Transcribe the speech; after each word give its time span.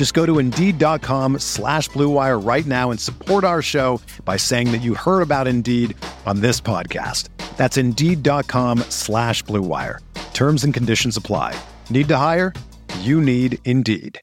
Just 0.00 0.14
go 0.14 0.24
to 0.24 0.38
Indeed.com 0.38 1.40
slash 1.40 1.90
BlueWire 1.90 2.42
right 2.42 2.64
now 2.64 2.90
and 2.90 2.98
support 2.98 3.44
our 3.44 3.60
show 3.60 4.00
by 4.24 4.38
saying 4.38 4.72
that 4.72 4.78
you 4.78 4.94
heard 4.94 5.20
about 5.20 5.46
Indeed 5.46 5.94
on 6.24 6.40
this 6.40 6.58
podcast. 6.58 7.28
That's 7.58 7.76
Indeed.com 7.76 8.78
slash 8.88 9.44
BlueWire. 9.44 9.98
Terms 10.32 10.64
and 10.64 10.72
conditions 10.72 11.18
apply. 11.18 11.54
Need 11.90 12.08
to 12.08 12.16
hire? 12.16 12.54
You 13.00 13.20
need 13.20 13.58
Indeed. 13.66 14.18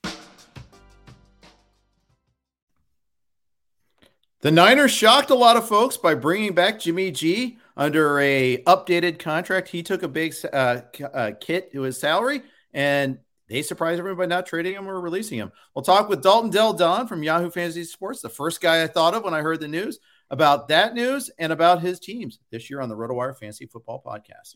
The 4.41 4.49
Niners 4.49 4.89
shocked 4.89 5.29
a 5.29 5.35
lot 5.35 5.57
of 5.57 5.67
folks 5.67 5.95
by 5.95 6.15
bringing 6.15 6.55
back 6.55 6.79
Jimmy 6.79 7.11
G 7.11 7.59
under 7.75 8.19
a 8.19 8.63
updated 8.63 9.19
contract. 9.19 9.67
He 9.67 9.83
took 9.83 10.01
a 10.01 10.07
big 10.07 10.33
uh, 10.51 10.81
uh, 11.13 11.33
kit 11.39 11.71
to 11.73 11.81
his 11.83 11.99
salary, 11.99 12.41
and 12.73 13.19
they 13.47 13.61
surprised 13.61 13.99
everyone 13.99 14.17
by 14.17 14.25
not 14.25 14.45
trading 14.45 14.75
him 14.75 14.87
or 14.87 14.99
releasing 14.99 15.37
him. 15.37 15.51
We'll 15.73 15.83
talk 15.83 16.09
with 16.09 16.21
Dalton 16.21 16.49
Del 16.49 16.73
Don 16.73 17.07
from 17.07 17.23
Yahoo 17.23 17.49
Fantasy 17.49 17.83
Sports, 17.83 18.21
the 18.21 18.29
first 18.29 18.61
guy 18.61 18.83
I 18.83 18.87
thought 18.87 19.13
of 19.13 19.23
when 19.23 19.33
I 19.33 19.41
heard 19.41 19.59
the 19.59 19.67
news 19.67 19.99
about 20.29 20.67
that 20.67 20.93
news 20.93 21.29
and 21.39 21.53
about 21.53 21.81
his 21.81 21.99
teams 21.99 22.39
this 22.51 22.69
year 22.69 22.81
on 22.81 22.89
the 22.89 22.95
RotoWire 22.95 23.37
Fantasy 23.37 23.65
Football 23.65 24.03
Podcast. 24.05 24.55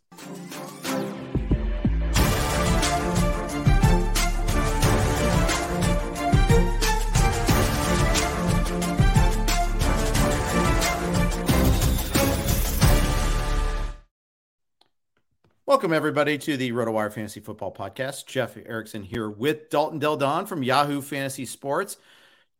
Welcome, 15.72 15.94
everybody, 15.94 16.38
to 16.38 16.58
the 16.58 16.74
RotoWire 16.74 17.14
Fantasy 17.14 17.40
Football 17.40 17.74
Podcast. 17.74 18.26
Jeff 18.26 18.58
Erickson 18.58 19.04
here 19.04 19.30
with 19.30 19.70
Dalton 19.70 20.00
Del 20.00 20.18
Don 20.18 20.46
from 20.46 20.64
Yahoo 20.64 21.00
Fantasy 21.00 21.46
Sports. 21.46 21.96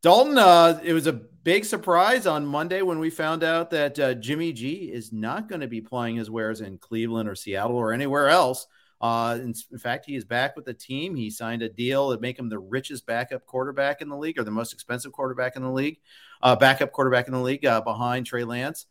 Dalton, 0.02 0.38
uh, 0.38 0.80
it 0.82 0.94
was 0.94 1.08
a 1.08 1.12
big 1.12 1.66
surprise 1.66 2.26
on 2.26 2.46
Monday 2.46 2.82
when 2.82 3.00
we 3.00 3.10
found 3.10 3.44
out 3.44 3.70
that 3.72 4.00
uh, 4.00 4.14
Jimmy 4.14 4.54
G 4.54 4.90
is 4.94 5.12
not 5.12 5.50
going 5.50 5.60
to 5.60 5.68
be 5.68 5.82
playing 5.82 6.16
his 6.16 6.30
wares 6.30 6.62
in 6.62 6.78
Cleveland 6.78 7.28
or 7.28 7.36
Seattle 7.36 7.76
or 7.76 7.92
anywhere 7.92 8.30
else. 8.30 8.66
Uh, 9.02 9.38
in, 9.42 9.54
in, 9.74 9.78
fact, 9.78 10.06
he 10.06 10.16
is 10.16 10.24
back 10.24 10.56
with 10.56 10.64
the 10.64 10.74
team. 10.74 11.14
He 11.14 11.30
signed 11.30 11.64
a 11.64 11.70
deal 11.70 12.08
that 12.10 12.22
make 12.22 12.40
him 12.40 12.48
the 12.48 12.60
richest 12.60 13.06
backup 13.06 13.46
quarterback 13.46 14.02
in 14.02 14.08
the 14.08 14.18
league 14.18 14.40
or 14.40 14.46
the 14.46 14.52
most 14.52 14.72
expensive 14.72 15.12
quarterback 15.12 15.58
in 15.58 15.64
the 15.64 15.70
league, 15.72 16.00
uh, 16.42 16.56
backup 16.56 16.94
quarterback 16.94 17.28
in 17.28 17.34
the 17.34 17.42
league 17.42 17.66
uh, 17.66 17.82
behind 17.82 18.26
Trey 18.26 18.46
Lance. 18.46 18.86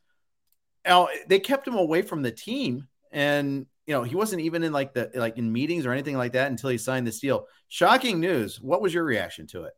Now, 0.84 1.09
they 1.27 1.41
kept 1.41 1.67
him 1.67 1.77
away 1.77 2.03
from 2.03 2.21
the 2.21 2.31
team 2.31 2.87
and 3.12 3.67
you 3.87 3.95
know, 3.95 4.03
he 4.03 4.15
wasn't 4.15 4.43
even 4.43 4.63
in 4.63 4.73
like 4.73 4.95
the 4.95 5.11
like 5.15 5.39
in 5.39 5.53
meetings 5.53 5.87
or 5.87 5.93
anything 5.93 6.17
like 6.17 6.33
that 6.33 6.51
until 6.51 6.71
he 6.71 6.79
signed 6.79 7.07
this 7.07 7.21
deal. 7.21 7.47
Shocking 7.69 8.21
news. 8.21 8.61
What 8.61 8.83
was 8.83 8.95
your 8.95 9.05
reaction 9.05 9.47
to 9.49 9.65
it? 9.65 9.73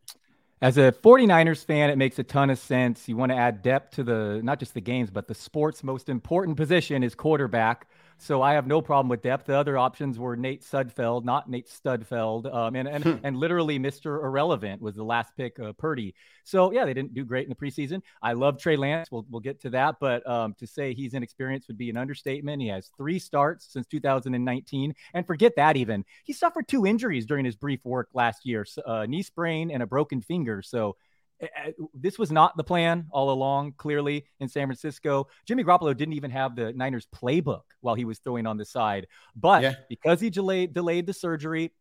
As 0.60 0.78
a 0.78 0.92
49ers 0.92 1.64
fan, 1.64 1.90
it 1.90 1.98
makes 1.98 2.18
a 2.20 2.22
ton 2.22 2.48
of 2.48 2.58
sense. 2.58 3.08
You 3.08 3.16
want 3.16 3.32
to 3.32 3.36
add 3.36 3.62
depth 3.62 3.96
to 3.96 4.04
the 4.04 4.40
not 4.44 4.60
just 4.60 4.74
the 4.74 4.80
games, 4.80 5.10
but 5.10 5.26
the 5.26 5.34
sport's 5.34 5.82
most 5.82 6.08
important 6.08 6.56
position 6.56 7.02
is 7.02 7.14
quarterback. 7.14 7.88
So 8.22 8.40
I 8.40 8.52
have 8.52 8.68
no 8.68 8.80
problem 8.80 9.08
with 9.08 9.20
depth. 9.20 9.46
The 9.46 9.56
other 9.56 9.76
options 9.76 10.16
were 10.16 10.36
Nate 10.36 10.62
Sudfeld, 10.62 11.24
not 11.24 11.50
Nate 11.50 11.66
Studfeld, 11.66 12.54
um, 12.54 12.76
and 12.76 12.86
and, 12.86 13.02
hmm. 13.02 13.16
and 13.24 13.36
literally 13.36 13.80
Mr. 13.80 14.22
Irrelevant 14.22 14.80
was 14.80 14.94
the 14.94 15.02
last 15.02 15.36
pick, 15.36 15.58
uh, 15.58 15.72
Purdy. 15.72 16.14
So 16.44 16.70
yeah, 16.70 16.84
they 16.84 16.94
didn't 16.94 17.14
do 17.14 17.24
great 17.24 17.42
in 17.42 17.48
the 17.48 17.56
preseason. 17.56 18.00
I 18.22 18.34
love 18.34 18.58
Trey 18.60 18.76
Lance. 18.76 19.10
We'll 19.10 19.26
we'll 19.28 19.40
get 19.40 19.60
to 19.62 19.70
that, 19.70 19.96
but 19.98 20.24
um, 20.24 20.54
to 20.60 20.68
say 20.68 20.94
he's 20.94 21.14
inexperienced 21.14 21.66
would 21.66 21.76
be 21.78 21.90
an 21.90 21.96
understatement. 21.96 22.62
He 22.62 22.68
has 22.68 22.92
three 22.96 23.18
starts 23.18 23.66
since 23.72 23.88
2019, 23.88 24.94
and 25.14 25.26
forget 25.26 25.56
that 25.56 25.76
even 25.76 26.04
he 26.22 26.32
suffered 26.32 26.68
two 26.68 26.86
injuries 26.86 27.26
during 27.26 27.44
his 27.44 27.56
brief 27.56 27.84
work 27.84 28.08
last 28.14 28.46
year: 28.46 28.64
uh, 28.86 29.04
knee 29.04 29.24
sprain 29.24 29.72
and 29.72 29.82
a 29.82 29.86
broken 29.86 30.20
finger. 30.20 30.62
So 30.62 30.94
this 31.94 32.18
was 32.18 32.30
not 32.30 32.56
the 32.56 32.64
plan 32.64 33.06
all 33.10 33.30
along, 33.30 33.74
clearly, 33.76 34.26
in 34.40 34.48
San 34.48 34.66
Francisco. 34.66 35.28
Jimmy 35.46 35.64
Garoppolo 35.64 35.96
didn't 35.96 36.14
even 36.14 36.30
have 36.30 36.56
the 36.56 36.72
Niners 36.72 37.06
playbook 37.14 37.62
while 37.80 37.94
he 37.94 38.04
was 38.04 38.18
throwing 38.18 38.46
on 38.46 38.56
the 38.56 38.64
side. 38.64 39.06
But 39.34 39.62
yeah. 39.62 39.74
because 39.88 40.20
he 40.20 40.30
delayed, 40.30 40.72
delayed 40.72 41.06
the 41.06 41.12
surgery, 41.12 41.72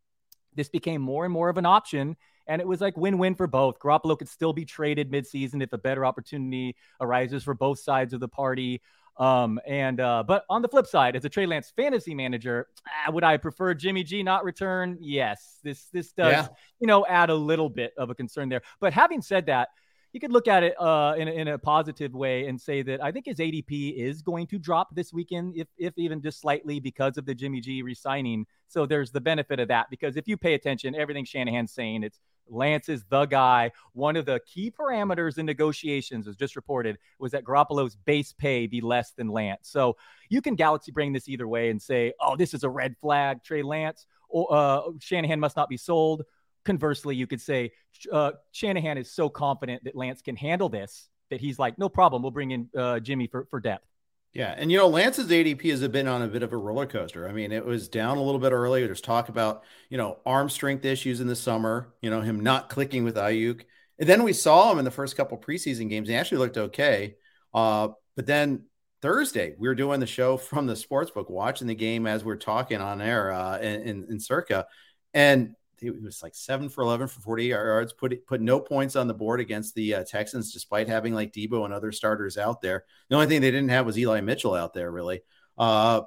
this 0.56 0.70
became 0.70 1.02
more 1.02 1.26
and 1.26 1.34
more 1.34 1.50
of 1.50 1.58
an 1.58 1.66
option. 1.66 2.18
And 2.48 2.62
it 2.62 2.68
was 2.68 2.82
like 2.82 2.98
win 2.98 3.18
win 3.18 3.36
for 3.36 3.48
both. 3.48 3.80
Garoppolo 3.80 4.18
could 4.18 4.30
still 4.30 4.52
be 4.52 4.66
traded 4.66 5.12
midseason 5.12 5.62
if 5.62 5.74
a 5.74 5.78
better 5.78 6.06
opportunity 6.06 6.76
arises 7.00 7.44
for 7.44 7.54
both 7.54 7.80
sides 7.80 8.14
of 8.14 8.20
the 8.20 8.28
party. 8.28 8.82
Um, 9.18 9.60
and 9.68 10.00
uh, 10.00 10.24
but 10.26 10.46
on 10.50 10.62
the 10.62 10.68
flip 10.68 10.88
side, 10.88 11.16
as 11.16 11.26
a 11.26 11.30
Trey 11.30 11.46
Lance 11.46 11.72
fantasy 11.76 12.16
manager, 12.16 12.68
ah, 12.88 13.12
would 13.12 13.24
I 13.24 13.38
prefer 13.38 13.74
Jimmy 13.74 14.04
G 14.04 14.24
not 14.24 14.44
return? 14.44 14.98
Yes, 15.00 15.60
this 15.64 15.86
this 15.94 16.12
does 16.12 16.32
yeah. 16.32 16.48
you 16.80 16.88
know 16.88 17.06
add 17.06 17.30
a 17.30 17.36
little 17.36 17.70
bit 17.70 17.94
of 17.98 18.10
a 18.10 18.16
concern 18.16 18.50
there. 18.50 18.62
But 18.80 18.94
having 18.94 19.22
said 19.22 19.46
that, 19.48 19.70
you 20.14 20.20
could 20.20 20.32
look 20.32 20.48
at 20.48 20.64
it 20.64 20.80
uh, 20.80 21.16
in, 21.18 21.28
a, 21.28 21.32
in 21.32 21.48
a 21.50 21.58
positive 21.58 22.14
way 22.14 22.48
and 22.48 22.60
say 22.60 22.82
that 22.82 23.04
I 23.04 23.12
think 23.12 23.26
his 23.26 23.38
ADP 23.38 23.96
is 23.96 24.22
going 24.22 24.48
to 24.48 24.60
drop 24.60 24.94
this 24.94 25.14
weekend, 25.14 25.56
if, 25.56 25.68
if 25.78 25.94
even 25.98 26.22
just 26.22 26.42
slightly 26.42 26.80
because 26.80 27.18
of 27.18 27.26
the 27.26 27.34
Jimmy 27.34 27.62
G 27.62 27.82
resigning. 27.82 28.46
So 28.68 28.86
there's 28.86 29.12
the 29.12 29.22
benefit 29.22 29.60
of 29.60 29.70
that 29.70 29.88
because 29.90 30.18
if 30.18 30.28
you 30.28 30.38
pay 30.38 30.54
attention, 30.54 30.96
everything 30.96 31.26
Shanahan's 31.26 31.72
saying, 31.72 32.04
it's 32.04 32.20
Lance 32.52 32.90
is 32.90 33.04
the 33.10 33.26
guy. 33.26 33.72
One 33.94 34.16
of 34.16 34.26
the 34.26 34.40
key 34.46 34.70
parameters 34.72 35.38
in 35.38 35.46
negotiations, 35.46 36.28
as 36.28 36.36
just 36.36 36.56
reported, 36.56 36.98
was 37.18 37.32
that 37.32 37.44
Garoppolo's 37.44 37.96
base 37.96 38.34
pay 38.34 38.68
be 38.68 38.82
less 38.82 39.12
than 39.12 39.30
Lance. 39.30 39.70
So 39.70 39.98
you 40.30 40.42
can 40.42 40.56
Galaxy 40.56 40.92
bring 40.92 41.14
this 41.14 41.28
either 41.28 41.48
way 41.48 41.70
and 41.70 41.82
say, 41.82 42.14
oh, 42.20 42.36
this 42.36 42.54
is 42.54 42.64
a 42.64 42.70
red 42.70 42.96
flag, 42.98 43.44
Trey 43.44 43.64
Lance, 43.64 44.06
or 44.30 44.54
uh, 44.54 44.82
Shanahan 45.00 45.40
must 45.40 45.56
not 45.56 45.70
be 45.70 45.78
sold 45.78 46.24
Conversely, 46.64 47.16
you 47.16 47.26
could 47.26 47.42
say 47.42 47.72
uh, 48.12 48.34
Shanahan 48.52 49.00
is 49.00 49.12
so 49.12 49.30
confident 49.30 49.84
that 49.86 49.96
Lance 49.96 50.22
can 50.22 50.36
handle 50.36 50.70
this 50.70 51.10
that 51.32 51.42
he's 51.42 51.58
like, 51.58 51.80
no 51.80 51.90
problem, 51.90 52.22
we'll 52.22 52.30
bring 52.30 52.52
in 52.52 52.70
uh, 52.78 53.00
Jimmy 53.00 53.26
for, 53.26 53.48
for 53.50 53.60
depth. 53.60 53.88
Yeah, 54.34 54.56
and 54.58 54.72
you 54.72 54.78
know 54.78 54.88
Lance's 54.88 55.28
ADP 55.28 55.70
has 55.72 55.86
been 55.90 56.08
on 56.08 56.22
a 56.22 56.28
bit 56.28 56.42
of 56.42 56.54
a 56.54 56.58
roller 56.58 56.86
coaster. 56.86 57.28
I 57.28 57.34
mean, 57.34 57.52
it 57.52 57.66
was 57.66 57.90
down 57.90 58.18
a 58.18 58.24
little 58.24 58.40
bit 58.40 58.54
earlier. 58.54 58.86
There's 58.86 59.02
talk 59.02 59.28
about 59.28 59.64
you 59.90 59.98
know 59.98 60.20
arm 60.26 60.50
strength 60.50 60.86
issues 60.86 61.20
in 61.20 61.28
the 61.28 61.36
summer. 61.36 61.94
You 62.02 62.10
know 62.10 62.22
him 62.22 62.40
not 62.40 62.70
clicking 62.70 63.04
with 63.04 63.16
Aiyuk, 63.16 63.64
and 64.00 64.08
then 64.08 64.24
we 64.24 64.32
saw 64.32 64.72
him 64.72 64.80
in 64.80 64.86
the 64.86 64.92
first 64.92 65.18
couple 65.18 65.38
preseason 65.38 65.90
games. 65.90 66.08
He 66.08 66.16
actually 66.16 66.38
looked 66.38 66.58
okay, 66.58 67.16
uh, 67.54 67.90
but 68.16 68.26
then 68.26 68.68
Thursday 69.02 69.54
we 69.58 69.68
were 69.68 69.76
doing 69.76 70.00
the 70.00 70.08
show 70.08 70.38
from 70.38 70.66
the 70.66 70.76
sportsbook, 70.76 71.30
watching 71.30 71.68
the 71.68 71.76
game 71.76 72.08
as 72.08 72.24
we're 72.24 72.38
talking 72.38 72.80
on 72.80 73.02
air 73.02 73.34
uh, 73.34 73.58
in, 73.58 73.82
in, 73.82 74.08
in 74.12 74.20
Circa, 74.22 74.66
and 75.14 75.56
he 75.82 75.90
was 75.90 76.22
like 76.22 76.36
seven 76.36 76.70
for 76.70 76.84
11 76.84 77.08
for 77.08 77.20
40 77.22 77.46
yards, 77.46 77.92
put 77.94 78.26
put 78.28 78.40
no 78.40 78.60
points 78.60 78.96
on 78.96 79.08
the 79.08 79.14
board 79.14 79.40
against 79.40 79.76
the 79.76 79.96
uh, 79.96 80.04
Texans, 80.04 80.54
despite 80.54 80.88
having 80.88 81.14
like 81.14 81.34
Deebo 81.34 81.66
and 81.66 81.74
other 81.74 81.92
starters 81.92 82.38
out 82.38 82.62
there. 82.62 82.86
The 83.10 83.16
only 83.16 83.28
thing 83.28 83.42
they 83.42 83.52
didn't 83.52 83.70
have 83.70 83.86
was 83.86 83.98
Eli 83.98 84.22
Mitchell 84.22 84.54
out 84.54 84.74
there, 84.74 84.92
really. 84.92 85.22
Uh, 85.58 86.02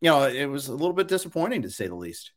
you 0.00 0.10
know, 0.10 0.24
it 0.24 0.46
was 0.46 0.68
a 0.68 0.72
little 0.72 0.92
bit 0.92 1.08
disappointing 1.08 1.62
to 1.62 1.70
say 1.70 1.86
the 1.86 1.94
least. 1.94 2.32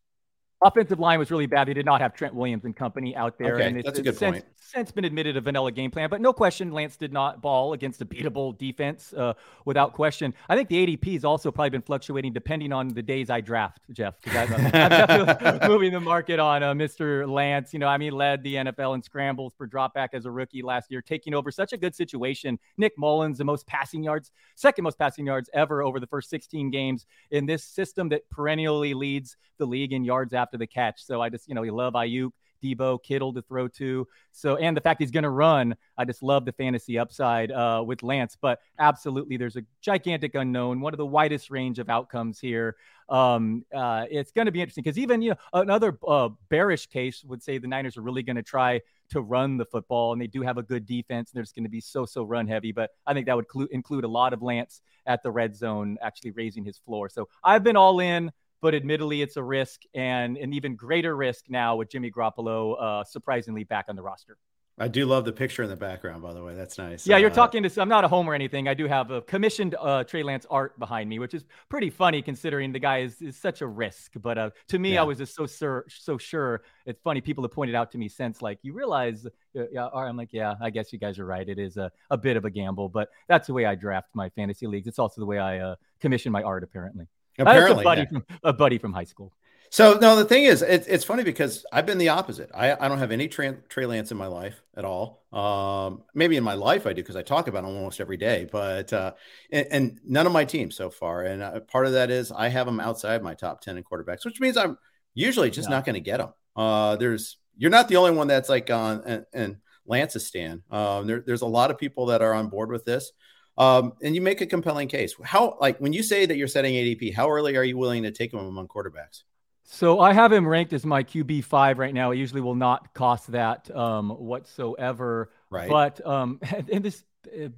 Offensive 0.63 0.99
line 0.99 1.19
was 1.19 1.29
really 1.29 1.45
bad. 1.45 1.67
They 1.67 1.73
did 1.73 1.85
not 1.85 2.01
have 2.01 2.15
Trent 2.15 2.33
Williams 2.33 2.65
and 2.65 2.75
company 2.75 3.15
out 3.15 3.37
there. 3.37 3.55
Okay, 3.55 3.67
and 3.67 3.83
that's 3.83 3.99
a 3.99 4.01
good 4.01 4.17
since, 4.17 4.37
point. 4.37 4.45
since 4.55 4.66
been 4.73 5.05
admitted 5.05 5.37
a 5.37 5.41
vanilla 5.41 5.71
game 5.71 5.91
plan, 5.91 6.09
but 6.09 6.21
no 6.21 6.33
question, 6.33 6.71
Lance 6.71 6.97
did 6.97 7.13
not 7.13 7.41
ball 7.41 7.73
against 7.73 8.01
a 8.01 8.05
beatable 8.05 8.57
defense 8.57 9.13
uh, 9.13 9.33
without 9.65 9.93
question. 9.93 10.33
I 10.49 10.55
think 10.55 10.69
the 10.69 10.85
ADP 10.85 11.13
has 11.13 11.25
also 11.25 11.51
probably 11.51 11.69
been 11.71 11.81
fluctuating 11.81 12.33
depending 12.33 12.73
on 12.73 12.89
the 12.89 13.01
days 13.01 13.29
I 13.29 13.41
draft, 13.41 13.81
Jeff, 13.91 14.21
because 14.21 14.51
I'm, 14.51 14.65
I'm 14.65 14.71
definitely 14.71 15.67
moving 15.67 15.91
the 15.91 15.99
market 15.99 16.39
on 16.39 16.63
uh, 16.63 16.73
Mr. 16.73 17.29
Lance. 17.29 17.73
You 17.73 17.79
know, 17.79 17.87
I 17.87 17.97
mean, 17.97 18.13
led 18.13 18.43
the 18.43 18.55
NFL 18.55 18.95
in 18.95 19.01
scrambles 19.01 19.53
for 19.57 19.67
dropback 19.67 20.09
as 20.13 20.25
a 20.25 20.31
rookie 20.31 20.61
last 20.61 20.91
year, 20.91 21.01
taking 21.01 21.33
over 21.33 21.51
such 21.51 21.73
a 21.73 21.77
good 21.77 21.95
situation. 21.95 22.59
Nick 22.77 22.93
Mullens, 22.97 23.37
the 23.37 23.45
most 23.45 23.67
passing 23.67 24.03
yards, 24.03 24.31
second 24.55 24.83
most 24.83 24.97
passing 24.97 25.25
yards 25.25 25.49
ever 25.53 25.81
over 25.83 25.99
the 25.99 26.07
first 26.07 26.29
16 26.29 26.71
games 26.71 27.05
in 27.31 27.45
this 27.45 27.63
system 27.63 28.09
that 28.09 28.29
perennially 28.29 28.93
leads 28.93 29.37
the 29.57 29.65
league 29.65 29.93
in 29.93 30.03
yards 30.03 30.33
after 30.33 30.57
the 30.57 30.67
catch. 30.67 31.03
So 31.03 31.21
I 31.21 31.29
just, 31.29 31.47
you 31.47 31.55
know, 31.55 31.61
we 31.61 31.71
love 31.71 31.93
Aiyuk. 31.93 32.31
Deebo, 32.63 33.01
Kittle 33.01 33.33
to 33.33 33.42
throw 33.42 33.68
to. 33.69 34.07
So, 34.31 34.56
and 34.57 34.75
the 34.75 34.81
fact 34.81 35.01
he's 35.01 35.12
going 35.12 35.24
to 35.24 35.30
run, 35.30 35.75
I 35.98 36.06
just 36.06 36.24
love 36.24 36.45
the 36.45 36.51
fantasy 36.51 36.98
upside 36.98 37.51
uh, 37.51 37.83
with 37.86 38.04
Lance. 38.04 38.38
But 38.39 38.59
absolutely, 38.80 39.38
there's 39.38 39.56
a 39.56 39.63
gigantic 39.81 40.36
unknown, 40.36 40.81
one 40.81 40.94
of 40.94 40.98
the 40.98 41.06
widest 41.06 41.50
range 41.50 41.80
of 41.80 41.89
outcomes 41.89 42.39
here. 42.39 42.75
Um, 43.09 43.63
uh, 43.74 44.06
it's 44.09 44.31
going 44.31 44.48
to 44.48 44.51
be 44.51 44.62
interesting 44.62 44.83
because 44.83 44.98
even 44.98 45.21
you 45.21 45.31
know 45.31 45.38
another 45.54 45.98
uh, 46.06 46.30
bearish 46.50 46.88
case 46.88 47.24
would 47.24 47.42
say 47.42 47.57
the 47.57 47.68
Niners 47.68 47.98
are 47.98 48.01
really 48.01 48.24
going 48.24 48.36
to 48.36 48.44
try 48.44 48.81
to 49.09 49.21
run 49.21 49.57
the 49.57 49.65
football, 49.65 50.12
and 50.12 50.21
they 50.21 50.27
do 50.27 50.42
have 50.42 50.57
a 50.57 50.63
good 50.63 50.86
defense, 50.86 51.30
and 51.30 51.38
they're 51.38 51.44
just 51.44 51.56
going 51.56 51.63
to 51.63 51.69
be 51.69 51.81
so 51.81 52.06
so 52.06 52.24
run 52.24 52.48
heavy. 52.48 52.71
But 52.71 52.92
I 53.06 53.13
think 53.13 53.25
that 53.27 53.36
would 53.36 53.48
clu- 53.48 53.69
include 53.71 54.04
a 54.04 54.09
lot 54.09 54.33
of 54.33 54.42
Lance 54.42 54.81
at 55.06 55.24
the 55.24 55.31
red 55.31 55.56
zone, 55.56 55.98
actually 56.01 56.31
raising 56.31 56.65
his 56.65 56.77
floor. 56.77 57.09
So 57.09 57.30
I've 57.44 57.63
been 57.63 57.77
all 57.77 58.00
in 58.01 58.31
but 58.62 58.75
admittedly, 58.75 59.21
it's 59.21 59.38
a 59.38 59.44
risk 59.44 59.81
and 59.94 60.38
an 60.38 60.54
even 60.54 60.75
greater 60.75 61.15
risk 61.15 61.45
now 61.50 61.75
with 61.75 61.89
Jimmy 61.89 62.12
Garoppolo 62.12 62.81
uh, 62.81 63.04
surprisingly 63.04 63.63
back 63.63 63.86
on 63.89 63.95
the 63.95 64.04
roster. 64.04 64.38
I 64.80 64.88
do 64.88 65.07
love 65.07 65.25
the 65.25 65.33
picture 65.33 65.63
in 65.63 65.69
the 65.69 65.75
background, 65.75 66.21
by 66.21 66.33
the 66.33 66.44
way. 66.44 66.54
That's 66.54 66.77
nice. 66.77 67.07
Yeah, 67.07 67.18
you're 67.18 67.31
uh, 67.31 67.33
talking 67.33 67.63
to. 67.63 67.81
I'm 67.81 67.89
not 67.89 68.04
a 68.04 68.07
home 68.07 68.30
or 68.30 68.36
anything. 68.36 68.68
I 68.68 68.75
do 68.75 68.86
have 68.86 69.09
a 69.09 69.24
commissioned 69.24 69.74
uh, 69.74 70.04
Trey 70.04 70.21
Lance 70.21 70.45
art 70.51 70.77
behind 70.77 71.09
me, 71.09 71.18
which 71.18 71.33
is 71.33 71.45
pretty 71.68 71.89
funny 71.89 72.21
considering 72.21 72.71
the 72.71 72.77
guy 72.77 73.00
is, 73.00 73.19
is 73.19 73.36
such 73.36 73.62
a 73.62 73.68
risk. 73.68 74.12
But 74.21 74.38
uh, 74.38 74.50
to 74.68 74.77
me, 74.77 74.94
yeah. 74.94 75.01
I 75.01 75.04
was 75.04 75.18
just 75.18 75.33
so 75.33 75.48
sur- 75.48 75.86
so 75.89 76.19
sure. 76.19 76.62
It's 76.86 77.01
funny. 77.01 77.21
People 77.21 77.44
have 77.44 77.51
pointed 77.51 77.74
out 77.74 77.92
to 77.94 77.98
me 77.98 78.07
since, 78.07 78.44
like, 78.44 78.59
you 78.62 78.74
realize. 78.74 79.25
Uh, 79.57 79.63
yeah, 79.71 79.88
I'm 79.88 80.15
like, 80.15 80.31
yeah, 80.31 80.54
I 80.62 80.69
guess 80.69 80.94
you 80.94 81.00
guys 81.00 81.18
are 81.18 81.25
right. 81.25 81.50
It 81.50 81.57
is 81.57 81.77
a, 81.77 81.92
a 82.12 82.18
bit 82.18 82.38
of 82.38 82.45
a 82.45 82.51
gamble, 82.51 82.88
but 82.88 83.09
that's 83.27 83.48
the 83.48 83.54
way 83.54 83.65
I 83.65 83.74
draft 83.74 84.09
my 84.13 84.30
fantasy 84.30 84.68
leagues. 84.68 84.86
It's 84.86 85.00
also 85.00 85.21
the 85.21 85.25
way 85.25 85.39
I 85.39 85.57
uh, 85.57 85.75
commission 86.00 86.31
my 86.31 86.44
art, 86.44 86.63
apparently. 86.63 87.07
Apparently, 87.37 87.81
a 87.81 87.83
buddy, 87.83 88.01
yeah. 88.01 88.07
from, 88.07 88.25
a 88.43 88.53
buddy 88.53 88.77
from 88.77 88.93
high 88.93 89.03
school. 89.03 89.33
So 89.69 89.97
no, 89.99 90.15
the 90.15 90.25
thing 90.25 90.45
is, 90.45 90.61
it, 90.61 90.85
it's 90.87 91.03
funny 91.03 91.23
because 91.23 91.65
I've 91.73 91.85
been 91.85 91.97
the 91.97 92.09
opposite. 92.09 92.49
I, 92.53 92.73
I 92.73 92.87
don't 92.87 92.99
have 92.99 93.11
any 93.11 93.27
Trey, 93.27 93.53
Trey 93.67 93.85
Lance 93.85 94.11
in 94.11 94.17
my 94.17 94.27
life 94.27 94.61
at 94.75 94.85
all. 94.85 95.25
Um, 95.33 96.03
maybe 96.15 96.37
in 96.37 96.43
my 96.43 96.53
life 96.53 96.87
I 96.87 96.93
do 96.93 97.01
because 97.01 97.17
I 97.17 97.21
talk 97.21 97.47
about 97.47 97.65
him 97.65 97.75
almost 97.75 97.99
every 97.99 98.17
day. 98.17 98.47
But 98.49 98.93
uh, 98.93 99.13
and, 99.51 99.67
and, 99.69 99.99
none 100.05 100.25
of 100.25 100.31
my 100.31 100.45
teams 100.45 100.75
so 100.75 100.89
far. 100.89 101.23
And 101.23 101.43
uh, 101.43 101.59
part 101.61 101.85
of 101.85 101.93
that 101.93 102.09
is 102.09 102.31
I 102.31 102.47
have 102.47 102.65
them 102.65 102.79
outside 102.79 103.21
my 103.21 103.33
top 103.33 103.61
ten 103.61 103.77
in 103.77 103.83
quarterbacks, 103.83 104.23
which 104.23 104.39
means 104.39 104.55
I'm 104.55 104.77
usually 105.13 105.51
just 105.51 105.69
yeah. 105.69 105.75
not 105.75 105.85
going 105.85 105.95
to 105.95 106.01
get 106.01 106.17
them. 106.17 106.33
Uh, 106.55 106.95
there's 106.95 107.37
you're 107.57 107.71
not 107.71 107.89
the 107.89 107.97
only 107.97 108.11
one 108.11 108.27
that's 108.27 108.49
like 108.49 108.69
on 108.69 109.03
and, 109.05 109.25
and 109.33 109.57
Lance's 109.85 110.25
stand. 110.25 110.61
Um, 110.71 111.07
there, 111.07 111.23
there's 111.25 111.41
a 111.41 111.47
lot 111.47 111.71
of 111.71 111.77
people 111.77 112.07
that 112.07 112.21
are 112.21 112.33
on 112.33 112.49
board 112.49 112.71
with 112.71 112.85
this. 112.85 113.11
Um, 113.57 113.94
and 114.04 114.13
you 114.15 114.21
make 114.21 114.42
a 114.42 114.45
compelling 114.45 114.88
case. 114.88 115.15
How, 115.24 115.57
like, 115.59 115.80
when 115.80 115.94
you 115.94 116.04
say 116.04 116.25
that 116.25 116.38
you're 116.38 116.48
setting 116.48 116.75
ADP, 116.75 117.13
how 117.13 117.30
early 117.30 117.57
are 117.57 117.63
you 117.63 117.77
willing 117.77 118.04
to 118.04 118.12
take 118.12 118.33
him 118.33 118.39
among 118.39 118.68
quarterbacks? 118.68 119.24
So 119.69 120.00
I 120.00 120.13
have 120.13 120.31
him 120.31 120.48
ranked 120.48 120.71
as 120.71 120.86
my 120.86 121.04
QB 121.04 121.44
five 121.44 121.77
right 121.77 121.94
now. 121.94 122.12
It 122.12 122.18
usually 122.18 122.39
will 122.39 122.56
not 122.56 122.94
cost 122.94 123.31
that 123.33 123.69
um, 123.75 124.12
whatsoever. 124.12 125.31
Right. 125.50 125.69
But 125.69 126.06
um, 126.06 126.39
in 126.69 126.81
this 126.81 127.04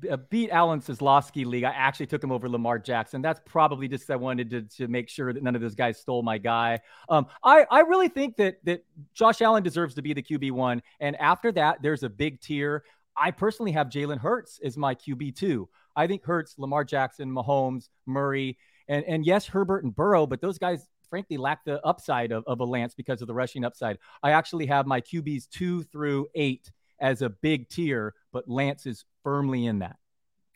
uh, 0.09 0.17
beat 0.29 0.49
Alan 0.49 0.81
Seslowsky 0.81 1.45
league, 1.45 1.63
I 1.63 1.69
actually 1.69 2.07
took 2.07 2.23
him 2.23 2.31
over 2.31 2.49
Lamar 2.49 2.79
Jackson. 2.79 3.21
That's 3.21 3.39
probably 3.45 3.87
just 3.87 4.09
I 4.09 4.15
wanted 4.15 4.49
to, 4.49 4.61
to 4.77 4.87
make 4.87 5.07
sure 5.07 5.31
that 5.31 5.43
none 5.43 5.55
of 5.55 5.61
those 5.61 5.75
guys 5.75 5.99
stole 5.99 6.23
my 6.23 6.39
guy. 6.39 6.79
Um, 7.09 7.27
I 7.43 7.65
I 7.69 7.81
really 7.81 8.09
think 8.09 8.37
that 8.37 8.63
that 8.65 8.83
Josh 9.13 9.41
Allen 9.41 9.61
deserves 9.61 9.93
to 9.95 10.01
be 10.01 10.13
the 10.13 10.23
QB 10.23 10.51
one, 10.51 10.81
and 10.99 11.15
after 11.17 11.51
that, 11.51 11.83
there's 11.83 12.01
a 12.01 12.09
big 12.09 12.41
tier. 12.41 12.83
I 13.15 13.31
personally 13.31 13.73
have 13.73 13.87
Jalen 13.89 14.17
Hurts 14.17 14.59
as 14.63 14.77
my 14.77 14.95
QB 14.95 15.35
two. 15.35 15.69
I 15.95 16.07
think 16.07 16.23
Hurts, 16.23 16.55
Lamar 16.57 16.83
Jackson, 16.83 17.31
Mahomes, 17.31 17.89
Murray, 18.05 18.57
and 18.87 19.03
and 19.05 19.25
yes, 19.25 19.45
Herbert 19.45 19.83
and 19.83 19.95
Burrow, 19.95 20.25
but 20.25 20.41
those 20.41 20.57
guys 20.57 20.87
frankly 21.09 21.37
lack 21.37 21.65
the 21.65 21.83
upside 21.85 22.31
of, 22.31 22.43
of 22.45 22.59
a 22.59 22.63
Lance 22.65 22.93
because 22.93 23.21
of 23.21 23.27
the 23.27 23.33
rushing 23.33 23.65
upside. 23.65 23.97
I 24.21 24.31
actually 24.31 24.67
have 24.67 24.85
my 24.85 25.01
QBs 25.01 25.49
two 25.49 25.83
through 25.83 26.27
eight 26.35 26.71
as 26.99 27.21
a 27.21 27.29
big 27.29 27.69
tier, 27.69 28.13
but 28.31 28.47
Lance 28.47 28.85
is 28.85 29.05
firmly 29.23 29.65
in 29.65 29.79
that. 29.79 29.97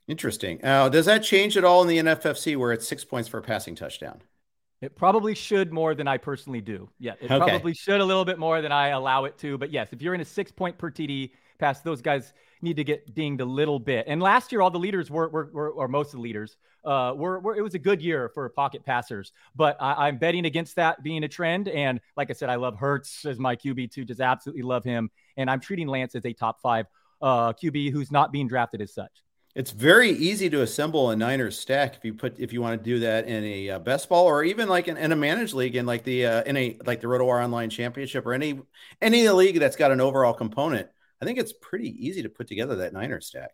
Interesting. 0.08 0.64
Uh, 0.64 0.90
does 0.90 1.06
that 1.06 1.24
change 1.24 1.56
at 1.58 1.64
all 1.64 1.82
in 1.82 1.88
the 1.88 1.98
NFFC 1.98 2.58
where 2.58 2.74
it's 2.74 2.88
six 2.88 3.06
points 3.06 3.30
for 3.30 3.38
a 3.38 3.42
passing 3.42 3.74
touchdown? 3.74 4.22
It 4.82 4.98
probably 4.98 5.34
should 5.34 5.72
more 5.72 5.96
than 5.96 6.10
I 6.10 6.18
personally 6.18 6.60
do. 6.60 6.90
Yeah, 7.00 7.14
it 7.22 7.32
okay. 7.32 7.38
probably 7.38 7.74
should 7.74 8.02
a 8.02 8.06
little 8.06 8.26
bit 8.26 8.38
more 8.38 8.62
than 8.62 8.74
I 8.74 8.90
allow 8.90 9.24
it 9.24 9.38
to. 9.38 9.58
But 9.58 9.72
yes, 9.72 9.94
if 9.94 10.02
you're 10.02 10.14
in 10.14 10.20
a 10.20 10.26
six 10.26 10.52
point 10.52 10.78
per 10.78 10.92
TD 10.92 11.32
pass, 11.58 11.80
those 11.80 12.02
guys 12.02 12.34
need 12.64 12.78
to 12.78 12.84
get 12.84 13.14
dinged 13.14 13.42
a 13.42 13.46
little 13.46 13.80
bit. 13.80 14.06
And 14.08 14.22
last 14.22 14.52
year, 14.52 14.62
all 14.62 14.72
the 14.72 14.80
leaders 14.80 15.12
were, 15.12 15.30
were, 15.30 15.50
were 15.54 15.70
or 15.72 15.88
most 15.88 16.08
of 16.08 16.14
the 16.14 16.22
leaders 16.22 16.58
uh, 16.84 17.14
were, 17.16 17.40
were, 17.40 17.56
it 17.56 17.62
was 17.62 17.76
a 17.76 17.80
good 17.80 18.02
year 18.02 18.30
for 18.34 18.50
pocket 18.50 18.84
passers. 18.86 19.32
But 19.56 19.78
I, 19.80 20.08
am 20.08 20.18
betting 20.18 20.46
against 20.46 20.76
that 20.78 21.04
being 21.04 21.24
a 21.24 21.28
trend. 21.28 21.68
And 21.68 22.00
like 22.18 22.30
I 22.30 22.34
said, 22.34 22.50
I 22.50 22.56
love 22.56 22.78
Hurts 22.78 23.26
as 23.26 23.38
my 23.38 23.56
QB 23.56 23.92
two. 23.92 24.06
Just 24.06 24.22
absolutely 24.22 24.64
love 24.64 24.84
him. 24.84 25.12
And 25.38 25.50
I'm 25.50 25.60
treating 25.60 25.88
Lance 25.88 26.16
as 26.16 26.26
a 26.26 26.34
top 26.34 26.62
five 26.62 26.88
uh, 27.22 27.54
QB 27.54 27.92
who's 27.92 28.12
not 28.12 28.32
being 28.32 28.48
drafted 28.48 28.82
as 28.82 28.94
such. 28.94 29.12
It's 29.56 29.70
very 29.70 30.10
easy 30.10 30.50
to 30.50 30.64
assemble 30.64 31.12
a 31.12 31.16
Niners 31.16 31.60
stack 31.60 31.96
if 31.96 32.04
you 32.04 32.16
put 32.16 32.40
if 32.40 32.52
you 32.52 32.62
want 32.62 32.82
to 32.82 32.84
do 32.84 33.00
that 33.02 33.28
in 33.28 33.44
a 33.44 33.70
uh, 33.70 33.80
best 33.80 34.10
ball 34.10 34.26
or 34.26 34.44
even 34.44 34.68
like 34.68 34.88
in, 34.88 34.98
in, 34.98 35.12
a 35.12 35.16
managed 35.16 35.54
league 35.54 35.76
in 35.76 35.86
like 35.86 36.04
the 36.04 36.26
uh, 36.26 36.44
in 36.44 36.58
a 36.58 36.78
like 36.88 37.02
the 37.02 37.08
RotoWire 37.08 37.44
Online 37.44 37.70
Championship 37.70 38.26
or 38.26 38.34
any 38.34 38.60
any 39.00 39.30
league 39.30 39.60
that's 39.60 39.76
got 39.76 39.92
an 39.92 40.02
overall 40.02 40.34
component. 40.34 40.88
I 41.24 41.26
think 41.26 41.40
it's 41.40 41.54
pretty 41.54 42.06
easy 42.06 42.22
to 42.22 42.28
put 42.28 42.48
together 42.48 42.76
that 42.76 42.92
Niner 42.92 43.22
stack. 43.22 43.52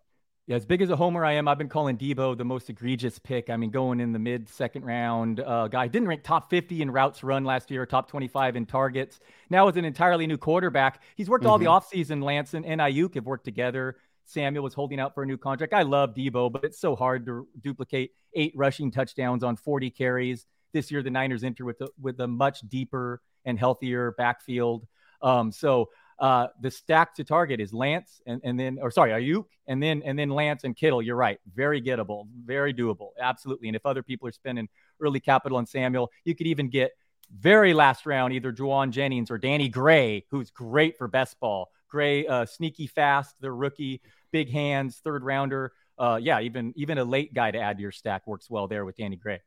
Yeah, 0.48 0.56
as 0.56 0.66
big 0.66 0.81
as 0.81 0.89
a 0.89 0.95
homer 0.95 1.24
I 1.24 1.33
am, 1.33 1.48
I've 1.48 1.60
been 1.60 1.69
calling 1.69 2.00
Deebo 2.00 2.36
the 2.36 2.44
most 2.44 2.68
egregious 2.71 3.19
pick. 3.19 3.51
I 3.51 3.57
mean, 3.57 3.69
going 3.69 4.00
in 4.00 4.12
the 4.12 4.18
mid 4.18 4.50
second 4.50 4.83
round, 4.83 5.39
uh, 5.39 5.68
guy 5.68 5.88
didn't 5.88 6.07
rank 6.07 6.24
top 6.24 6.50
50 6.50 6.81
in 6.81 6.89
routes 6.89 7.24
run 7.24 7.44
last 7.44 7.69
year, 7.69 7.86
top 7.86 8.10
25 8.10 8.56
in 8.56 8.66
targets. 8.66 9.19
Now 9.51 9.68
as 9.68 9.77
an 9.77 9.86
entirely 9.86 10.25
new 10.25 10.39
quarterback, 10.39 11.04
he's 11.16 11.30
worked 11.30 11.44
mm-hmm. 11.44 11.51
all 11.51 11.60
the 11.60 11.66
mm-hmm. 11.66 12.12
offseason. 12.12 12.24
Lance 12.24 12.56
and, 12.56 12.66
Aiyuk 12.66 13.13
have 13.13 13.27
worked 13.27 13.45
together. 13.45 13.98
Samuel 14.25 14.63
was 14.63 14.74
holding 14.74 15.00
out 15.00 15.13
for 15.13 15.21
a 15.21 15.27
new 15.27 15.38
contract. 15.38 15.71
I 15.75 15.83
love 15.83 16.16
Deebo, 16.16 16.51
but 16.51 16.63
it's 16.63 16.80
so 16.80 16.95
hard 16.95 17.27
to 17.27 17.48
duplicate 17.62 18.13
eight 18.33 18.54
rushing 18.56 18.89
touchdowns 18.89 19.44
on 19.44 19.56
40 19.56 19.92
carries. 19.92 20.48
This 20.74 20.89
year, 20.89 21.04
the 21.04 21.12
Niners 21.12 21.44
enter 21.44 21.63
with 21.63 21.80
a, 21.81 21.89
with 22.01 22.19
a 22.21 22.27
much 22.27 22.62
deeper 22.62 23.21
and 23.45 23.60
healthier 23.60 24.16
backfield. 24.18 24.88
Um, 25.21 25.51
so 25.51 25.89
uh, 26.19 26.48
the 26.62 26.69
stack 26.69 27.16
to 27.16 27.24
target 27.24 27.60
is 27.60 27.74
Lance 27.74 28.21
and, 28.25 28.42
and 28.44 28.60
then, 28.60 28.77
or 28.81 28.92
sorry, 28.92 29.12
Aiyuk 29.12 29.45
and 29.68 29.81
then 29.81 30.01
and 30.04 30.19
then 30.19 30.30
Lance 30.30 30.63
and 30.66 30.75
Kittle. 30.75 31.01
You're 31.01 31.16
right, 31.16 31.39
very 31.54 31.81
gettable, 31.81 32.27
very 32.44 32.74
doable, 32.74 33.10
absolutely. 33.19 33.69
And 33.69 33.75
if 33.75 33.86
other 33.86 34.04
people 34.04 34.27
are 34.27 34.31
spending 34.31 34.68
early 35.00 35.19
capital 35.19 35.57
on 35.57 35.66
Samuel, 35.66 36.12
you 36.25 36.35
could 36.35 36.47
even 36.47 36.69
get 36.69 36.92
very 37.38 37.73
last 37.73 38.06
round 38.06 38.33
either 38.33 38.52
Jauan 38.52 38.92
Jennings 38.92 39.31
or 39.31 39.38
Danny 39.38 39.69
Gray, 39.69 40.26
who's 40.30 40.52
great 40.52 40.97
for 40.97 41.07
best 41.07 41.40
ball. 41.40 41.69
Gray, 41.90 42.28
uh, 42.28 42.45
sneaky 42.45 42.88
fast, 42.88 43.40
the 43.40 43.52
rookie, 43.52 44.02
big 44.31 44.49
hands, 44.49 44.99
third 45.04 45.23
rounder. 45.23 45.71
Uh, 45.97 46.19
yeah, 46.21 46.42
even 46.42 46.73
even 46.76 46.97
a 46.97 47.04
late 47.04 47.33
guy 47.33 47.52
to 47.52 47.59
add 47.59 47.78
to 47.78 47.81
your 47.81 47.92
stack 47.92 48.28
works 48.28 48.49
well 48.49 48.68
there 48.68 48.83
with 48.83 48.97
Danny 48.97 49.16
Gray. 49.16 49.40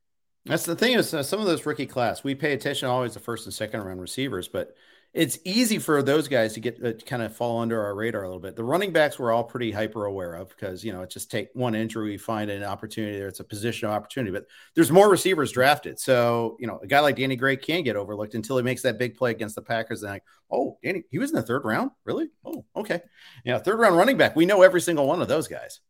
That's 0.46 0.64
the 0.64 0.74
thing 0.74 0.94
is 0.94 1.12
uh, 1.12 1.22
some 1.22 1.40
of 1.40 1.46
those 1.46 1.66
rookie 1.66 1.86
class 1.86 2.24
we 2.24 2.34
pay 2.34 2.52
attention 2.52 2.88
always 2.88 3.14
the 3.14 3.20
first 3.20 3.46
and 3.46 3.54
second 3.54 3.82
round 3.82 4.00
receivers, 4.00 4.48
but 4.48 4.74
it's 5.14 5.38
easy 5.44 5.78
for 5.78 6.02
those 6.02 6.26
guys 6.26 6.54
to 6.54 6.60
get 6.60 6.82
uh, 6.82 6.92
kind 7.04 7.22
of 7.22 7.36
fall 7.36 7.60
under 7.60 7.82
our 7.82 7.94
radar 7.94 8.22
a 8.22 8.26
little 8.26 8.40
bit. 8.40 8.56
The 8.56 8.64
running 8.64 8.92
backs 8.92 9.18
we're 9.18 9.30
all 9.30 9.44
pretty 9.44 9.70
hyper 9.70 10.06
aware 10.06 10.34
of 10.34 10.48
because 10.48 10.82
you 10.82 10.92
know 10.92 11.02
it 11.02 11.10
just 11.10 11.30
take 11.30 11.48
one 11.52 11.74
injury, 11.74 12.10
we 12.10 12.16
find 12.16 12.50
an 12.50 12.64
opportunity 12.64 13.18
there. 13.18 13.28
It's 13.28 13.40
a 13.40 13.44
position 13.44 13.88
of 13.88 13.94
opportunity, 13.94 14.32
but 14.32 14.46
there's 14.74 14.90
more 14.90 15.10
receivers 15.10 15.52
drafted. 15.52 15.98
So 15.98 16.56
you 16.58 16.66
know 16.66 16.78
a 16.82 16.86
guy 16.86 17.00
like 17.00 17.16
Danny 17.16 17.36
Gray 17.36 17.56
can 17.56 17.82
get 17.82 17.96
overlooked 17.96 18.34
until 18.34 18.56
he 18.56 18.62
makes 18.62 18.82
that 18.82 18.98
big 18.98 19.16
play 19.16 19.32
against 19.32 19.54
the 19.54 19.62
Packers. 19.62 20.02
And 20.02 20.12
like, 20.12 20.24
oh, 20.50 20.78
Danny, 20.82 21.04
he 21.10 21.18
was 21.18 21.30
in 21.30 21.36
the 21.36 21.42
third 21.42 21.64
round, 21.64 21.90
really? 22.04 22.30
Oh, 22.44 22.64
okay. 22.74 23.02
Yeah, 23.44 23.58
third 23.58 23.78
round 23.78 23.96
running 23.96 24.16
back. 24.16 24.34
We 24.34 24.46
know 24.46 24.62
every 24.62 24.80
single 24.80 25.06
one 25.06 25.20
of 25.20 25.28
those 25.28 25.46
guys. 25.46 25.80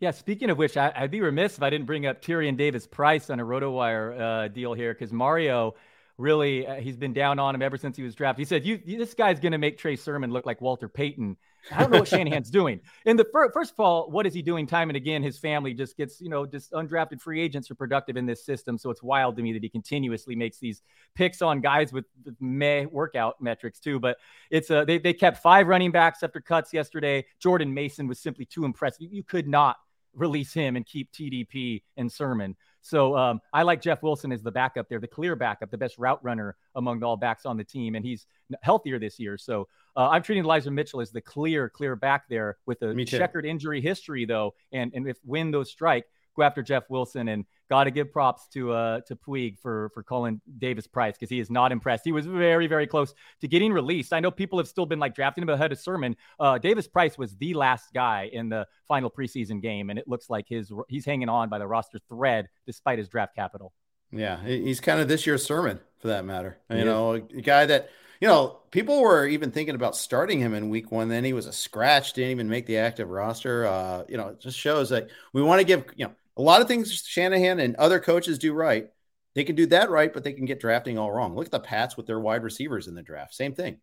Yeah, 0.00 0.12
speaking 0.12 0.50
of 0.50 0.58
which, 0.58 0.76
I, 0.76 0.92
would 1.00 1.10
be 1.10 1.20
remiss 1.20 1.56
if 1.56 1.62
I 1.62 1.70
didn't 1.70 1.86
bring 1.86 2.06
up 2.06 2.22
Tyrion 2.22 2.56
Davis 2.56 2.86
Price 2.86 3.30
on 3.30 3.40
a 3.40 3.44
RotoWire 3.44 4.20
uh, 4.20 4.48
deal 4.48 4.72
here 4.72 4.94
because 4.94 5.12
Mario 5.12 5.74
really 6.18 6.66
uh, 6.66 6.74
he's 6.74 6.96
been 6.96 7.12
down 7.12 7.38
on 7.38 7.54
him 7.54 7.62
ever 7.62 7.76
since 7.76 7.96
he 7.96 8.02
was 8.02 8.14
drafted. 8.14 8.40
He 8.40 8.44
said, 8.44 8.66
"You, 8.66 8.80
you 8.84 8.98
this 8.98 9.14
guy's 9.14 9.40
going 9.40 9.52
to 9.52 9.58
make 9.58 9.78
Trey 9.78 9.96
Sermon 9.96 10.30
look 10.30 10.44
like 10.44 10.60
Walter 10.60 10.88
Payton." 10.88 11.36
I 11.70 11.80
don't 11.80 11.90
know 11.90 12.00
what 12.00 12.08
Shanahan's 12.08 12.50
doing. 12.50 12.80
In 13.04 13.16
the 13.16 13.24
fir- 13.24 13.50
first 13.52 13.72
of 13.72 13.80
all, 13.80 14.10
what 14.10 14.26
is 14.26 14.34
he 14.34 14.42
doing 14.42 14.66
time 14.66 14.90
and 14.90 14.96
again? 14.96 15.22
His 15.22 15.38
family 15.38 15.74
just 15.74 15.96
gets, 15.96 16.20
you 16.20 16.28
know, 16.28 16.46
just 16.46 16.72
undrafted 16.72 17.20
free 17.20 17.40
agents 17.40 17.70
are 17.70 17.74
productive 17.74 18.16
in 18.16 18.26
this 18.26 18.44
system. 18.44 18.78
So 18.78 18.90
it's 18.90 19.02
wild 19.02 19.36
to 19.36 19.42
me 19.42 19.52
that 19.52 19.62
he 19.62 19.68
continuously 19.68 20.34
makes 20.34 20.58
these 20.58 20.82
picks 21.14 21.42
on 21.42 21.60
guys 21.60 21.92
with, 21.92 22.04
meh 22.40 22.84
workout 22.86 23.40
metrics 23.40 23.80
too. 23.80 23.98
But 23.98 24.18
it's 24.50 24.70
uh, 24.70 24.84
they, 24.84 24.98
they 24.98 25.12
kept 25.12 25.38
five 25.38 25.66
running 25.66 25.92
backs 25.92 26.22
after 26.22 26.40
cuts 26.40 26.72
yesterday. 26.72 27.24
Jordan 27.38 27.72
Mason 27.72 28.06
was 28.06 28.18
simply 28.18 28.44
too 28.44 28.64
impressive. 28.64 29.02
You, 29.02 29.08
you 29.10 29.22
could 29.22 29.48
not 29.48 29.76
release 30.14 30.52
him 30.52 30.76
and 30.76 30.84
keep 30.84 31.12
TDP 31.12 31.82
and 31.96 32.10
Sermon. 32.10 32.56
So 32.82 33.16
um, 33.16 33.40
I 33.52 33.62
like 33.62 33.82
Jeff 33.82 34.02
Wilson 34.02 34.32
as 34.32 34.42
the 34.42 34.50
backup 34.50 34.88
there, 34.88 35.00
the 35.00 35.08
clear 35.08 35.36
backup, 35.36 35.70
the 35.70 35.78
best 35.78 35.98
route 35.98 36.22
runner 36.22 36.56
among 36.74 37.02
all 37.02 37.16
backs 37.16 37.44
on 37.44 37.56
the 37.56 37.64
team, 37.64 37.94
and 37.94 38.04
he's 38.04 38.26
healthier 38.62 38.98
this 38.98 39.18
year. 39.18 39.36
So 39.36 39.68
uh, 39.96 40.08
I'm 40.08 40.22
treating 40.22 40.44
Elijah 40.44 40.70
Mitchell 40.70 41.00
as 41.00 41.10
the 41.10 41.20
clear, 41.20 41.68
clear 41.68 41.96
back 41.96 42.28
there 42.28 42.56
with 42.66 42.82
a 42.82 42.94
checkered 43.18 43.44
injury 43.44 43.80
history, 43.80 44.24
though. 44.24 44.54
And 44.72 44.92
and 44.94 45.08
if 45.08 45.16
when 45.24 45.50
those 45.50 45.70
strike, 45.70 46.06
go 46.38 46.44
after 46.44 46.62
Jeff 46.62 46.84
Wilson 46.88 47.28
and 47.28 47.44
got 47.68 47.84
to 47.84 47.90
give 47.90 48.10
props 48.10 48.48
to 48.48 48.72
uh 48.72 49.00
to 49.02 49.16
Puig 49.16 49.58
for 49.58 49.90
for 49.92 50.02
calling 50.02 50.40
Davis 50.58 50.86
Price 50.86 51.14
because 51.14 51.28
he 51.28 51.40
is 51.40 51.50
not 51.50 51.72
impressed. 51.72 52.04
He 52.04 52.12
was 52.12 52.26
very 52.26 52.66
very 52.66 52.86
close 52.86 53.12
to 53.40 53.48
getting 53.48 53.72
released. 53.72 54.12
I 54.12 54.20
know 54.20 54.30
people 54.30 54.58
have 54.58 54.68
still 54.68 54.86
been 54.86 54.98
like 54.98 55.14
drafting 55.14 55.42
him 55.42 55.48
ahead 55.50 55.72
of 55.72 55.78
Sermon. 55.78 56.16
Uh, 56.40 56.58
Davis 56.58 56.88
Price 56.88 57.18
was 57.18 57.36
the 57.36 57.54
last 57.54 57.92
guy 57.92 58.30
in 58.32 58.48
the 58.48 58.66
final 58.86 59.10
preseason 59.10 59.60
game, 59.60 59.90
and 59.90 59.98
it 59.98 60.08
looks 60.08 60.30
like 60.30 60.46
his 60.48 60.72
he's 60.88 61.04
hanging 61.04 61.28
on 61.28 61.48
by 61.48 61.58
the 61.58 61.66
roster 61.66 61.98
thread 62.08 62.48
despite 62.66 62.98
his 62.98 63.08
draft 63.08 63.34
capital. 63.34 63.72
Yeah, 64.10 64.42
he's 64.42 64.80
kind 64.80 65.00
of 65.00 65.08
this 65.08 65.26
year's 65.26 65.44
Sermon 65.44 65.80
for 65.98 66.08
that 66.08 66.24
matter. 66.24 66.58
You 66.70 66.84
know, 66.84 67.14
a 67.14 67.20
guy 67.20 67.66
that 67.66 67.90
you 68.20 68.26
know, 68.26 68.58
people 68.70 69.00
were 69.00 69.26
even 69.26 69.50
thinking 69.50 69.74
about 69.74 69.96
starting 69.96 70.40
him 70.40 70.54
in 70.54 70.70
week 70.70 70.90
one. 70.90 71.08
Then 71.08 71.24
he 71.24 71.32
was 71.32 71.46
a 71.46 71.52
scratch, 71.52 72.14
didn't 72.14 72.32
even 72.32 72.48
make 72.48 72.66
the 72.66 72.78
active 72.78 73.08
roster. 73.08 73.66
Uh, 73.66 74.04
you 74.08 74.16
know, 74.16 74.28
it 74.28 74.40
just 74.40 74.58
shows 74.58 74.90
that 74.90 75.08
we 75.32 75.42
want 75.42 75.60
to 75.60 75.64
give, 75.64 75.84
you 75.94 76.06
know, 76.06 76.12
a 76.38 76.42
lot 76.42 76.60
of 76.60 76.68
things 76.68 77.02
Shanahan 77.04 77.58
and 77.58 77.76
other 77.76 77.98
coaches 77.98 78.38
do 78.38 78.54
right. 78.54 78.88
They 79.34 79.44
can 79.44 79.56
do 79.56 79.66
that 79.66 79.90
right, 79.90 80.12
but 80.12 80.24
they 80.24 80.32
can 80.32 80.46
get 80.46 80.60
drafting 80.60 80.98
all 80.98 81.12
wrong. 81.12 81.34
Look 81.34 81.46
at 81.46 81.52
the 81.52 81.60
Pats 81.60 81.96
with 81.96 82.06
their 82.06 82.20
wide 82.20 82.42
receivers 82.42 82.88
in 82.88 82.94
the 82.94 83.02
draft. 83.02 83.34
Same 83.34 83.54
thing. 83.54 83.78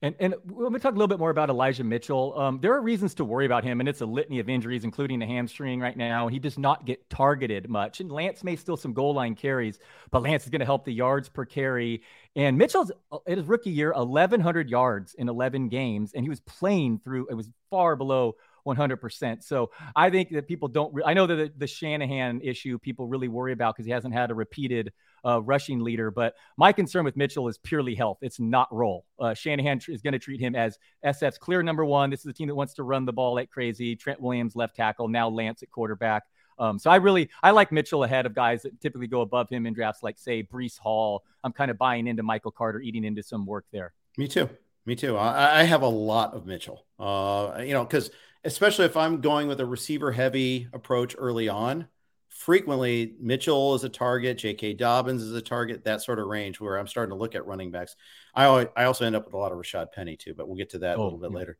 And 0.00 0.14
and 0.20 0.34
let 0.48 0.70
me 0.70 0.78
talk 0.78 0.92
a 0.92 0.96
little 0.96 1.08
bit 1.08 1.18
more 1.18 1.30
about 1.30 1.50
Elijah 1.50 1.82
Mitchell. 1.82 2.38
Um, 2.38 2.60
there 2.60 2.72
are 2.74 2.80
reasons 2.80 3.14
to 3.14 3.24
worry 3.24 3.46
about 3.46 3.64
him, 3.64 3.80
and 3.80 3.88
it's 3.88 4.00
a 4.00 4.06
litany 4.06 4.38
of 4.38 4.48
injuries, 4.48 4.84
including 4.84 5.18
the 5.18 5.26
hamstring 5.26 5.80
right 5.80 5.96
now. 5.96 6.28
He 6.28 6.38
does 6.38 6.56
not 6.56 6.84
get 6.84 7.10
targeted 7.10 7.68
much, 7.68 7.98
and 7.98 8.12
Lance 8.12 8.44
may 8.44 8.54
still 8.54 8.76
some 8.76 8.92
goal 8.92 9.12
line 9.12 9.34
carries, 9.34 9.80
but 10.12 10.22
Lance 10.22 10.44
is 10.44 10.50
going 10.50 10.60
to 10.60 10.66
help 10.66 10.84
the 10.84 10.92
yards 10.92 11.28
per 11.28 11.44
carry. 11.44 12.02
And 12.36 12.56
Mitchell's 12.56 12.92
in 13.26 13.38
his 13.38 13.46
rookie 13.46 13.70
year, 13.70 13.92
1,100 13.92 14.70
yards 14.70 15.14
in 15.14 15.28
11 15.28 15.68
games, 15.68 16.12
and 16.14 16.24
he 16.24 16.28
was 16.28 16.40
playing 16.40 17.00
through. 17.00 17.26
It 17.28 17.34
was 17.34 17.50
far 17.68 17.96
below 17.96 18.36
100%. 18.76 19.42
So 19.42 19.70
I 19.96 20.10
think 20.10 20.30
that 20.30 20.46
people 20.46 20.68
don't, 20.68 20.92
re- 20.94 21.02
I 21.04 21.14
know 21.14 21.26
that 21.26 21.36
the, 21.36 21.52
the, 21.56 21.66
Shanahan 21.66 22.40
issue 22.42 22.78
people 22.78 23.06
really 23.06 23.28
worry 23.28 23.52
about 23.52 23.74
because 23.74 23.86
he 23.86 23.92
hasn't 23.92 24.14
had 24.14 24.30
a 24.30 24.34
repeated 24.34 24.92
uh, 25.24 25.42
rushing 25.42 25.80
leader. 25.80 26.10
But 26.10 26.34
my 26.56 26.72
concern 26.72 27.04
with 27.04 27.16
Mitchell 27.16 27.48
is 27.48 27.58
purely 27.58 27.94
health. 27.94 28.18
It's 28.22 28.38
not 28.38 28.72
role. 28.72 29.04
Uh, 29.18 29.34
Shanahan 29.34 29.78
tr- 29.78 29.92
is 29.92 30.02
going 30.02 30.12
to 30.12 30.18
treat 30.18 30.40
him 30.40 30.54
as 30.54 30.78
SF's 31.04 31.38
clear 31.38 31.62
number 31.62 31.84
one. 31.84 32.10
This 32.10 32.20
is 32.20 32.26
a 32.26 32.32
team 32.32 32.48
that 32.48 32.54
wants 32.54 32.74
to 32.74 32.82
run 32.82 33.04
the 33.04 33.12
ball 33.12 33.34
like 33.34 33.50
crazy. 33.50 33.96
Trent 33.96 34.20
Williams, 34.20 34.54
left 34.54 34.76
tackle, 34.76 35.08
now 35.08 35.28
Lance 35.28 35.62
at 35.62 35.70
quarterback. 35.70 36.24
Um, 36.58 36.78
so 36.78 36.90
I 36.90 36.96
really 36.96 37.30
I 37.42 37.52
like 37.52 37.70
Mitchell 37.70 38.04
ahead 38.04 38.26
of 38.26 38.34
guys 38.34 38.62
that 38.62 38.80
typically 38.80 39.06
go 39.06 39.20
above 39.20 39.48
him 39.48 39.66
in 39.66 39.74
drafts, 39.74 40.02
like 40.02 40.18
say 40.18 40.42
Breece 40.42 40.78
Hall. 40.78 41.24
I'm 41.44 41.52
kind 41.52 41.70
of 41.70 41.78
buying 41.78 42.06
into 42.06 42.22
Michael 42.22 42.50
Carter, 42.50 42.80
eating 42.80 43.04
into 43.04 43.22
some 43.22 43.46
work 43.46 43.64
there. 43.72 43.92
Me 44.16 44.26
too. 44.26 44.50
Me 44.84 44.96
too. 44.96 45.16
I, 45.16 45.60
I 45.60 45.62
have 45.64 45.82
a 45.82 45.88
lot 45.88 46.34
of 46.34 46.46
Mitchell. 46.46 46.84
Uh, 46.98 47.60
you 47.60 47.74
know, 47.74 47.84
because 47.84 48.10
especially 48.44 48.86
if 48.86 48.96
I'm 48.96 49.20
going 49.20 49.48
with 49.48 49.60
a 49.60 49.66
receiver 49.66 50.12
heavy 50.12 50.68
approach 50.72 51.14
early 51.18 51.48
on, 51.48 51.88
frequently 52.28 53.14
Mitchell 53.20 53.74
is 53.74 53.84
a 53.84 53.88
target, 53.88 54.38
J.K. 54.38 54.74
Dobbins 54.74 55.22
is 55.22 55.34
a 55.34 55.42
target, 55.42 55.84
that 55.84 56.02
sort 56.02 56.18
of 56.18 56.26
range 56.26 56.60
where 56.60 56.76
I'm 56.76 56.86
starting 56.86 57.10
to 57.10 57.16
look 57.18 57.34
at 57.34 57.46
running 57.46 57.70
backs. 57.70 57.96
I 58.34 58.68
I 58.76 58.84
also 58.84 59.04
end 59.04 59.16
up 59.16 59.24
with 59.24 59.34
a 59.34 59.38
lot 59.38 59.52
of 59.52 59.58
Rashaad 59.58 59.92
Penny 59.92 60.16
too, 60.16 60.34
but 60.34 60.46
we'll 60.46 60.56
get 60.56 60.70
to 60.70 60.78
that 60.80 60.98
oh, 60.98 61.02
a 61.02 61.04
little 61.04 61.18
bit 61.18 61.30
yeah. 61.32 61.36
later. 61.36 61.58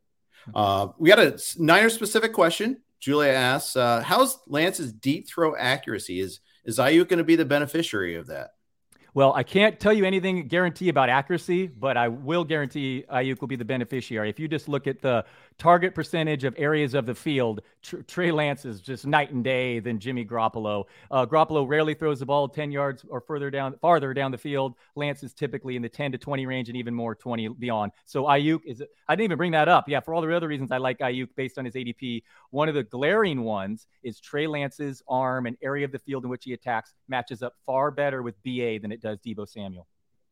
Uh, 0.55 0.87
we 0.97 1.09
got 1.09 1.19
a 1.19 1.39
Niner 1.57 1.89
specific 1.89 2.33
question. 2.33 2.77
Julia 2.99 3.31
asks, 3.31 3.75
uh, 3.75 4.01
"How's 4.01 4.39
Lance's 4.47 4.93
deep 4.93 5.27
throw 5.27 5.55
accuracy? 5.55 6.19
Is 6.19 6.39
is 6.65 6.77
Aiyuk 6.77 7.07
going 7.07 7.17
to 7.17 7.23
be 7.23 7.35
the 7.35 7.45
beneficiary 7.45 8.15
of 8.15 8.27
that?" 8.27 8.51
Well, 9.13 9.33
I 9.33 9.43
can't 9.43 9.79
tell 9.79 9.91
you 9.91 10.05
anything 10.05 10.47
guarantee 10.47 10.89
about 10.89 11.09
accuracy, 11.09 11.67
but 11.67 11.97
I 11.97 12.07
will 12.07 12.43
guarantee 12.43 13.03
Aiyuk 13.11 13.41
will 13.41 13.47
be 13.47 13.55
the 13.55 13.65
beneficiary. 13.65 14.29
If 14.29 14.39
you 14.39 14.47
just 14.47 14.69
look 14.69 14.87
at 14.87 15.01
the 15.01 15.25
target 15.59 15.93
percentage 15.93 16.45
of 16.45 16.55
areas 16.57 16.93
of 16.93 17.05
the 17.05 17.13
field, 17.13 17.61
Trey 18.07 18.31
Lance 18.31 18.65
is 18.65 18.81
just 18.81 19.05
night 19.05 19.31
and 19.31 19.43
day 19.43 19.79
than 19.79 19.99
Jimmy 19.99 20.25
Garoppolo. 20.25 20.85
Uh, 21.11 21.25
Garoppolo 21.25 21.67
rarely 21.67 21.93
throws 21.93 22.19
the 22.19 22.25
ball 22.25 22.47
10 22.47 22.71
yards 22.71 23.05
or 23.09 23.21
further 23.21 23.51
down, 23.51 23.77
farther 23.81 24.13
down 24.13 24.31
the 24.31 24.37
field. 24.37 24.75
Lance 24.95 25.21
is 25.21 25.33
typically 25.33 25.75
in 25.75 25.81
the 25.81 25.89
10 25.89 26.13
to 26.13 26.17
20 26.17 26.45
range 26.45 26.69
and 26.69 26.77
even 26.77 26.95
more 26.95 27.13
20 27.13 27.49
beyond. 27.49 27.91
So 28.05 28.23
Aiyuk 28.23 28.61
is, 28.65 28.81
I 29.07 29.15
didn't 29.15 29.25
even 29.25 29.37
bring 29.37 29.51
that 29.51 29.67
up. 29.67 29.87
Yeah, 29.87 29.99
for 29.99 30.13
all 30.13 30.21
the 30.21 30.35
other 30.35 30.47
reasons 30.47 30.71
I 30.71 30.77
like 30.77 30.99
Aiyuk 30.99 31.29
based 31.35 31.57
on 31.57 31.65
his 31.65 31.75
ADP. 31.75 32.23
One 32.51 32.69
of 32.69 32.75
the 32.75 32.83
glaring 32.83 33.43
ones 33.43 33.85
is 34.01 34.19
Trey 34.19 34.47
Lance's 34.47 35.03
arm 35.07 35.45
and 35.45 35.57
area 35.61 35.85
of 35.85 35.91
the 35.91 35.99
field 35.99 36.23
in 36.23 36.29
which 36.29 36.45
he 36.45 36.53
attacks 36.53 36.93
matches 37.09 37.43
up 37.43 37.53
far 37.65 37.91
better 37.91 38.23
with 38.23 38.41
BA 38.43 38.79
than 38.81 38.91
it 38.91 39.01
does 39.01 39.19
Deebo 39.19 39.47
Samuel. 39.47 39.87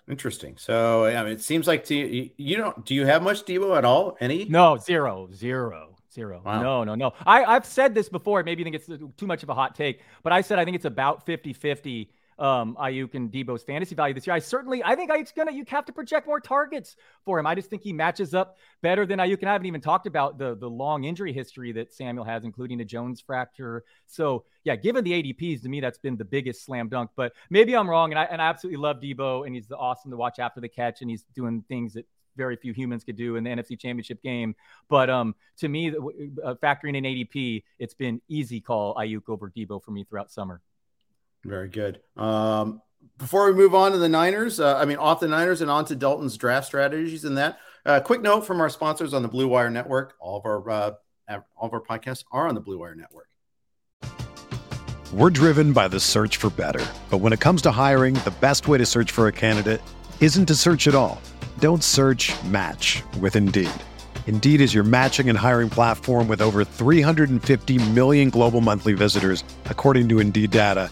Interesting. 0.10 0.56
So, 0.58 1.06
I 1.06 1.24
mean, 1.24 1.34
it 1.34 1.42
seems 1.42 1.68
like 1.68 1.84
to 1.86 1.96
you, 1.96 2.30
you 2.38 2.58
don't, 2.58 2.86
do 2.86 2.96
you 2.96 3.06
have 3.06 3.22
much 3.22 3.44
Deebo 3.44 3.78
at 3.78 3.84
all? 3.84 4.16
Any? 4.20 4.46
No, 4.46 4.78
zero, 4.78 5.30
zero. 5.34 5.96
Zero. 6.14 6.42
Wow. 6.44 6.64
No, 6.64 6.84
no, 6.84 6.96
no. 6.96 7.14
I, 7.28 7.44
I've 7.44 7.66
said 7.66 7.94
this 7.94 8.10
before. 8.10 8.42
Maybe 8.42 8.62
you 8.62 8.64
think 8.64 8.76
it's 8.76 8.88
too 9.18 9.28
much 9.28 9.44
of 9.44 9.50
a 9.50 9.54
hot 9.54 9.76
take, 9.76 10.02
but 10.24 10.34
I 10.34 10.42
said 10.42 10.58
I 10.58 10.66
think 10.66 10.74
it's 10.74 10.86
about 10.86 11.28
50 11.28 11.54
50 11.54 12.10
um, 12.40 12.78
Aiyuk 12.80 13.16
and 13.16 13.32
Deebo's 13.32 13.64
fantasy 13.64 13.96
value 13.96 14.14
this 14.14 14.28
year. 14.28 14.36
I 14.36 14.40
certainly, 14.40 14.84
I 14.84 14.96
think 14.96 15.12
Aiyuk's 15.12 15.32
gonna. 15.32 15.52
You 15.52 15.64
have 15.68 15.86
to 15.86 15.94
project 15.94 16.28
more 16.28 16.40
targets 16.40 16.96
for 17.26 17.40
him. 17.40 17.48
I 17.48 17.56
just 17.56 17.70
think 17.70 17.82
he 17.82 17.94
matches 17.94 18.34
up 18.34 18.58
better 18.82 19.06
than 19.06 19.20
Aiyuk. 19.20 19.40
And 19.40 19.50
I 19.50 19.54
haven't 19.54 19.68
even 19.68 19.82
talked 19.82 20.08
about 20.08 20.38
the 20.38 20.56
the 20.56 20.70
long 20.70 21.06
injury 21.06 21.34
history 21.34 21.72
that 21.74 21.94
Samuel 21.94 22.26
has, 22.26 22.44
including 22.44 22.80
a 22.82 22.86
Jones 22.86 23.22
fracture. 23.22 23.84
So 24.06 24.46
yeah, 24.64 24.76
given 24.76 25.04
the 25.04 25.12
ADPs, 25.12 25.64
to 25.64 25.70
me 25.70 25.80
that's 25.80 25.98
been 25.98 26.18
the 26.18 26.26
biggest 26.26 26.64
slam 26.64 26.90
dunk. 26.90 27.12
But 27.16 27.34
maybe 27.50 27.76
I'm 27.76 27.90
wrong, 27.90 28.12
and 28.12 28.20
I 28.20 28.26
and 28.26 28.42
I 28.42 28.48
absolutely 28.48 28.82
love 28.82 28.98
Deebo, 28.98 29.46
and 29.46 29.56
he's 29.56 29.72
awesome 29.72 30.12
to 30.12 30.18
watch 30.18 30.40
after 30.40 30.62
the 30.62 30.70
catch, 30.70 31.02
and 31.02 31.10
he's 31.10 31.24
doing 31.36 31.64
things 31.68 31.94
that 31.94 32.06
very 32.38 32.56
few 32.56 32.72
humans 32.72 33.04
could 33.04 33.18
do 33.18 33.36
in 33.36 33.44
the 33.44 33.50
NFC 33.50 33.78
Championship 33.78 34.22
game. 34.22 34.56
But 34.88 35.10
um, 35.10 35.36
to 35.58 35.68
me, 35.68 35.90
uh, 35.90 36.54
factoring 36.62 36.96
in 36.96 37.04
ADP, 37.04 37.64
it's 37.80 37.96
been 37.96 38.22
easy 38.30 38.62
call 38.62 38.94
Aiyuk 38.96 39.28
over 39.28 39.50
Deebo 39.50 39.84
for 39.84 39.92
me 39.92 40.04
throughout 40.04 40.32
summer. 40.32 40.62
Very 41.48 41.70
good. 41.70 42.02
Um, 42.18 42.82
before 43.18 43.46
we 43.46 43.54
move 43.54 43.74
on 43.74 43.94
to 43.94 43.98
the 43.98 44.10
Niners, 44.10 44.60
uh, 44.60 44.76
I 44.76 44.84
mean, 44.84 44.98
off 44.98 45.22
the 45.22 45.30
Niners 45.30 45.62
and 45.62 45.72
on 45.72 45.86
to 45.86 45.96
Dalton's 45.96 46.36
draft 46.38 46.68
strategies 46.68 47.24
and 47.24 47.38
that. 47.38 47.58
Uh, 47.86 48.02
quick 48.02 48.22
note 48.22 48.46
from 48.46 48.60
our 48.60 48.70
sponsors 48.70 49.14
on 49.14 49.22
the 49.22 49.30
Blue 49.30 49.48
Wire 49.48 49.70
Network. 49.70 50.16
All 50.20 50.38
of 50.38 50.46
our 50.46 50.70
uh, 50.70 50.92
all 51.56 51.68
of 51.68 51.74
our 51.74 51.82
podcasts 51.82 52.26
are 52.34 52.50
on 52.50 52.54
the 52.54 52.60
Blue 52.60 52.80
Wire 52.80 52.96
Network. 52.96 53.30
We're 55.14 55.30
driven 55.30 55.72
by 55.72 55.88
the 55.88 56.02
search 56.02 56.36
for 56.36 56.50
better, 56.50 56.86
but 57.10 57.20
when 57.20 57.32
it 57.32 57.40
comes 57.40 57.62
to 57.62 57.72
hiring, 57.72 58.16
the 58.16 58.34
best 58.42 58.68
way 58.68 58.78
to 58.78 58.86
search 58.86 59.10
for 59.10 59.28
a 59.28 59.32
candidate 59.32 59.82
isn't 60.20 60.48
to 60.48 60.56
search 60.56 60.86
at 60.90 60.96
all. 60.96 61.22
Don't 61.60 61.82
search. 61.84 62.34
Match 62.44 63.04
with 63.22 63.38
Indeed. 63.38 63.72
Indeed 64.28 64.60
is 64.60 64.74
your 64.74 64.84
matching 64.84 65.30
and 65.30 65.38
hiring 65.38 65.70
platform 65.70 66.28
with 66.28 66.42
over 66.42 66.66
350 66.66 67.90
million 67.92 68.30
global 68.30 68.60
monthly 68.60 68.92
visitors, 68.92 69.46
according 69.68 70.10
to 70.10 70.20
Indeed 70.20 70.52
data 70.52 70.92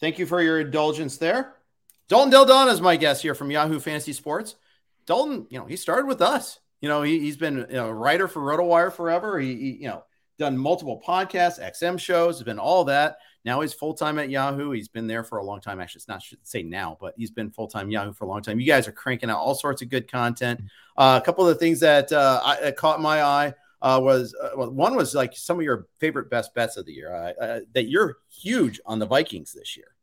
Thank 0.00 0.18
you 0.18 0.26
for 0.26 0.40
your 0.42 0.60
indulgence 0.60 1.18
there. 1.18 1.54
Dalton 2.08 2.30
Del 2.30 2.46
Don 2.46 2.68
is 2.68 2.80
my 2.80 2.96
guest 2.96 3.22
here 3.22 3.34
from 3.34 3.50
Yahoo 3.50 3.78
Fantasy 3.78 4.12
Sports. 4.12 4.56
Dalton, 5.06 5.46
you 5.50 5.58
know, 5.58 5.66
he 5.66 5.76
started 5.76 6.06
with 6.06 6.22
us. 6.22 6.58
You 6.80 6.88
know, 6.88 7.02
he, 7.02 7.26
has 7.26 7.36
been 7.36 7.66
a 7.76 7.92
writer 7.92 8.26
for 8.26 8.40
RotoWire 8.40 8.92
forever. 8.92 9.38
He, 9.38 9.54
he, 9.54 9.70
you 9.82 9.88
know, 9.88 10.04
done 10.38 10.56
multiple 10.56 11.02
podcasts, 11.06 11.60
XM 11.60 12.00
shows, 12.00 12.38
has 12.38 12.42
been 12.44 12.58
all 12.58 12.84
that. 12.84 13.18
Now 13.44 13.60
he's 13.60 13.74
full 13.74 13.94
time 13.94 14.18
at 14.18 14.30
Yahoo. 14.30 14.70
He's 14.70 14.88
been 14.88 15.06
there 15.06 15.22
for 15.22 15.38
a 15.38 15.44
long 15.44 15.60
time. 15.60 15.80
Actually, 15.80 15.98
it's 15.98 16.08
not 16.08 16.22
should 16.22 16.38
say 16.42 16.62
now, 16.62 16.96
but 17.00 17.14
he's 17.16 17.30
been 17.30 17.50
full 17.50 17.68
time 17.68 17.90
Yahoo 17.90 18.12
for 18.12 18.24
a 18.24 18.28
long 18.28 18.42
time. 18.42 18.58
You 18.58 18.66
guys 18.66 18.88
are 18.88 18.92
cranking 18.92 19.30
out 19.30 19.38
all 19.38 19.54
sorts 19.54 19.82
of 19.82 19.90
good 19.90 20.10
content. 20.10 20.60
Uh, 20.96 21.20
a 21.22 21.24
couple 21.24 21.46
of 21.46 21.54
the 21.54 21.60
things 21.60 21.80
that, 21.80 22.10
uh, 22.12 22.40
I, 22.42 22.60
that 22.60 22.76
caught 22.76 23.00
my 23.00 23.22
eye 23.22 23.54
uh, 23.82 24.00
was 24.02 24.34
uh, 24.42 24.50
one 24.56 24.94
was 24.94 25.14
like 25.14 25.36
some 25.36 25.58
of 25.58 25.62
your 25.64 25.86
favorite 25.98 26.30
best 26.30 26.54
bets 26.54 26.76
of 26.76 26.86
the 26.86 26.92
year. 26.92 27.14
Uh, 27.14 27.42
uh, 27.42 27.60
that 27.74 27.88
you're 27.88 28.18
huge 28.30 28.80
on 28.86 28.98
the 28.98 29.06
Vikings 29.06 29.52
this 29.52 29.76
year. 29.76 29.94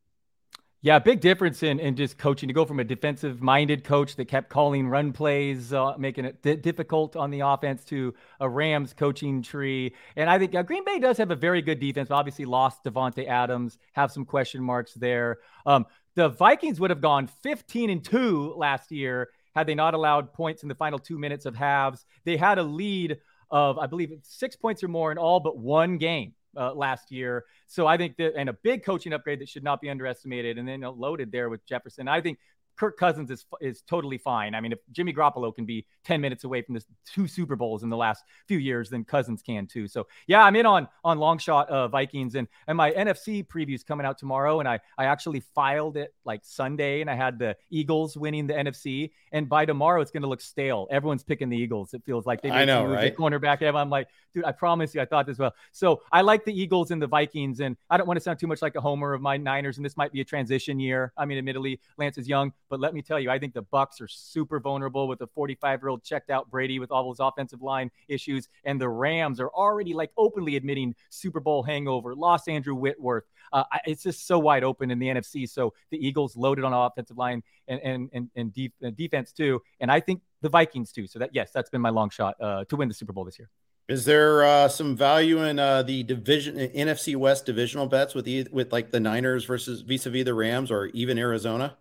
Yeah, 0.82 1.00
big 1.00 1.22
difference 1.22 1.64
in, 1.64 1.80
in 1.80 1.96
just 1.96 2.20
coaching 2.20 2.48
to 2.48 2.54
go 2.54 2.64
from 2.64 2.80
a 2.80 2.84
defensive 2.84 3.42
minded 3.42 3.84
coach 3.84 4.16
that 4.16 4.26
kept 4.26 4.50
calling 4.50 4.88
run 4.88 5.12
plays, 5.12 5.74
uh, 5.74 5.96
making 5.98 6.26
it 6.26 6.42
d- 6.44 6.56
difficult 6.56 7.16
on 7.16 7.32
the 7.32 7.40
offense, 7.40 7.84
to 7.86 8.14
a 8.40 8.48
Rams 8.48 8.94
coaching 8.94 9.42
tree. 9.42 9.96
And 10.16 10.30
I 10.30 10.38
think 10.38 10.54
uh, 10.54 10.62
Green 10.62 10.86
Bay 10.86 11.00
does 11.00 11.18
have 11.18 11.32
a 11.32 11.36
very 11.36 11.64
good 11.64 11.80
defense. 11.80 12.10
but 12.10 12.16
Obviously, 12.16 12.46
lost 12.46 12.84
Davante 12.84 13.28
Adams, 13.28 13.80
have 13.94 14.12
some 14.12 14.24
question 14.24 14.64
marks 14.64 14.94
there. 14.94 15.40
Um, 15.66 15.88
the 16.14 16.30
Vikings 16.30 16.80
would 16.80 16.92
have 16.92 17.02
gone 17.02 17.28
15 17.28 17.90
and 17.90 18.04
2 18.04 18.54
last 18.56 18.92
year 18.92 19.30
had 19.58 19.66
they 19.66 19.76
not 19.76 19.96
allowed 19.96 20.32
points 20.34 20.62
in 20.62 20.70
the 20.70 20.76
final 20.76 21.00
two 21.00 21.18
minutes 21.18 21.48
of 21.48 21.56
halves. 21.56 22.06
They 22.24 22.38
had 22.38 22.60
a 22.60 22.64
lead 22.64 23.18
of, 23.50 23.78
I 23.78 23.88
believe, 23.88 24.12
six 24.24 24.56
points 24.56 24.84
or 24.84 24.88
more 24.88 25.12
in 25.12 25.18
all 25.18 25.40
but 25.40 25.58
one 25.58 25.98
game 25.98 26.34
uh, 26.56 26.74
last 26.74 27.12
year. 27.12 27.46
So 27.68 27.88
I 27.88 27.98
think 27.98 28.18
that, 28.18 28.36
and 28.36 28.50
a 28.50 28.54
big 28.54 28.84
coaching 28.84 29.14
upgrade 29.14 29.40
that 29.40 29.50
should 29.50 29.64
not 29.64 29.82
be 29.82 29.90
underestimated. 29.90 30.58
And 30.58 30.68
then 30.68 30.82
loaded 30.82 31.32
there 31.32 31.50
with 31.50 31.66
Jefferson. 31.66 32.08
I 32.08 32.22
think 32.22 32.40
Kirk 32.78 32.98
Cousins 32.98 33.32
is 33.32 33.46
is 33.60 33.82
totally 33.82 34.18
fine. 34.18 34.56
I 34.56 34.62
mean, 34.62 34.72
if 34.72 34.80
Jimmy 34.92 35.14
Garoppolo 35.14 35.54
can 35.54 35.66
be 35.66 35.86
10 36.06 36.22
minutes 36.22 36.44
away 36.44 36.62
from 36.62 36.76
the 36.76 36.84
two 37.06 37.28
Super 37.28 37.56
Bowls 37.56 37.84
in 37.84 37.90
the 37.90 37.98
last 37.98 38.24
few 38.48 38.60
years, 38.60 38.90
then 38.90 39.04
Cousins 39.04 39.42
can 39.42 39.68
too. 39.68 39.88
So 39.88 40.08
yeah, 40.28 40.44
I'm 40.44 40.56
in 40.56 40.66
on 40.66 40.88
on 41.04 41.18
long 41.18 41.38
shot 41.38 41.70
uh, 41.70 41.88
Vikings 41.88 42.36
and 42.36 42.48
and 42.68 42.78
my 42.78 42.92
NFC 42.92 43.46
previews 43.46 43.86
coming 43.86 44.06
out 44.06 44.18
tomorrow. 44.18 44.60
And 44.60 44.70
I 44.70 44.80
I 44.98 45.06
actually 45.06 45.42
filed 45.56 45.98
it 45.98 46.14
like 46.24 46.42
Sunday, 46.44 47.02
and 47.02 47.10
I 47.10 47.16
had 47.16 47.40
the 47.40 47.56
Eagles 47.70 48.16
winning 48.16 48.48
the 48.48 48.54
NFC. 48.54 49.12
And 49.32 49.50
by 49.50 49.66
tomorrow, 49.66 50.02
it's 50.02 50.12
going 50.12 50.24
to 50.24 50.30
look 50.30 50.42
stale. 50.42 50.88
Everyone's 50.92 51.24
picking 51.24 51.50
the 51.50 51.58
Eagles. 51.58 51.94
It 51.94 52.04
feels 52.06 52.26
like 52.26 52.42
they 52.42 52.52
I 52.52 52.66
know, 52.66 52.86
right? 52.86 53.16
Cornerback. 53.16 53.62
I'm 53.62 53.90
like, 53.90 54.08
dude, 54.34 54.46
I 54.46 54.52
promise 54.52 54.94
you, 54.94 55.02
I 55.02 55.06
thought 55.06 55.26
this 55.26 55.38
well. 55.38 55.54
So 55.72 56.02
I 56.12 56.22
like 56.22 56.46
the 56.46 56.60
Eagles 56.60 56.92
and 56.92 57.02
the 57.02 57.08
Vikings, 57.08 57.60
and 57.60 57.76
I 57.90 57.98
don't 57.98 58.08
want 58.08 58.18
to 58.18 58.24
sound 58.24 58.40
too 58.40 58.48
much 58.48 58.62
like 58.62 58.76
a 58.76 58.82
homer 58.82 59.14
of 59.14 59.22
my 59.22 59.38
Niners. 59.38 59.78
And 59.78 59.86
this 59.86 59.98
might 59.98 60.12
be 60.12 60.22
a 60.22 60.26
transition 60.26 60.80
year. 60.80 61.12
I 61.18 61.26
mean, 61.26 61.38
admittedly, 61.38 61.80
Lance 61.98 62.18
is 62.18 62.28
young 62.28 62.54
but 62.70 62.80
let 62.80 62.94
me 62.94 63.02
tell 63.02 63.20
you, 63.20 63.30
I 63.30 63.40
think 63.40 63.54
the 63.54 63.62
Bucks 63.62 64.02
are 64.02 64.08
super 64.08 64.60
vulnerable 64.60 65.08
with 65.08 65.22
a 65.22 65.28
45 65.28 65.82
year 65.82 65.90
old 65.90 66.04
checked 66.04 66.30
out 66.30 66.50
Brady 66.50 66.80
with 66.80 66.92
all 66.92 67.06
those 67.06 67.20
offensive 67.20 67.62
line 67.62 67.92
issues, 68.08 68.48
and 68.64 68.80
the 68.80 68.90
Rams 68.90 69.40
are 69.40 69.50
already 69.50 69.94
like 69.94 70.12
openly 70.18 70.56
admitting 70.56 70.96
Super 71.10 71.40
Bowl 71.40 71.64
hangover. 71.64 72.16
Lost 72.16 72.50
Andrew 72.50 72.76
Whitworth. 72.76 73.26
Uh, 73.54 73.64
it's 73.86 74.04
just 74.04 74.28
so 74.28 74.40
wide 74.40 74.64
open 74.64 74.92
in 74.92 75.00
the 75.00 75.08
NFC. 75.08 75.50
So 75.50 75.74
the 75.92 76.06
Eagles 76.06 76.36
loaded 76.36 76.66
on 76.66 76.74
offensive 76.74 77.18
line 77.18 77.44
and 77.68 77.80
and 77.82 78.10
and, 78.14 78.30
and, 78.36 78.54
def- 78.54 78.72
and 78.82 78.96
defense 78.96 79.32
too, 79.32 79.62
and 79.80 79.92
I 79.92 80.00
think 80.00 80.22
the 80.42 80.50
Vikings 80.50 80.92
too. 80.92 81.08
So 81.08 81.20
that 81.20 81.32
yes, 81.34 81.52
that's 81.52 81.70
been 81.70 81.82
my 81.82 81.90
long 81.90 82.10
shot 82.10 82.36
uh, 82.42 82.66
to 82.66 82.76
win 82.76 82.88
the 82.88 82.94
Super 82.94 83.14
Bowl 83.14 83.26
this 83.26 83.40
year. 83.40 83.50
Is 83.88 84.04
there 84.04 84.44
uh, 84.44 84.68
some 84.68 84.98
value 84.98 85.42
in 85.44 85.60
uh, 85.60 85.82
the 85.82 86.04
division 86.04 86.58
NFC 86.58 87.16
West 87.16 87.46
divisional 87.46 87.88
bets 87.88 88.14
with 88.14 88.26
the, 88.26 88.46
with 88.52 88.74
like 88.74 88.92
the 88.92 89.00
Niners 89.00 89.46
versus 89.46 89.80
vis-a-vis 89.80 90.26
the 90.26 90.34
Rams 90.34 90.72
or 90.72 90.88
even 90.88 91.18
Arizona? 91.18 91.78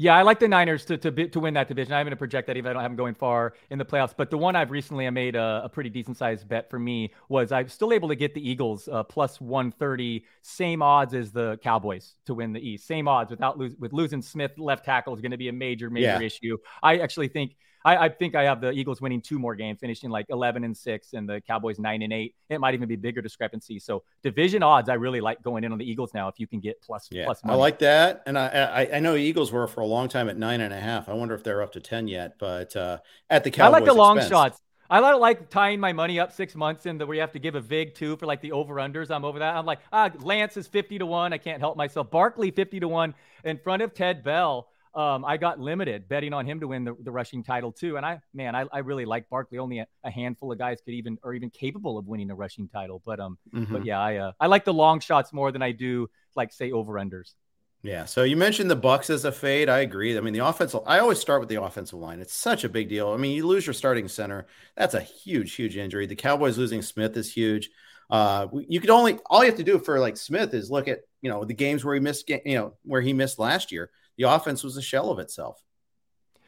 Yeah, 0.00 0.16
I 0.16 0.22
like 0.22 0.38
the 0.38 0.46
Niners 0.46 0.84
to 0.86 0.96
to 0.96 1.10
to 1.28 1.40
win 1.40 1.54
that 1.54 1.66
division. 1.66 1.92
I'm 1.92 2.04
going 2.04 2.12
to 2.12 2.16
project 2.16 2.46
that 2.46 2.56
even 2.56 2.64
though 2.64 2.70
I 2.70 2.72
don't 2.74 2.82
have 2.82 2.92
them 2.92 2.96
going 2.96 3.14
far 3.14 3.54
in 3.70 3.78
the 3.78 3.84
playoffs. 3.84 4.14
But 4.16 4.30
the 4.30 4.38
one 4.38 4.54
I've 4.54 4.70
recently 4.70 5.08
I 5.08 5.10
made 5.10 5.34
a, 5.34 5.62
a 5.64 5.68
pretty 5.68 5.90
decent 5.90 6.16
sized 6.16 6.48
bet 6.48 6.70
for 6.70 6.78
me 6.78 7.12
was 7.28 7.50
I'm 7.50 7.68
still 7.68 7.92
able 7.92 8.08
to 8.08 8.14
get 8.14 8.32
the 8.32 8.48
Eagles 8.48 8.86
uh, 8.86 9.02
plus 9.02 9.40
130, 9.40 10.24
same 10.42 10.82
odds 10.82 11.14
as 11.14 11.32
the 11.32 11.58
Cowboys 11.64 12.14
to 12.26 12.34
win 12.34 12.52
the 12.52 12.60
East. 12.60 12.86
Same 12.86 13.08
odds 13.08 13.32
without 13.32 13.58
lose, 13.58 13.74
with 13.76 13.92
losing 13.92 14.22
Smith 14.22 14.52
left 14.56 14.84
tackle 14.84 15.14
is 15.14 15.20
going 15.20 15.32
to 15.32 15.36
be 15.36 15.48
a 15.48 15.52
major 15.52 15.90
major 15.90 16.06
yeah. 16.06 16.20
issue. 16.20 16.56
I 16.80 16.98
actually 16.98 17.28
think 17.28 17.56
I, 17.88 18.04
I, 18.04 18.08
think 18.10 18.34
I 18.34 18.44
have 18.44 18.60
the 18.60 18.70
Eagles 18.70 19.00
winning 19.00 19.22
two 19.22 19.38
more 19.38 19.54
games, 19.54 19.78
finishing 19.80 20.10
like 20.10 20.26
11 20.28 20.62
and 20.64 20.76
six, 20.76 21.14
and 21.14 21.28
the 21.28 21.40
Cowboys 21.40 21.78
nine 21.78 22.02
and 22.02 22.12
eight. 22.12 22.34
It 22.50 22.60
might 22.60 22.74
even 22.74 22.86
be 22.86 22.96
bigger 22.96 23.22
discrepancy. 23.22 23.78
So 23.78 24.02
division 24.22 24.62
odds, 24.62 24.88
I 24.90 24.94
really 24.94 25.20
like 25.20 25.42
going 25.42 25.64
in 25.64 25.72
on 25.72 25.78
the 25.78 25.90
Eagles 25.90 26.12
now. 26.12 26.28
If 26.28 26.38
you 26.38 26.46
can 26.46 26.60
get 26.60 26.82
plus 26.82 27.08
yeah, 27.10 27.24
plus, 27.24 27.42
money. 27.42 27.56
I 27.56 27.58
like 27.58 27.78
that, 27.78 28.22
and 28.26 28.38
I, 28.38 28.46
I, 28.46 28.96
I 28.96 29.00
know 29.00 29.16
Eagles 29.16 29.52
were 29.52 29.66
for 29.66 29.80
a 29.80 29.86
long 29.86 30.08
time 30.08 30.28
at 30.28 30.36
nine 30.36 30.60
and 30.60 30.74
a 30.74 30.80
half. 30.80 31.08
I 31.08 31.14
wonder 31.14 31.34
if 31.34 31.42
they're 31.42 31.62
up 31.62 31.72
to 31.72 31.80
ten 31.80 32.08
yet. 32.08 32.34
But 32.38 32.76
uh, 32.76 32.98
at 33.30 33.44
the 33.44 33.50
Cowboys, 33.50 33.74
I 33.74 33.78
like 33.78 33.84
the 33.86 33.94
long 33.94 34.18
expense. 34.18 34.30
shots. 34.30 34.62
I 34.90 35.00
don't 35.00 35.20
like 35.20 35.50
tying 35.50 35.80
my 35.80 35.92
money 35.92 36.18
up 36.18 36.32
six 36.32 36.54
months 36.54 36.86
in 36.86 36.96
the 36.96 37.06
where 37.06 37.14
you 37.14 37.20
have 37.20 37.32
to 37.32 37.38
give 37.38 37.54
a 37.54 37.60
vig 37.60 37.94
too 37.94 38.16
for 38.16 38.26
like 38.26 38.40
the 38.40 38.52
over 38.52 38.76
unders. 38.76 39.10
I'm 39.10 39.24
over 39.24 39.38
that. 39.38 39.54
I'm 39.54 39.66
like, 39.66 39.80
ah, 39.92 40.10
Lance 40.20 40.56
is 40.56 40.66
50 40.66 40.98
to 40.98 41.06
one. 41.06 41.32
I 41.32 41.38
can't 41.38 41.60
help 41.60 41.76
myself. 41.76 42.10
Barkley 42.10 42.50
50 42.50 42.80
to 42.80 42.88
one 42.88 43.14
in 43.44 43.58
front 43.58 43.82
of 43.82 43.92
Ted 43.92 44.24
Bell 44.24 44.68
um, 44.98 45.24
I 45.24 45.36
got 45.36 45.60
limited 45.60 46.08
betting 46.08 46.32
on 46.32 46.44
him 46.44 46.58
to 46.58 46.66
win 46.66 46.82
the, 46.82 46.96
the 47.04 47.12
rushing 47.12 47.44
title 47.44 47.70
too. 47.70 47.96
And 47.96 48.04
I, 48.04 48.18
man, 48.34 48.56
I, 48.56 48.64
I 48.72 48.78
really 48.78 49.04
like 49.04 49.30
Barkley. 49.30 49.58
Only 49.58 49.78
a, 49.78 49.86
a, 50.02 50.10
handful 50.10 50.50
of 50.50 50.58
guys 50.58 50.80
could 50.84 50.92
even, 50.92 51.16
or 51.22 51.34
even 51.34 51.50
capable 51.50 51.98
of 51.98 52.08
winning 52.08 52.32
a 52.32 52.34
rushing 52.34 52.68
title. 52.68 53.00
But, 53.06 53.20
um, 53.20 53.38
mm-hmm. 53.54 53.72
but 53.72 53.84
yeah, 53.84 54.00
I, 54.00 54.16
uh, 54.16 54.32
I 54.40 54.48
like 54.48 54.64
the 54.64 54.74
long 54.74 54.98
shots 54.98 55.32
more 55.32 55.52
than 55.52 55.62
I 55.62 55.70
do 55.70 56.10
like 56.34 56.52
say 56.52 56.72
over 56.72 56.94
unders. 56.94 57.34
Yeah. 57.84 58.06
So 58.06 58.24
you 58.24 58.36
mentioned 58.36 58.72
the 58.72 58.76
Bucks 58.76 59.08
as 59.08 59.24
a 59.24 59.30
fade. 59.30 59.68
I 59.68 59.78
agree. 59.80 60.18
I 60.18 60.20
mean, 60.20 60.34
the 60.34 60.44
offensive. 60.44 60.80
I 60.84 60.98
always 60.98 61.20
start 61.20 61.38
with 61.38 61.48
the 61.48 61.62
offensive 61.62 62.00
line. 62.00 62.18
It's 62.18 62.34
such 62.34 62.64
a 62.64 62.68
big 62.68 62.88
deal. 62.88 63.10
I 63.10 63.18
mean, 63.18 63.36
you 63.36 63.46
lose 63.46 63.68
your 63.68 63.74
starting 63.74 64.08
center. 64.08 64.48
That's 64.76 64.94
a 64.94 65.00
huge, 65.00 65.54
huge 65.54 65.76
injury. 65.76 66.08
The 66.08 66.16
Cowboys 66.16 66.58
losing 66.58 66.82
Smith 66.82 67.16
is 67.16 67.32
huge. 67.32 67.70
Uh, 68.10 68.48
you 68.66 68.80
could 68.80 68.90
only 68.90 69.20
all 69.26 69.44
you 69.44 69.50
have 69.50 69.58
to 69.58 69.64
do 69.64 69.78
for 69.78 70.00
like 70.00 70.16
Smith 70.16 70.54
is 70.54 70.72
look 70.72 70.88
at 70.88 71.02
you 71.22 71.30
know 71.30 71.44
the 71.44 71.54
games 71.54 71.84
where 71.84 71.94
he 71.94 72.00
missed, 72.00 72.28
you 72.28 72.56
know, 72.56 72.74
where 72.82 73.00
he 73.00 73.12
missed 73.12 73.38
last 73.38 73.70
year 73.70 73.90
the 74.18 74.24
offense 74.24 74.62
was 74.62 74.76
a 74.76 74.82
shell 74.82 75.10
of 75.10 75.18
itself. 75.18 75.62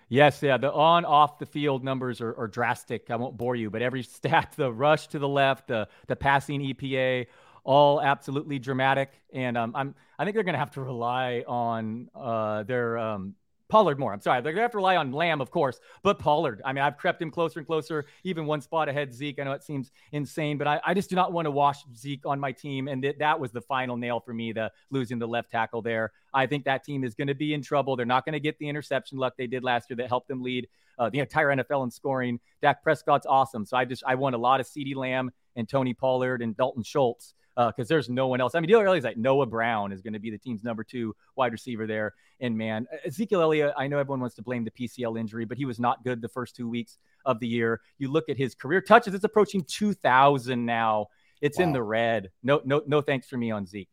Yes, 0.09 0.43
yeah. 0.43 0.57
The 0.59 0.73
on 0.73 1.05
off 1.05 1.39
the 1.39 1.47
field 1.47 1.85
numbers 1.85 2.21
are, 2.21 2.35
are, 2.37 2.49
drastic. 2.49 3.11
I 3.11 3.17
won't 3.17 3.37
bore 3.37 3.55
you, 3.55 3.71
but 3.71 3.81
every 3.81 4.03
stat, 4.17 4.53
the 4.57 4.71
rush 4.71 5.07
to 5.09 5.19
the 5.21 5.29
left, 5.29 5.69
the 5.69 5.89
the 6.09 6.17
passing 6.17 6.61
EPA, 6.61 7.29
all 7.63 8.01
absolutely 8.01 8.59
dramatic. 8.59 9.13
And 9.33 9.57
um, 9.57 9.73
I'm 9.77 9.95
I 10.19 10.25
think 10.25 10.35
they're 10.35 10.43
going 10.43 10.55
to 10.55 10.59
have 10.59 10.73
to 10.73 10.83
rely 10.83 11.45
on 11.47 12.11
uh, 12.15 12.65
their 12.65 12.99
um, 12.99 13.37
Pollard 13.71 13.99
more. 13.99 14.13
I'm 14.13 14.21
sorry. 14.21 14.43
They're 14.43 14.53
going 14.53 14.61
to 14.61 14.65
have 14.65 14.73
to 14.73 14.79
rely 14.79 14.97
on 14.97 15.13
Lamb, 15.13 15.41
of 15.41 15.51
course, 15.51 15.81
but 16.03 16.19
Pollard. 16.19 16.61
I 16.65 16.73
mean, 16.73 16.83
I've 16.83 16.97
crept 16.97 17.23
him 17.23 17.31
closer 17.31 17.61
and 17.61 17.67
closer, 17.67 18.05
even 18.25 18.47
one 18.47 18.61
spot 18.61 18.89
ahead 18.89 19.15
Zeke. 19.15 19.39
I 19.39 19.45
know 19.45 19.53
it 19.53 19.63
seems 19.63 19.91
insane, 20.13 20.59
but 20.59 20.67
I, 20.67 20.81
I 20.85 20.95
just 20.95 21.09
do 21.09 21.17
not 21.17 21.33
want 21.33 21.47
to 21.47 21.51
wash 21.51 21.79
Zeke 21.97 22.27
on 22.27 22.39
my 22.39 22.53
team. 22.53 22.89
And 22.89 23.03
th- 23.03 23.19
that 23.19 23.39
was 23.39 23.53
the 23.53 23.61
final 23.63 23.97
nail 23.97 24.21
for 24.21 24.35
me, 24.35 24.53
the 24.53 24.71
losing 24.91 25.19
the 25.19 25.29
left 25.29 25.51
tackle 25.51 25.83
there. 25.83 26.13
I 26.35 26.47
think 26.47 26.65
that 26.65 26.85
team 26.85 27.05
is 27.05 27.15
going 27.15 27.29
to 27.29 27.35
be 27.35 27.55
in 27.55 27.63
trouble. 27.63 27.97
They're 27.97 28.07
not 28.07 28.25
going 28.25 28.35
to 28.35 28.41
get 28.41 28.59
the 28.59 28.69
interception 28.69 29.19
luck 29.19 29.35
they 29.39 29.47
did 29.47 29.65
last 29.65 29.89
year 29.89 29.97
that 29.97 30.09
helped 30.09 30.29
them 30.29 30.43
lead 30.43 30.69
uh, 30.99 31.09
the 31.09 31.21
entire 31.21 31.49
NFL 31.49 31.85
in 31.85 31.91
scoring. 31.91 32.41
Dak 32.61 32.83
Prescott's 32.83 33.27
awesome. 33.27 33.65
So 33.65 33.77
I 33.77 33.85
just, 33.85 34.05
I 34.07 34.17
want 34.17 34.35
a 34.35 34.39
lot 34.39 34.61
of 34.61 34.67
CeeDee 34.67 34.95
Lamb 34.95 35.31
and 35.57 35.69
Tony 35.69 35.95
Pollard 35.95 36.43
and 36.43 36.57
Dalton 36.57 36.83
Schultz 36.83 37.35
because 37.57 37.87
uh, 37.87 37.95
there's 37.95 38.09
no 38.09 38.29
one 38.29 38.41
else. 38.41 38.55
I 38.55 38.61
mean, 38.61 38.69
the 38.69 38.75
other 38.77 38.95
is 38.95 39.05
like 39.05 39.17
Noah 39.17 39.47
Brown 39.47 39.93
is 39.93 40.03
going 40.03 40.13
to 40.13 40.19
be 40.19 40.31
the 40.31 40.39
team's 40.39 40.63
number 40.63 40.85
two 40.85 41.15
wide 41.37 41.53
receiver 41.53 41.87
there. 41.87 42.15
And 42.41 42.57
man, 42.57 42.87
Ezekiel 43.05 43.43
Elliott, 43.43 43.75
I 43.77 43.87
know 43.87 43.99
everyone 43.99 44.21
wants 44.21 44.37
to 44.37 44.43
blame 44.43 44.65
the 44.65 44.71
PCL 44.71 45.19
injury, 45.19 45.45
but 45.45 45.59
he 45.59 45.65
was 45.65 45.79
not 45.79 46.03
good 46.05 46.23
the 46.23 46.29
first 46.29 46.57
two 46.57 46.69
weeks 46.69 46.99
of 47.25 47.41
the 47.41 47.49
year. 47.49 47.81
You 47.99 48.11
look 48.11 48.29
at 48.29 48.37
his 48.37 48.55
career 48.55 48.81
touches; 48.81 49.15
it's 49.15 49.25
approaching 49.25 49.65
2,000 49.65 50.65
now. 50.65 51.07
It's 51.41 51.59
wow. 51.59 51.65
in 51.65 51.73
the 51.73 51.83
red. 51.83 52.31
No, 52.43 52.61
no, 52.65 52.83
no 52.87 53.01
thanks 53.01 53.27
for 53.27 53.37
me 53.37 53.51
on 53.51 53.67
Zeke. 53.67 53.89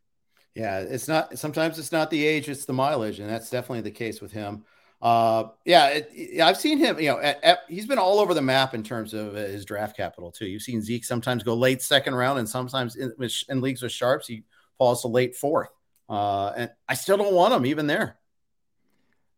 Yeah, 0.54 0.80
it's 0.80 1.08
not. 1.08 1.38
Sometimes 1.38 1.78
it's 1.78 1.92
not 1.92 2.10
the 2.10 2.26
age; 2.26 2.50
it's 2.50 2.66
the 2.66 2.74
mileage, 2.74 3.20
and 3.20 3.30
that's 3.30 3.50
definitely 3.50 3.82
the 3.82 3.92
case 3.92 4.22
with 4.22 4.32
him. 4.32 4.64
Uh, 5.02 5.46
yeah, 5.64 5.90
it, 5.90 6.42
I've 6.42 6.58
seen 6.58 6.80
him. 6.80 7.00
You 7.00 7.12
know, 7.12 7.20
at, 7.20 7.44
at, 7.44 7.60
he's 7.68 7.86
been 7.86 8.00
all 8.00 8.20
over 8.20 8.34
the 8.34 8.42
map 8.42 8.74
in 8.74 8.84
terms 8.84 9.14
of 9.14 9.36
uh, 9.36 9.40
his 9.40 9.66
draft 9.66 9.96
capital 9.96 10.32
too. 10.32 10.48
You've 10.48 10.64
seen 10.64 10.82
Zeke 10.82 11.06
sometimes 11.06 11.44
go 11.44 11.54
late 11.54 11.82
second 11.82 12.16
round, 12.16 12.40
and 12.40 12.50
sometimes 12.50 12.96
in, 12.96 13.14
in 13.50 13.62
leagues 13.62 13.82
with 13.82 13.92
sharps 13.92 14.28
he 14.28 14.44
falls 14.78 15.02
to 15.02 15.08
late 15.08 15.36
fourth. 15.36 15.70
Uh, 16.10 16.54
and 16.56 16.72
I 16.88 16.96
still 16.96 17.18
don't 17.18 17.34
want 17.34 17.54
him 17.54 17.66
even 17.66 17.88
there. 17.88 18.18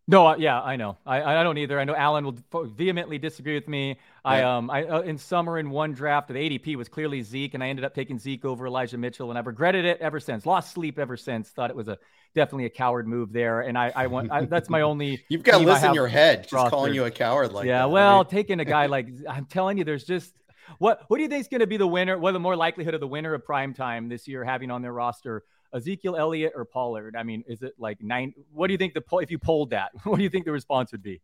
No, 0.10 0.36
yeah, 0.36 0.60
I 0.60 0.76
know. 0.76 0.98
I, 1.06 1.22
I 1.22 1.44
don't 1.44 1.60
either. 1.60 1.80
I 1.80 1.84
know 1.84 1.96
Alan 1.96 2.26
will 2.26 2.66
vehemently 2.66 3.20
disagree 3.20 3.54
with 3.54 3.68
me. 3.68 3.90
Yeah. 3.90 3.96
I 4.24 4.42
um 4.42 4.70
I 4.72 4.84
uh, 4.84 5.02
in 5.02 5.20
summer 5.20 5.60
in 5.60 5.70
one 5.70 5.94
draft 5.94 6.30
the 6.30 6.34
ADP 6.34 6.76
was 6.76 6.90
clearly 6.90 7.22
Zeke, 7.22 7.54
and 7.54 7.64
I 7.64 7.70
ended 7.70 7.86
up 7.86 7.94
taking 7.94 8.18
Zeke 8.18 8.44
over 8.44 8.66
Elijah 8.66 8.98
Mitchell, 8.98 9.30
and 9.30 9.38
I've 9.38 9.46
regretted 9.46 9.86
it 9.86 10.00
ever 10.02 10.20
since. 10.20 10.48
Lost 10.48 10.74
sleep 10.74 10.98
ever 10.98 11.16
since. 11.16 11.50
Thought 11.50 11.70
it 11.70 11.76
was 11.76 11.88
a 11.88 12.00
definitely 12.34 12.66
a 12.66 12.72
coward 12.72 13.08
move 13.08 13.32
there, 13.32 13.62
and 13.62 13.78
I 13.78 13.92
I 13.96 14.08
want 14.08 14.32
I, 14.32 14.46
that's 14.46 14.68
my 14.68 14.82
only. 14.82 15.24
You've 15.30 15.44
got 15.44 15.62
lists 15.62 15.84
in 15.84 15.94
your 15.94 16.08
head 16.08 16.42
just 16.42 16.54
roster. 16.54 16.72
calling 16.72 16.96
you 16.96 17.06
a 17.06 17.12
coward 17.12 17.54
like 17.54 17.68
yeah. 17.68 17.80
That. 17.80 17.92
Well, 17.92 18.24
mean... 18.24 18.26
taking 18.26 18.60
a 18.60 18.66
guy 18.66 18.88
like 18.88 19.10
I'm 19.30 19.46
telling 19.46 19.78
you, 19.78 19.84
there's 19.84 20.06
just 20.06 20.34
what 20.80 21.04
what 21.08 21.18
do 21.18 21.24
you 21.24 21.30
think 21.30 21.42
is 21.42 21.48
going 21.50 21.62
to 21.62 21.68
be 21.68 21.78
the 21.78 21.88
winner? 21.88 22.18
What 22.18 22.32
the 22.32 22.40
more 22.40 22.56
likelihood 22.56 22.96
of 22.96 23.00
the 23.00 23.08
winner 23.08 23.36
of 23.36 23.46
prime 23.46 23.76
time 23.76 24.10
this 24.10 24.28
year 24.28 24.44
having 24.44 24.72
on 24.72 24.82
their 24.82 24.94
roster? 24.94 25.44
Ezekiel 25.74 26.16
Elliott 26.16 26.54
or 26.56 26.66
Pollard? 26.66 27.16
I 27.16 27.24
mean, 27.24 27.44
is 27.48 27.62
it 27.62 27.74
like 27.78 28.02
nine? 28.02 28.34
What 28.52 28.68
do 28.68 28.74
you 28.74 28.78
think 28.78 28.94
the 28.94 29.02
poll, 29.02 29.20
if 29.20 29.32
you 29.32 29.40
polled 29.40 29.72
that? 29.72 29.92
What 30.04 30.18
do 30.18 30.24
you 30.24 30.30
think 30.30 30.46
the 30.46 30.52
response 30.52 30.92
would 30.92 31.04
be? 31.04 31.22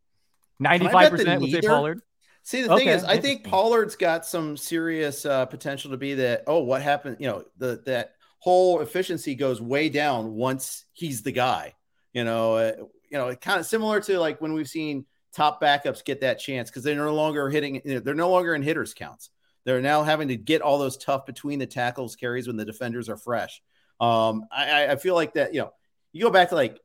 Ninety-five 0.59 1.11
percent 1.11 1.41
would 1.41 1.51
say 1.51 1.61
Pollard. 1.61 2.01
See, 2.43 2.61
the 2.61 2.71
okay. 2.73 2.85
thing 2.85 2.93
is, 2.93 3.03
I 3.03 3.19
think 3.19 3.43
Pollard's 3.43 3.95
got 3.95 4.23
some 4.23 4.55
serious 4.55 5.25
uh, 5.25 5.47
potential 5.47 5.89
to 5.91 5.97
be 5.97 6.13
that. 6.13 6.43
Oh, 6.45 6.59
what 6.59 6.81
happened? 6.83 7.17
You 7.19 7.27
know, 7.27 7.43
the 7.57 7.81
that 7.87 8.13
whole 8.39 8.81
efficiency 8.81 9.33
goes 9.33 9.59
way 9.59 9.89
down 9.89 10.35
once 10.35 10.85
he's 10.93 11.23
the 11.23 11.31
guy. 11.31 11.73
You 12.13 12.23
know, 12.23 12.55
uh, 12.55 12.73
you 13.09 13.17
know, 13.17 13.35
kind 13.35 13.59
of 13.59 13.65
similar 13.65 13.99
to 14.01 14.19
like 14.19 14.41
when 14.41 14.53
we've 14.53 14.69
seen 14.69 15.05
top 15.33 15.59
backups 15.59 16.05
get 16.05 16.21
that 16.21 16.37
chance 16.37 16.69
because 16.69 16.83
they're 16.83 16.95
no 16.95 17.15
longer 17.15 17.49
hitting. 17.49 17.81
You 17.83 17.95
know, 17.95 17.99
they're 17.99 18.13
no 18.13 18.29
longer 18.29 18.53
in 18.53 18.61
hitters 18.61 18.93
counts. 18.93 19.31
They're 19.65 19.81
now 19.81 20.03
having 20.03 20.27
to 20.27 20.37
get 20.37 20.61
all 20.61 20.77
those 20.77 20.97
tough 20.97 21.25
between 21.25 21.57
the 21.57 21.65
tackles 21.65 22.15
carries 22.15 22.45
when 22.45 22.55
the 22.55 22.65
defenders 22.65 23.09
are 23.09 23.17
fresh. 23.17 23.61
Um, 23.99 24.45
I, 24.51 24.87
I 24.87 24.95
feel 24.97 25.15
like 25.15 25.33
that, 25.33 25.53
you 25.53 25.61
know, 25.61 25.71
you 26.11 26.23
go 26.23 26.29
back 26.29 26.49
to 26.49 26.55
like 26.55 26.79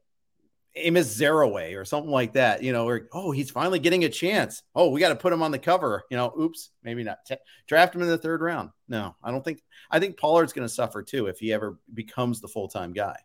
Amos 0.76 1.18
Zereoué 1.18 1.76
or 1.76 1.84
something 1.84 2.10
like 2.10 2.34
that, 2.34 2.62
you 2.62 2.72
know, 2.72 2.86
or 2.86 3.08
oh, 3.12 3.32
he's 3.32 3.50
finally 3.50 3.78
getting 3.78 4.04
a 4.04 4.08
chance. 4.08 4.62
Oh, 4.74 4.90
we 4.90 5.00
got 5.00 5.08
to 5.08 5.16
put 5.16 5.32
him 5.32 5.42
on 5.42 5.50
the 5.50 5.58
cover. 5.58 6.04
You 6.10 6.16
know, 6.16 6.32
oops, 6.40 6.70
maybe 6.82 7.02
not. 7.02 7.24
T- 7.26 7.36
draft 7.66 7.94
him 7.94 8.02
in 8.02 8.08
the 8.08 8.18
third 8.18 8.40
round. 8.40 8.70
No, 8.88 9.16
I 9.22 9.30
don't 9.30 9.44
think. 9.44 9.62
I 9.90 9.98
think 9.98 10.16
Pollard's 10.16 10.52
going 10.52 10.66
to 10.66 10.72
suffer 10.72 11.02
too 11.02 11.26
if 11.26 11.38
he 11.38 11.52
ever 11.52 11.78
becomes 11.92 12.40
the 12.40 12.48
full 12.48 12.68
time 12.68 12.92
guy. 12.92 13.16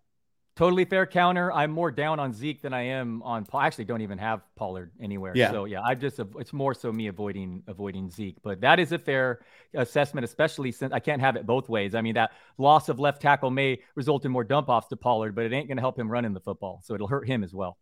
Totally 0.55 0.85
fair 0.85 1.05
counter. 1.05 1.51
I'm 1.51 1.69
more 1.69 1.91
down 1.91 2.17
on 2.17 2.31
Zeke 2.31 2.61
than 2.61 2.73
I 2.73 2.83
am 2.83 3.21
on. 3.23 3.43
Paul. 3.43 3.59
I 3.59 3.67
actually 3.67 3.83
don't 3.83 3.99
even 3.99 4.17
have 4.17 4.41
Pollard 4.55 4.89
anywhere. 5.01 5.33
Yeah. 5.35 5.51
So 5.51 5.65
yeah, 5.65 5.81
I 5.81 5.95
just 5.95 6.17
it's 6.39 6.53
more 6.53 6.73
so 6.73 6.93
me 6.93 7.07
avoiding 7.07 7.61
avoiding 7.67 8.09
Zeke. 8.09 8.37
But 8.41 8.61
that 8.61 8.79
is 8.79 8.93
a 8.93 8.97
fair 8.97 9.41
assessment, 9.73 10.23
especially 10.23 10.71
since 10.71 10.93
I 10.93 10.99
can't 10.99 11.19
have 11.19 11.35
it 11.35 11.45
both 11.45 11.67
ways. 11.67 11.93
I 11.93 11.99
mean, 11.99 12.13
that 12.13 12.31
loss 12.57 12.87
of 12.87 12.99
left 12.99 13.21
tackle 13.21 13.51
may 13.51 13.79
result 13.95 14.23
in 14.23 14.31
more 14.31 14.45
dump 14.45 14.69
offs 14.69 14.87
to 14.87 14.95
Pollard, 14.95 15.35
but 15.35 15.43
it 15.43 15.51
ain't 15.51 15.67
going 15.67 15.75
to 15.75 15.81
help 15.81 15.99
him 15.99 16.09
run 16.09 16.23
in 16.23 16.33
the 16.33 16.39
football. 16.39 16.79
So 16.85 16.95
it'll 16.95 17.09
hurt 17.09 17.27
him 17.27 17.43
as 17.43 17.53
well. 17.53 17.77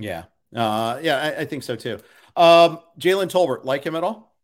Yeah. 0.00 0.24
Uh, 0.54 0.98
yeah, 1.00 1.18
I, 1.18 1.42
I 1.42 1.44
think 1.44 1.62
so 1.62 1.76
too. 1.76 2.00
Um, 2.34 2.80
Jalen 2.98 3.30
Tolbert, 3.30 3.64
like 3.64 3.84
him 3.84 3.94
at 3.94 4.02
all? 4.02 4.34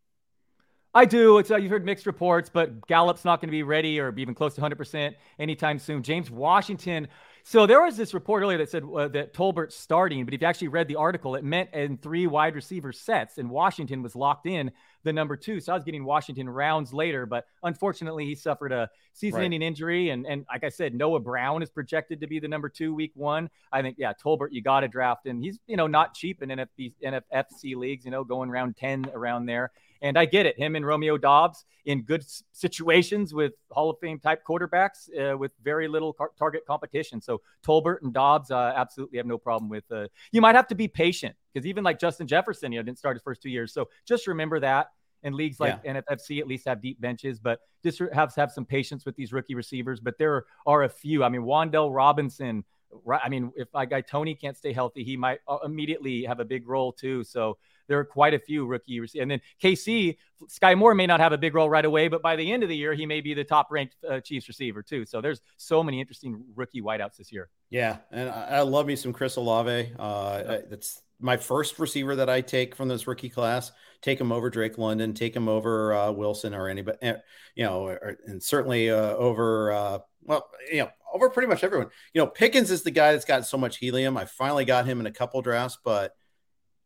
I 0.94 1.04
do. 1.04 1.38
It's 1.38 1.50
uh, 1.50 1.56
you've 1.56 1.70
heard 1.70 1.84
mixed 1.84 2.06
reports, 2.06 2.48
but 2.48 2.86
Gallup's 2.86 3.24
not 3.24 3.40
going 3.40 3.48
to 3.48 3.52
be 3.52 3.62
ready 3.62 3.98
or 3.98 4.12
be 4.12 4.22
even 4.22 4.34
close 4.34 4.54
to 4.54 4.60
100% 4.60 5.14
anytime 5.38 5.78
soon. 5.78 6.02
James 6.02 6.30
Washington 6.30 7.08
so 7.44 7.66
there 7.66 7.82
was 7.82 7.96
this 7.96 8.14
report 8.14 8.42
earlier 8.42 8.58
that 8.58 8.70
said 8.70 8.84
uh, 8.84 9.08
that 9.08 9.34
Tolbert's 9.34 9.76
starting, 9.76 10.24
but 10.24 10.32
if 10.32 10.40
you 10.40 10.46
actually 10.46 10.68
read 10.68 10.86
the 10.86 10.96
article, 10.96 11.34
it 11.34 11.42
meant 11.42 11.70
in 11.72 11.96
three 11.96 12.26
wide 12.26 12.54
receiver 12.54 12.92
sets, 12.92 13.38
and 13.38 13.50
Washington 13.50 14.02
was 14.02 14.14
locked 14.14 14.46
in 14.46 14.70
the 15.02 15.12
number 15.12 15.36
two. 15.36 15.58
So 15.58 15.72
I 15.72 15.74
was 15.74 15.82
getting 15.82 16.04
Washington 16.04 16.48
rounds 16.48 16.92
later, 16.92 17.26
but 17.26 17.46
unfortunately 17.64 18.26
he 18.26 18.36
suffered 18.36 18.70
a 18.70 18.88
season-ending 19.12 19.60
right. 19.60 19.66
injury, 19.66 20.10
and 20.10 20.24
and 20.26 20.44
like 20.48 20.62
I 20.62 20.68
said, 20.68 20.94
Noah 20.94 21.20
Brown 21.20 21.62
is 21.62 21.70
projected 21.70 22.20
to 22.20 22.28
be 22.28 22.38
the 22.38 22.48
number 22.48 22.68
two 22.68 22.94
week 22.94 23.12
one. 23.14 23.50
I 23.72 23.82
think 23.82 23.96
yeah, 23.98 24.12
Tolbert 24.12 24.48
you 24.52 24.62
got 24.62 24.80
to 24.80 24.88
draft, 24.88 25.26
and 25.26 25.42
he's 25.42 25.58
you 25.66 25.76
know 25.76 25.88
not 25.88 26.14
cheap 26.14 26.42
in 26.42 26.50
NFB, 26.50 26.94
NFFC 27.04 27.74
leagues, 27.74 28.04
you 28.04 28.12
know 28.12 28.22
going 28.22 28.50
around 28.50 28.76
ten 28.76 29.06
around 29.12 29.46
there. 29.46 29.72
And 30.02 30.18
I 30.18 30.24
get 30.24 30.46
it. 30.46 30.58
Him 30.58 30.76
and 30.76 30.84
Romeo 30.84 31.16
Doubs 31.16 31.64
in 31.84 32.02
good 32.02 32.24
situations 32.52 33.32
with 33.32 33.52
Hall 33.70 33.90
of 33.90 33.98
Fame 34.00 34.18
type 34.18 34.44
quarterbacks 34.46 35.08
uh, 35.18 35.36
with 35.36 35.52
very 35.62 35.88
little 35.88 36.12
car- 36.12 36.32
target 36.38 36.66
competition. 36.66 37.20
So 37.20 37.40
Tolbert 37.66 38.02
and 38.02 38.12
Doubs, 38.12 38.50
uh, 38.50 38.72
absolutely 38.76 39.18
have 39.18 39.26
no 39.26 39.38
problem 39.38 39.68
with. 39.68 39.84
Uh, 39.90 40.08
you 40.30 40.40
might 40.40 40.54
have 40.54 40.66
to 40.68 40.74
be 40.74 40.88
patient 40.88 41.34
because 41.52 41.66
even 41.66 41.84
like 41.84 41.98
Justin 41.98 42.26
Jefferson, 42.26 42.72
you 42.72 42.78
know, 42.78 42.82
didn't 42.82 42.98
start 42.98 43.16
his 43.16 43.22
first 43.22 43.42
two 43.42 43.50
years. 43.50 43.72
So 43.72 43.88
just 44.06 44.26
remember 44.26 44.60
that. 44.60 44.88
And 45.24 45.36
leagues 45.36 45.60
like 45.60 45.78
yeah. 45.84 46.00
NFFC 46.00 46.40
at 46.40 46.48
least 46.48 46.66
have 46.66 46.82
deep 46.82 47.00
benches, 47.00 47.38
but 47.38 47.60
just 47.84 48.02
have 48.12 48.34
have 48.34 48.50
some 48.50 48.64
patience 48.64 49.06
with 49.06 49.14
these 49.14 49.32
rookie 49.32 49.54
receivers. 49.54 50.00
But 50.00 50.18
there 50.18 50.46
are 50.66 50.82
a 50.82 50.88
few. 50.88 51.22
I 51.22 51.28
mean, 51.28 51.42
Wan'Dale 51.42 51.94
Robinson. 51.94 52.64
Right. 53.04 53.20
I 53.22 53.28
mean, 53.28 53.52
if 53.54 53.68
my 53.72 53.86
guy 53.86 54.00
Tony 54.00 54.34
can't 54.34 54.56
stay 54.56 54.72
healthy, 54.72 55.04
he 55.04 55.16
might 55.16 55.38
uh, 55.46 55.58
immediately 55.64 56.24
have 56.24 56.40
a 56.40 56.44
big 56.44 56.66
role 56.66 56.92
too. 56.92 57.22
So 57.22 57.56
there 57.92 57.98
are 57.98 58.04
quite 58.06 58.32
a 58.32 58.38
few 58.38 58.64
rookie 58.64 59.00
receivers. 59.00 59.20
And 59.20 59.30
then 59.30 59.40
KC, 59.62 60.16
Skyy 60.46 60.78
Moore 60.78 60.94
may 60.94 61.06
not 61.06 61.20
have 61.20 61.32
a 61.32 61.36
big 61.36 61.54
role 61.54 61.68
right 61.68 61.84
away, 61.84 62.08
but 62.08 62.22
by 62.22 62.36
the 62.36 62.50
end 62.50 62.62
of 62.62 62.70
the 62.70 62.76
year, 62.76 62.94
he 62.94 63.04
may 63.04 63.20
be 63.20 63.34
the 63.34 63.44
top 63.44 63.68
ranked 63.70 63.96
uh, 64.08 64.18
Chiefs 64.20 64.48
receiver 64.48 64.82
too. 64.82 65.04
So 65.04 65.20
there's 65.20 65.42
so 65.58 65.82
many 65.82 66.00
interesting 66.00 66.42
rookie 66.56 66.80
wideouts 66.80 67.18
this 67.18 67.30
year. 67.30 67.50
Yeah. 67.68 67.98
And 68.10 68.30
I, 68.30 68.44
I 68.44 68.60
love 68.62 68.86
me 68.86 68.96
some 68.96 69.12
Chris 69.12 69.36
Olave. 69.36 69.92
Uh, 69.98 70.42
That's 70.70 71.02
my 71.20 71.36
first 71.36 71.78
receiver 71.78 72.16
that 72.16 72.30
I 72.30 72.40
take 72.40 72.74
from 72.74 72.88
this 72.88 73.06
rookie 73.06 73.28
class. 73.28 73.70
Take 74.00 74.18
him 74.18 74.32
over 74.32 74.48
Drake 74.48 74.78
London, 74.78 75.12
take 75.12 75.36
him 75.36 75.50
over 75.50 75.92
uh, 75.92 76.12
Wilson 76.12 76.54
or 76.54 76.66
anybody, 76.68 76.96
eh, 77.02 77.16
you 77.56 77.64
know, 77.64 77.88
or, 77.88 78.16
and 78.26 78.42
certainly 78.42 78.90
uh, 78.90 79.14
over, 79.16 79.70
uh, 79.70 79.98
well, 80.22 80.48
you 80.72 80.78
know, 80.78 80.88
over 81.12 81.28
pretty 81.28 81.46
much 81.46 81.62
everyone. 81.62 81.88
You 82.14 82.22
know, 82.22 82.26
Pickens 82.26 82.70
is 82.70 82.84
the 82.84 82.90
guy 82.90 83.12
that's 83.12 83.26
got 83.26 83.44
so 83.44 83.58
much 83.58 83.76
helium. 83.76 84.16
I 84.16 84.24
finally 84.24 84.64
got 84.64 84.86
him 84.86 84.98
in 84.98 85.04
a 85.04 85.12
couple 85.12 85.42
drafts, 85.42 85.76
but 85.84 86.14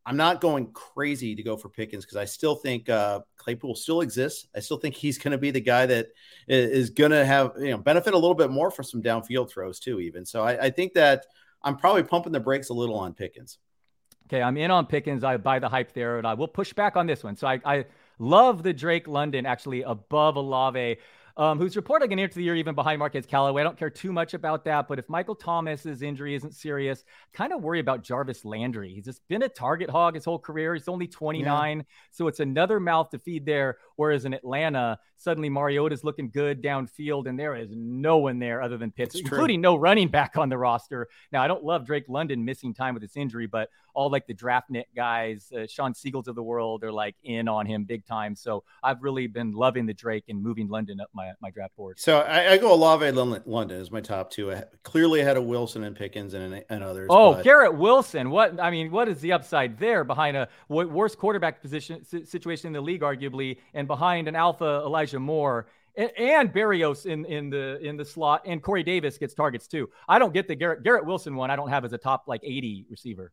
I'm 0.09 0.16
not 0.16 0.40
going 0.40 0.69
crazy 0.69 1.35
to 1.35 1.42
go 1.42 1.57
for 1.57 1.69
Pickens 1.69 2.05
because 2.05 2.16
I 2.16 2.27
still 2.27 2.55
think 2.55 2.88
uh, 2.88 3.21
Claypool 3.37 3.75
still 3.75 4.03
exists. 4.03 4.47
I 4.55 4.61
still 4.61 4.77
think 4.77 4.95
he's 4.95 5.19
going 5.19 5.33
to 5.33 5.38
be 5.38 5.51
the 5.51 5.61
guy 5.61 5.85
that 5.87 6.11
is 6.47 6.90
going 6.90 7.11
to 7.11 7.27
have 7.27 7.53
you 7.59 7.73
know 7.73 7.79
benefit 7.79 8.14
a 8.14 8.19
little 8.19 8.37
bit 8.37 8.51
more 8.51 8.71
for 8.71 8.85
some 8.85 9.03
downfield 9.03 9.51
throws 9.51 9.81
too. 9.81 9.99
Even 9.99 10.25
so, 10.25 10.45
I, 10.45 10.66
I 10.66 10.71
think 10.71 10.95
that 10.95 11.27
I'm 11.62 11.77
probably 11.77 12.05
pumping 12.05 12.33
the 12.33 12.38
brakes 12.38 12.69
a 12.69 12.75
little 12.75 12.97
on 12.97 13.14
Pickens. 13.14 13.59
Okay, 14.29 14.40
I'm 14.40 14.57
in 14.57 14.71
on 14.71 14.87
Pickens. 14.87 15.25
I 15.25 15.37
buy 15.37 15.59
the 15.59 15.69
hype 15.69 15.92
there, 15.92 16.19
and 16.19 16.27
I 16.27 16.35
will 16.35 16.49
push 16.49 16.73
back 16.73 16.97
on 16.97 17.07
this 17.07 17.25
one. 17.25 17.37
So 17.37 17.49
I, 17.49 17.61
I 17.64 17.85
love 18.21 18.62
the 18.62 18.73
Drake 18.73 19.09
London 19.09 19.45
actually 19.45 19.83
above 19.83 20.37
Olave 20.37 20.99
um, 21.37 21.59
who's 21.59 21.77
reported 21.77 22.09
going 22.09 22.18
into 22.18 22.37
the 22.37 22.42
year 22.42 22.57
even 22.57 22.75
behind 22.75 22.99
Marquez 22.99 23.27
Callaway. 23.27 23.61
I 23.61 23.64
don't 23.64 23.79
care 23.79 23.90
too 23.90 24.12
much 24.12 24.33
about 24.33 24.64
that, 24.64 24.88
but 24.88 24.99
if 24.99 25.09
Michael 25.09 25.35
Thomas's 25.35 26.01
injury 26.03 26.35
isn't 26.35 26.55
serious, 26.55 27.05
kind 27.33 27.53
of 27.53 27.62
worry 27.62 27.81
about 27.81 28.03
Jarvis 28.03 28.44
Landry. 28.44 28.94
He's 28.94 29.05
just 29.05 29.27
been 29.29 29.42
a 29.42 29.49
target 29.49 29.90
hog 29.90 30.14
his 30.14 30.25
whole 30.25 30.38
career. 30.38 30.75
He's 30.75 30.88
only 30.88 31.07
29, 31.07 31.77
yeah. 31.77 31.83
so 32.11 32.27
it's 32.29 32.40
another 32.40 32.81
mouth 32.81 33.11
to 33.11 33.18
feed 33.18 33.44
there. 33.44 33.77
Whereas 33.96 34.25
in 34.25 34.33
Atlanta, 34.33 34.99
suddenly 35.16 35.49
Mariota's 35.49 36.05
looking 36.05 36.31
good 36.31 36.62
downfield, 36.62 37.27
and 37.27 37.38
there 37.38 37.55
is 37.55 37.70
no 37.75 38.18
one 38.18 38.38
there 38.38 38.62
other 38.62 38.79
than 38.79 38.90
Pitts, 38.90 39.14
including 39.14 39.61
no 39.61 39.77
running 39.77 40.09
back 40.09 40.37
on 40.38 40.49
the 40.49 40.59
roster. 40.59 41.09
Now, 41.33 41.42
I 41.42 41.49
don't 41.49 41.64
love 41.64 41.87
Drake 41.87 42.05
London 42.09 42.44
missing 42.44 42.72
time 42.72 42.94
with 42.94 43.03
his 43.03 43.16
injury, 43.16 43.46
but 43.46 43.68
all 43.97 44.11
like 44.11 44.27
the 44.27 44.35
draft 44.35 44.69
net 44.69 44.87
guys, 44.95 45.51
uh, 45.57 45.67
Shawn 45.67 45.95
Siegels 45.95 46.29
of 46.29 46.35
the 46.35 46.43
world, 46.43 46.85
are 46.85 46.93
like 46.93 47.17
in 47.25 47.49
on 47.49 47.65
him 47.65 47.85
big 47.85 48.05
time. 48.05 48.37
So 48.37 48.63
I've 48.83 49.03
really 49.03 49.27
been 49.27 49.53
loving 49.53 49.87
the 49.87 49.95
Drake 49.95 50.25
and 50.29 50.41
moving 50.41 50.69
London 50.69 51.01
up 51.01 51.09
my, 51.15 51.33
my 51.41 51.51
draft 51.51 51.75
board. 51.77 51.99
So 51.99 52.21
I, 52.21 52.53
I 52.53 52.59
go 52.59 52.75
Olave 52.75 53.11
London 53.11 53.81
is 53.81 53.91
my 53.91 54.03
top 54.03 54.31
two. 54.31 54.53
I 54.53 54.65
clearly 54.85 55.21
ahead 55.21 55.39
of 55.39 55.45
Wilson 55.45 55.83
and 55.83 55.97
Pickens 55.97 56.35
and, 56.35 56.63
and 56.69 56.85
others. 56.85 57.09
Oh, 57.11 57.35
but... 57.35 57.45
Garrett 57.45 57.75
Wilson. 57.75 58.31
What, 58.31 58.61
I 58.61 58.71
mean, 58.71 58.91
what 58.91 59.09
is 59.09 59.21
the 59.21 59.33
upside 59.33 59.79
there 59.79 60.05
behind 60.05 60.37
a 60.37 60.49
worst 60.69 61.17
quarterback 61.17 61.63
position 61.63 62.05
situation 62.05 62.69
in 62.69 62.73
the 62.75 62.83
league, 62.83 63.01
arguably, 63.01 63.57
and 63.73 63.89
behind 63.89 64.29
an 64.29 64.37
alpha 64.37 64.83
Elijah 64.85 65.19
Moore? 65.19 65.67
and, 65.97 66.53
Berrios 66.53 67.07
in 67.07 67.25
in 67.25 67.51
the 67.51 67.79
in 67.81 67.97
the 67.97 68.05
slot, 68.05 68.43
and 68.45 68.63
Corey 68.63 68.83
Davis 68.83 69.17
gets 69.19 69.35
targets 69.35 69.67
too. 69.67 69.89
I 70.09 70.19
don't 70.19 70.35
get 70.35 70.47
the 70.47 70.55
Garrett 70.55 70.83
Garrett 70.83 71.07
Wilson 71.07 71.35
one. 71.35 71.51
I 71.51 71.57
don't 71.57 71.71
have 71.71 71.85
as 71.85 71.93
a 71.93 71.99
top 71.99 72.25
like 72.27 72.43
80 72.45 72.87
receiver. 72.91 73.33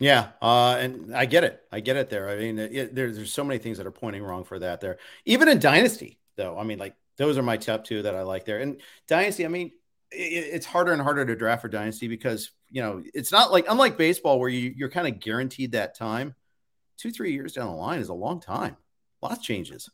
Yeah, 0.00 0.30
uh, 0.40 0.78
and 0.80 1.14
I 1.14 1.26
get 1.26 1.44
it. 1.44 1.62
I 1.70 1.80
get 1.80 1.96
it 1.96 2.08
there. 2.08 2.28
I 2.30 2.36
mean, 2.36 2.58
it, 2.58 2.94
there's 2.94 3.16
there's 3.16 3.32
so 3.32 3.44
many 3.44 3.58
things 3.58 3.76
that 3.76 3.86
are 3.86 3.90
pointing 3.92 4.22
wrong 4.22 4.44
for 4.44 4.58
that 4.58 4.80
there. 4.80 4.96
Even 5.26 5.46
in 5.48 5.58
Dynasty, 5.58 6.18
though, 6.36 6.58
I 6.58 6.64
mean, 6.64 6.78
like 6.78 6.94
those 7.18 7.36
are 7.36 7.42
my 7.42 7.58
top 7.58 7.84
two 7.84 8.00
that 8.02 8.14
I 8.14 8.22
like 8.22 8.46
there. 8.46 8.60
And 8.60 8.80
Dynasty, 9.06 9.44
I 9.44 9.48
mean, 9.48 9.72
it, 10.10 10.54
it's 10.54 10.64
harder 10.64 10.92
and 10.94 11.02
harder 11.02 11.26
to 11.26 11.36
draft 11.36 11.60
for 11.60 11.68
Dynasty 11.68 12.08
because, 12.08 12.50
you 12.70 12.80
know, 12.80 13.02
it's 13.12 13.30
not 13.30 13.52
like, 13.52 13.66
unlike 13.68 13.98
baseball 13.98 14.40
where 14.40 14.48
you, 14.48 14.72
you're 14.74 14.88
kind 14.88 15.06
of 15.06 15.20
guaranteed 15.20 15.72
that 15.72 15.94
time. 15.94 16.34
Two, 16.96 17.10
three 17.10 17.32
years 17.32 17.52
down 17.52 17.66
the 17.66 17.74
line 17.74 18.00
is 18.00 18.08
a 18.08 18.14
long 18.14 18.40
time. 18.40 18.78
Lots 19.20 19.44
changes. 19.44 19.90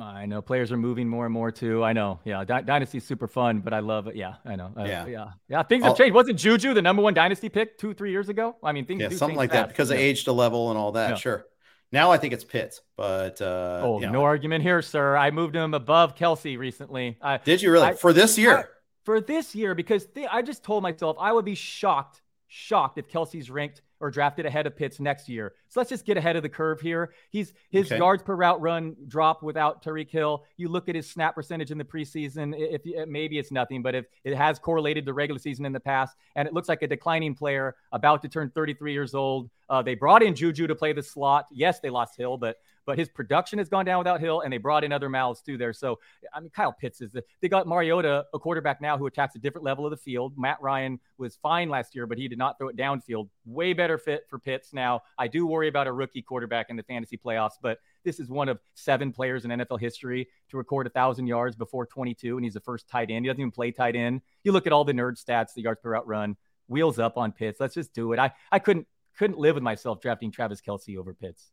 I 0.00 0.26
know 0.26 0.42
players 0.42 0.70
are 0.70 0.76
moving 0.76 1.08
more 1.08 1.24
and 1.24 1.32
more 1.32 1.50
too. 1.50 1.82
I 1.82 1.92
know. 1.92 2.20
Yeah. 2.24 2.44
D- 2.44 2.62
Dynasty's 2.64 3.04
super 3.04 3.26
fun, 3.26 3.60
but 3.60 3.72
I 3.72 3.80
love 3.80 4.06
it. 4.06 4.16
Yeah. 4.16 4.34
I 4.44 4.56
know. 4.56 4.72
Uh, 4.76 4.84
yeah. 4.84 5.06
Yeah. 5.06 5.28
Yeah. 5.48 5.62
Things 5.62 5.82
have 5.84 5.92
I'll, 5.92 5.96
changed. 5.96 6.14
Wasn't 6.14 6.38
Juju 6.38 6.74
the 6.74 6.82
number 6.82 7.02
one 7.02 7.14
Dynasty 7.14 7.48
pick 7.48 7.78
two, 7.78 7.94
three 7.94 8.10
years 8.10 8.28
ago? 8.28 8.56
I 8.62 8.72
mean, 8.72 8.86
things 8.86 9.00
yeah, 9.00 9.08
something 9.10 9.36
like 9.36 9.50
fast. 9.50 9.60
that 9.60 9.68
because 9.68 9.90
yeah. 9.90 9.96
of 9.96 10.00
age 10.00 10.24
to 10.24 10.32
level 10.32 10.70
and 10.70 10.78
all 10.78 10.92
that. 10.92 11.10
Yeah. 11.10 11.16
Sure. 11.16 11.46
Now 11.90 12.10
I 12.10 12.18
think 12.18 12.34
it's 12.34 12.44
Pitts, 12.44 12.82
but 12.96 13.40
uh, 13.40 13.80
oh, 13.82 13.98
no 13.98 14.22
argument 14.22 14.62
here, 14.62 14.82
sir. 14.82 15.16
I 15.16 15.30
moved 15.30 15.56
him 15.56 15.72
above 15.72 16.14
Kelce 16.14 16.58
recently. 16.58 17.16
I, 17.22 17.38
Did 17.38 17.62
you 17.62 17.72
really 17.72 17.86
I, 17.86 17.94
for 17.94 18.12
this 18.12 18.36
year? 18.36 18.58
I, 18.58 18.64
for 19.04 19.22
this 19.22 19.54
year, 19.54 19.74
because 19.74 20.04
th- 20.04 20.28
I 20.30 20.42
just 20.42 20.62
told 20.62 20.82
myself 20.82 21.16
I 21.18 21.32
would 21.32 21.46
be 21.46 21.54
shocked, 21.54 22.20
shocked 22.46 22.98
if 22.98 23.08
Kelce's 23.08 23.50
ranked 23.50 23.80
or 24.00 24.10
drafted 24.10 24.46
ahead 24.46 24.66
of 24.66 24.76
Pitts 24.76 25.00
next 25.00 25.28
year. 25.28 25.54
So 25.68 25.80
let's 25.80 25.90
just 25.90 26.04
get 26.04 26.16
ahead 26.16 26.36
of 26.36 26.42
the 26.42 26.48
curve 26.48 26.80
here. 26.80 27.12
He's 27.30 27.52
his 27.70 27.86
okay. 27.86 27.98
yards 27.98 28.22
per 28.22 28.34
route 28.34 28.60
run 28.60 28.96
drop 29.06 29.42
without 29.42 29.82
Tyreek 29.82 30.10
Hill. 30.10 30.44
You 30.56 30.68
look 30.68 30.88
at 30.88 30.94
his 30.94 31.10
snap 31.10 31.34
percentage 31.34 31.70
in 31.70 31.78
the 31.78 31.84
preseason. 31.84 32.54
If, 32.56 32.82
if 32.84 33.08
maybe 33.08 33.38
it's 33.38 33.50
nothing, 33.50 33.82
but 33.82 33.94
if 33.94 34.06
it 34.24 34.36
has 34.36 34.58
correlated 34.58 35.04
the 35.04 35.14
regular 35.14 35.38
season 35.38 35.64
in 35.64 35.72
the 35.72 35.80
past, 35.80 36.16
and 36.36 36.46
it 36.46 36.54
looks 36.54 36.68
like 36.68 36.82
a 36.82 36.86
declining 36.86 37.34
player 37.34 37.76
about 37.92 38.22
to 38.22 38.28
turn 38.28 38.50
33 38.54 38.92
years 38.92 39.14
old. 39.14 39.50
Uh, 39.68 39.82
they 39.82 39.94
brought 39.94 40.22
in 40.22 40.34
Juju 40.34 40.66
to 40.66 40.74
play 40.74 40.92
the 40.92 41.02
slot. 41.02 41.46
Yes, 41.50 41.80
they 41.80 41.90
lost 41.90 42.16
Hill, 42.16 42.38
but 42.38 42.56
but 42.88 42.98
his 42.98 43.10
production 43.10 43.58
has 43.58 43.68
gone 43.68 43.84
down 43.84 43.98
without 43.98 44.18
Hill, 44.18 44.40
and 44.40 44.50
they 44.50 44.56
brought 44.56 44.82
in 44.82 44.92
other 44.92 45.10
mouths 45.10 45.42
too 45.42 45.58
there. 45.58 45.74
So 45.74 45.98
I 46.32 46.40
mean, 46.40 46.48
Kyle 46.48 46.72
Pitts 46.72 47.02
is 47.02 47.12
the, 47.12 47.22
they 47.42 47.48
got 47.50 47.66
Mariota, 47.66 48.24
a 48.32 48.38
quarterback 48.38 48.80
now 48.80 48.96
who 48.96 49.04
attacks 49.04 49.36
a 49.36 49.38
different 49.38 49.62
level 49.62 49.84
of 49.84 49.90
the 49.90 49.98
field. 49.98 50.32
Matt 50.38 50.56
Ryan 50.62 50.98
was 51.18 51.36
fine 51.36 51.68
last 51.68 51.94
year, 51.94 52.06
but 52.06 52.16
he 52.16 52.28
did 52.28 52.38
not 52.38 52.56
throw 52.56 52.68
it 52.68 52.78
downfield. 52.78 53.28
Way 53.44 53.74
better 53.74 53.98
fit 53.98 54.22
for 54.30 54.38
Pitts 54.38 54.72
now. 54.72 55.02
I 55.18 55.28
do 55.28 55.46
worry 55.46 55.68
about 55.68 55.86
a 55.86 55.92
rookie 55.92 56.22
quarterback 56.22 56.70
in 56.70 56.76
the 56.76 56.82
fantasy 56.82 57.18
playoffs, 57.18 57.58
but 57.60 57.76
this 58.06 58.18
is 58.18 58.30
one 58.30 58.48
of 58.48 58.58
seven 58.72 59.12
players 59.12 59.44
in 59.44 59.50
NFL 59.50 59.80
history 59.80 60.26
to 60.48 60.56
record 60.56 60.86
a 60.86 60.90
thousand 60.90 61.26
yards 61.26 61.56
before 61.56 61.84
22, 61.84 62.38
and 62.38 62.44
he's 62.44 62.54
the 62.54 62.60
first 62.60 62.88
tight 62.88 63.10
end. 63.10 63.26
He 63.26 63.28
doesn't 63.28 63.38
even 63.38 63.50
play 63.50 63.70
tight 63.70 63.96
end. 63.96 64.22
You 64.44 64.52
look 64.52 64.66
at 64.66 64.72
all 64.72 64.86
the 64.86 64.94
nerd 64.94 65.22
stats, 65.22 65.52
the 65.52 65.60
yards 65.60 65.82
per 65.82 65.90
route 65.90 66.06
run. 66.06 66.38
Wheels 66.68 66.98
up 66.98 67.18
on 67.18 67.32
Pitts. 67.32 67.60
Let's 67.60 67.74
just 67.74 67.92
do 67.92 68.14
it. 68.14 68.18
I, 68.18 68.32
I 68.50 68.58
couldn't 68.60 68.86
couldn't 69.18 69.38
live 69.38 69.56
with 69.56 69.64
myself 69.64 70.00
drafting 70.00 70.30
Travis 70.30 70.62
Kelce 70.62 70.96
over 70.96 71.12
Pitts. 71.12 71.50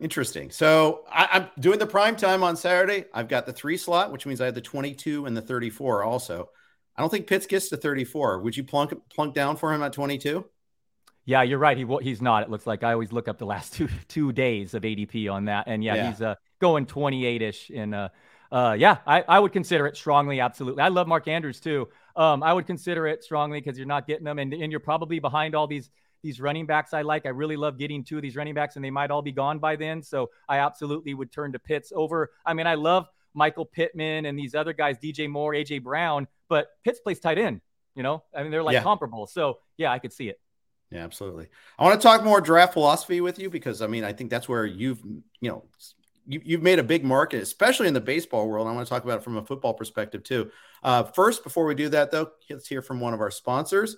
Interesting. 0.00 0.50
So 0.50 1.04
I, 1.10 1.28
am 1.32 1.48
doing 1.60 1.78
the 1.78 1.86
prime 1.86 2.16
time 2.16 2.42
on 2.42 2.56
Saturday. 2.56 3.04
I've 3.14 3.28
got 3.28 3.46
the 3.46 3.52
three 3.52 3.76
slot, 3.76 4.10
which 4.10 4.26
means 4.26 4.40
I 4.40 4.46
have 4.46 4.54
the 4.54 4.60
22 4.60 5.26
and 5.26 5.36
the 5.36 5.42
34 5.42 6.02
also. 6.02 6.50
I 6.96 7.00
don't 7.00 7.10
think 7.10 7.26
Pitts 7.26 7.46
gets 7.46 7.68
to 7.68 7.76
34. 7.76 8.40
Would 8.40 8.56
you 8.56 8.64
plunk 8.64 8.92
plunk 9.08 9.34
down 9.34 9.56
for 9.56 9.72
him 9.72 9.82
at 9.82 9.92
22? 9.92 10.44
Yeah, 11.26 11.42
you're 11.42 11.58
right. 11.58 11.76
He 11.76 11.86
he's 12.02 12.20
not. 12.20 12.42
It 12.42 12.50
looks 12.50 12.66
like 12.66 12.82
I 12.82 12.92
always 12.92 13.12
look 13.12 13.28
up 13.28 13.38
the 13.38 13.46
last 13.46 13.72
two 13.74 13.88
two 14.08 14.32
days 14.32 14.74
of 14.74 14.82
ADP 14.82 15.32
on 15.32 15.46
that, 15.46 15.64
and 15.66 15.82
yeah, 15.82 15.94
yeah. 15.94 16.10
he's 16.10 16.20
uh, 16.20 16.34
going 16.60 16.86
28 16.86 17.42
ish. 17.42 17.70
In 17.70 17.94
uh, 17.94 18.08
uh, 18.52 18.76
yeah, 18.78 18.98
I, 19.06 19.24
I 19.26 19.38
would 19.40 19.52
consider 19.52 19.86
it 19.86 19.96
strongly. 19.96 20.40
Absolutely, 20.40 20.82
I 20.82 20.88
love 20.88 21.08
Mark 21.08 21.26
Andrews 21.26 21.60
too. 21.60 21.88
Um, 22.14 22.42
I 22.42 22.52
would 22.52 22.66
consider 22.66 23.06
it 23.06 23.24
strongly 23.24 23.60
because 23.60 23.78
you're 23.78 23.86
not 23.86 24.06
getting 24.06 24.24
them, 24.24 24.38
and 24.38 24.52
and 24.52 24.70
you're 24.70 24.80
probably 24.80 25.18
behind 25.18 25.54
all 25.54 25.66
these 25.66 25.90
these 26.24 26.40
running 26.40 26.66
backs 26.66 26.92
I 26.92 27.02
like. 27.02 27.26
I 27.26 27.28
really 27.28 27.56
love 27.56 27.78
getting 27.78 28.02
two 28.02 28.16
of 28.16 28.22
these 28.22 28.34
running 28.34 28.54
backs, 28.54 28.74
and 28.74 28.84
they 28.84 28.90
might 28.90 29.12
all 29.12 29.22
be 29.22 29.30
gone 29.30 29.60
by 29.60 29.76
then. 29.76 30.02
So 30.02 30.30
I 30.48 30.58
absolutely 30.58 31.14
would 31.14 31.30
turn 31.30 31.52
to 31.52 31.58
Pitts 31.60 31.92
over. 31.94 32.32
I 32.44 32.54
mean, 32.54 32.66
I 32.66 32.74
love 32.74 33.06
Michael 33.34 33.66
Pittman 33.66 34.26
and 34.26 34.36
these 34.36 34.54
other 34.54 34.72
guys, 34.72 34.96
DJ 34.98 35.28
Moore, 35.28 35.52
AJ 35.52 35.82
Brown, 35.84 36.26
but 36.48 36.68
Pitts 36.82 36.98
plays 36.98 37.20
tight 37.20 37.38
end. 37.38 37.60
You 37.94 38.02
know, 38.02 38.24
I 38.34 38.42
mean, 38.42 38.50
they're 38.50 38.62
like 38.62 38.74
yeah. 38.74 38.82
comparable. 38.82 39.26
So 39.26 39.58
yeah, 39.76 39.92
I 39.92 40.00
could 40.00 40.12
see 40.12 40.28
it. 40.28 40.40
Yeah, 40.90 41.04
absolutely. 41.04 41.48
I 41.78 41.84
want 41.84 42.00
to 42.00 42.02
talk 42.02 42.24
more 42.24 42.40
draft 42.40 42.72
philosophy 42.72 43.20
with 43.20 43.38
you 43.38 43.50
because 43.50 43.82
I 43.82 43.86
mean, 43.86 44.02
I 44.02 44.12
think 44.12 44.30
that's 44.30 44.48
where 44.48 44.64
you've, 44.64 45.00
you 45.40 45.50
know, 45.50 45.64
you, 46.26 46.40
you've 46.44 46.62
made 46.62 46.78
a 46.78 46.84
big 46.84 47.04
market, 47.04 47.42
especially 47.42 47.86
in 47.86 47.94
the 47.94 48.00
baseball 48.00 48.48
world. 48.48 48.66
I 48.66 48.72
want 48.72 48.86
to 48.86 48.90
talk 48.90 49.04
about 49.04 49.18
it 49.18 49.24
from 49.24 49.36
a 49.36 49.44
football 49.44 49.74
perspective 49.74 50.22
too. 50.22 50.50
Uh, 50.82 51.02
first, 51.02 51.44
before 51.44 51.66
we 51.66 51.74
do 51.74 51.88
that, 51.90 52.10
though, 52.10 52.30
let's 52.50 52.66
hear 52.66 52.82
from 52.82 53.00
one 53.00 53.14
of 53.14 53.20
our 53.20 53.30
sponsors. 53.30 53.96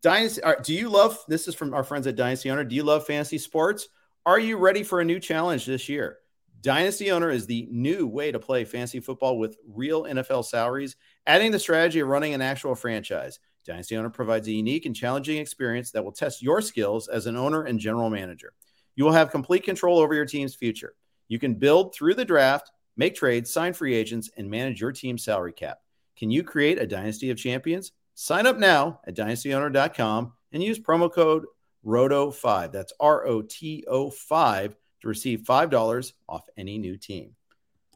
Dynasty, 0.00 0.40
do 0.62 0.74
you 0.74 0.88
love 0.88 1.18
this? 1.26 1.48
Is 1.48 1.54
from 1.54 1.74
our 1.74 1.82
friends 1.82 2.06
at 2.06 2.16
Dynasty 2.16 2.50
Owner. 2.50 2.64
Do 2.64 2.76
you 2.76 2.84
love 2.84 3.06
fantasy 3.06 3.38
sports? 3.38 3.88
Are 4.24 4.38
you 4.38 4.56
ready 4.56 4.82
for 4.82 5.00
a 5.00 5.04
new 5.04 5.18
challenge 5.18 5.66
this 5.66 5.88
year? 5.88 6.18
Dynasty 6.60 7.10
Owner 7.10 7.30
is 7.30 7.46
the 7.46 7.66
new 7.70 8.06
way 8.06 8.30
to 8.30 8.38
play 8.38 8.64
fantasy 8.64 9.00
football 9.00 9.38
with 9.38 9.56
real 9.66 10.04
NFL 10.04 10.44
salaries, 10.44 10.96
adding 11.26 11.50
the 11.50 11.58
strategy 11.58 12.00
of 12.00 12.08
running 12.08 12.34
an 12.34 12.42
actual 12.42 12.74
franchise. 12.74 13.38
Dynasty 13.64 13.96
Owner 13.96 14.10
provides 14.10 14.46
a 14.48 14.52
unique 14.52 14.86
and 14.86 14.94
challenging 14.94 15.38
experience 15.38 15.90
that 15.92 16.04
will 16.04 16.12
test 16.12 16.42
your 16.42 16.60
skills 16.60 17.08
as 17.08 17.26
an 17.26 17.36
owner 17.36 17.64
and 17.64 17.78
general 17.78 18.10
manager. 18.10 18.52
You 18.96 19.04
will 19.04 19.12
have 19.12 19.30
complete 19.30 19.64
control 19.64 19.98
over 19.98 20.14
your 20.14 20.26
team's 20.26 20.54
future. 20.54 20.94
You 21.28 21.38
can 21.38 21.54
build 21.54 21.94
through 21.94 22.14
the 22.14 22.24
draft, 22.24 22.70
make 22.96 23.14
trades, 23.14 23.52
sign 23.52 23.72
free 23.72 23.94
agents, 23.94 24.30
and 24.36 24.50
manage 24.50 24.80
your 24.80 24.92
team's 24.92 25.24
salary 25.24 25.52
cap. 25.52 25.78
Can 26.16 26.30
you 26.30 26.42
create 26.42 26.80
a 26.80 26.86
dynasty 26.86 27.30
of 27.30 27.36
champions? 27.36 27.92
Sign 28.20 28.48
up 28.48 28.58
now 28.58 28.98
at 29.06 29.14
dynastyowner.com 29.14 30.32
and 30.50 30.60
use 30.60 30.76
promo 30.76 31.10
code 31.10 31.44
ROTO5. 31.86 32.72
That's 32.72 32.92
R 32.98 33.24
O 33.24 33.42
T 33.42 33.84
O 33.86 34.10
5 34.10 34.76
to 35.02 35.08
receive 35.08 35.42
$5 35.42 36.12
off 36.28 36.42
any 36.56 36.78
new 36.78 36.96
team. 36.96 37.36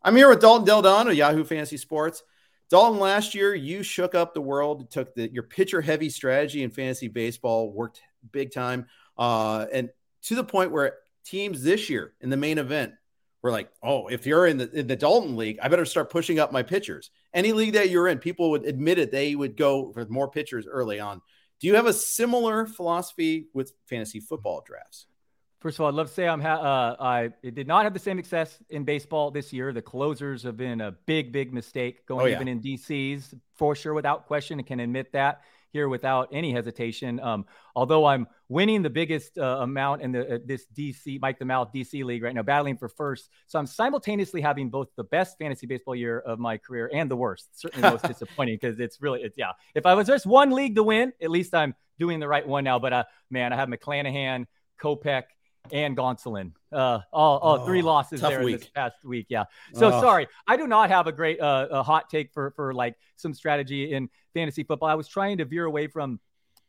I'm 0.01 0.15
here 0.15 0.29
with 0.29 0.41
Dalton 0.41 0.65
Del 0.65 0.81
Don 0.81 1.09
of 1.09 1.15
Yahoo 1.15 1.43
Fantasy 1.43 1.77
Sports. 1.77 2.23
Dalton, 2.71 3.01
last 3.01 3.35
year 3.35 3.53
you 3.53 3.83
shook 3.83 4.15
up 4.15 4.33
the 4.33 4.41
world, 4.41 4.93
took 4.93 5.13
the, 5.17 5.29
your 5.29 5.43
pitcher 5.43 5.81
heavy 5.81 6.09
strategy 6.09 6.63
in 6.63 6.71
fantasy 6.71 7.09
baseball, 7.09 7.73
worked 7.73 8.01
big 8.31 8.53
time, 8.53 8.87
uh, 9.19 9.67
and 9.73 9.91
to 10.23 10.37
the 10.37 10.45
point 10.45 10.71
where 10.71 10.99
teams 11.25 11.65
this 11.65 11.91
year 11.91 12.13
in 12.21 12.31
the 12.31 12.37
main 12.37 12.59
event 12.59 12.93
we're 13.43 13.51
like, 13.51 13.71
oh, 13.83 14.07
if 14.07 14.25
you're 14.25 14.47
in 14.47 14.57
the 14.57 14.71
in 14.71 14.87
the 14.87 14.95
Dalton 14.95 15.37
league, 15.37 15.59
I 15.61 15.67
better 15.67 15.85
start 15.85 16.11
pushing 16.11 16.39
up 16.39 16.53
my 16.53 16.63
pitchers. 16.63 17.11
Any 17.35 17.53
league 17.53 17.75
that 17.75 17.91
you're 17.91 18.09
in, 18.09 18.19
people 18.19 18.51
would 18.51 18.65
admit 18.65 18.99
it. 18.99 19.11
They 19.11 19.35
would 19.35 19.57
go 19.57 19.93
for 19.93 20.05
more 20.07 20.31
pitchers 20.31 20.67
early 20.67 21.01
on. 21.01 21.23
Do 21.61 21.67
you 21.67 21.77
have 21.77 21.87
a 21.87 21.93
similar 21.93 22.67
philosophy 22.67 23.49
with 23.55 23.73
fantasy 23.87 24.21
football 24.21 24.63
drafts? 24.67 25.07
First 25.61 25.77
of 25.77 25.83
all, 25.83 25.89
I'd 25.89 25.95
love 25.95 26.09
to 26.09 26.13
say 26.13 26.27
I'm 26.27 26.41
ha- 26.41 26.57
uh, 26.61 26.97
I 26.99 27.31
did 27.51 27.69
not 27.69 27.85
have 27.85 27.95
the 27.95 28.01
same 28.01 28.19
success 28.19 28.59
in 28.69 28.83
baseball 28.83 29.31
this 29.31 29.53
year. 29.53 29.73
The 29.73 29.81
closers 29.81 30.43
have 30.43 30.57
been 30.57 30.81
a 30.81 30.91
big, 30.91 31.31
big 31.31 31.53
mistake 31.53 32.05
going 32.05 32.23
oh, 32.23 32.27
yeah. 32.27 32.35
even 32.35 32.49
in 32.49 32.61
DCs 32.61 33.33
for 33.55 33.77
sure, 33.77 33.95
without 33.95 34.27
question. 34.27 34.59
I 34.59 34.65
can 34.65 34.81
admit 34.81 35.13
that 35.13 35.43
here 35.73 35.89
without 35.89 36.29
any 36.33 36.53
hesitation. 36.53 37.19
Um, 37.21 37.47
although 37.75 38.05
I'm 38.05 38.27
winning 38.49 38.83
the 38.83 38.91
biggest 38.91 39.39
uh, 39.39 39.59
amount 39.61 40.03
in 40.03 40.13
the 40.13 40.35
uh, 40.35 40.39
this 40.45 40.67
DC 40.77 41.21
Mike 41.21 41.39
the 41.39 41.45
Mouth 41.45 41.71
DC 41.75 42.05
league 42.05 42.23
right 42.23 42.35
now, 42.35 42.43
battling 42.43 42.77
for 42.77 42.89
first. 42.89 43.31
So 43.47 43.59
I'm 43.59 43.67
simultaneously 43.67 44.41
having 44.41 44.71
both 44.71 44.89
the 44.97 45.05
best 45.05 45.39
fantasy 45.39 45.67
baseball 45.67 45.95
year 45.95 46.21
of 46.21 46.39
my 46.39 46.59
career 46.59 46.91
and 46.93 47.11
the 47.11 47.17
worst. 47.17 47.49
Certainly 47.59 47.91
most 47.91 48.05
disappointing 48.09 48.59
because 48.61 48.79
it's 48.79 49.01
really 49.01 49.23
it's 49.23 49.37
yeah. 49.37 49.53
If 49.75 49.87
I 49.87 49.95
was 49.95 50.07
just 50.07 50.27
one 50.27 50.51
league 50.51 50.77
to 50.77 50.83
win, 50.83 51.13
at 51.21 51.31
least 51.31 51.55
I'm 51.55 51.75
doing 51.99 52.21
the 52.21 52.29
right 52.29 52.47
one 52.47 52.65
now. 52.65 52.79
But 52.79 52.93
uh, 52.93 53.05
man, 53.31 53.53
I 53.53 53.57
have 53.57 53.69
McClanahan, 53.69 54.47
Kopech, 54.81 55.25
and 55.71 55.97
Gonsolin. 55.97 56.53
Uh, 56.73 57.01
all, 57.13 57.39
all 57.39 57.61
oh, 57.61 57.67
three 57.67 57.83
losses 57.83 58.21
there 58.21 58.43
week. 58.43 58.61
this 58.61 58.69
past 58.71 58.97
week. 59.05 59.27
Yeah. 59.29 59.45
So 59.75 59.93
oh. 59.93 60.01
sorry, 60.01 60.27
I 60.47 60.57
do 60.57 60.67
not 60.67 60.91
have 60.91 61.07
a 61.07 61.13
great 61.13 61.41
uh, 61.41 61.69
a 61.71 61.83
hot 61.83 62.11
take 62.11 62.33
for 62.33 62.51
for 62.53 62.75
like 62.75 62.97
some 63.17 63.35
strategy 63.35 63.93
in 63.93 64.09
fantasy 64.35 64.65
football. 64.65 64.89
I 64.89 64.95
was 64.95 65.09
trying 65.09 65.39
to 65.39 65.45
veer 65.45 65.65
away 65.65 65.87
from 65.87 66.19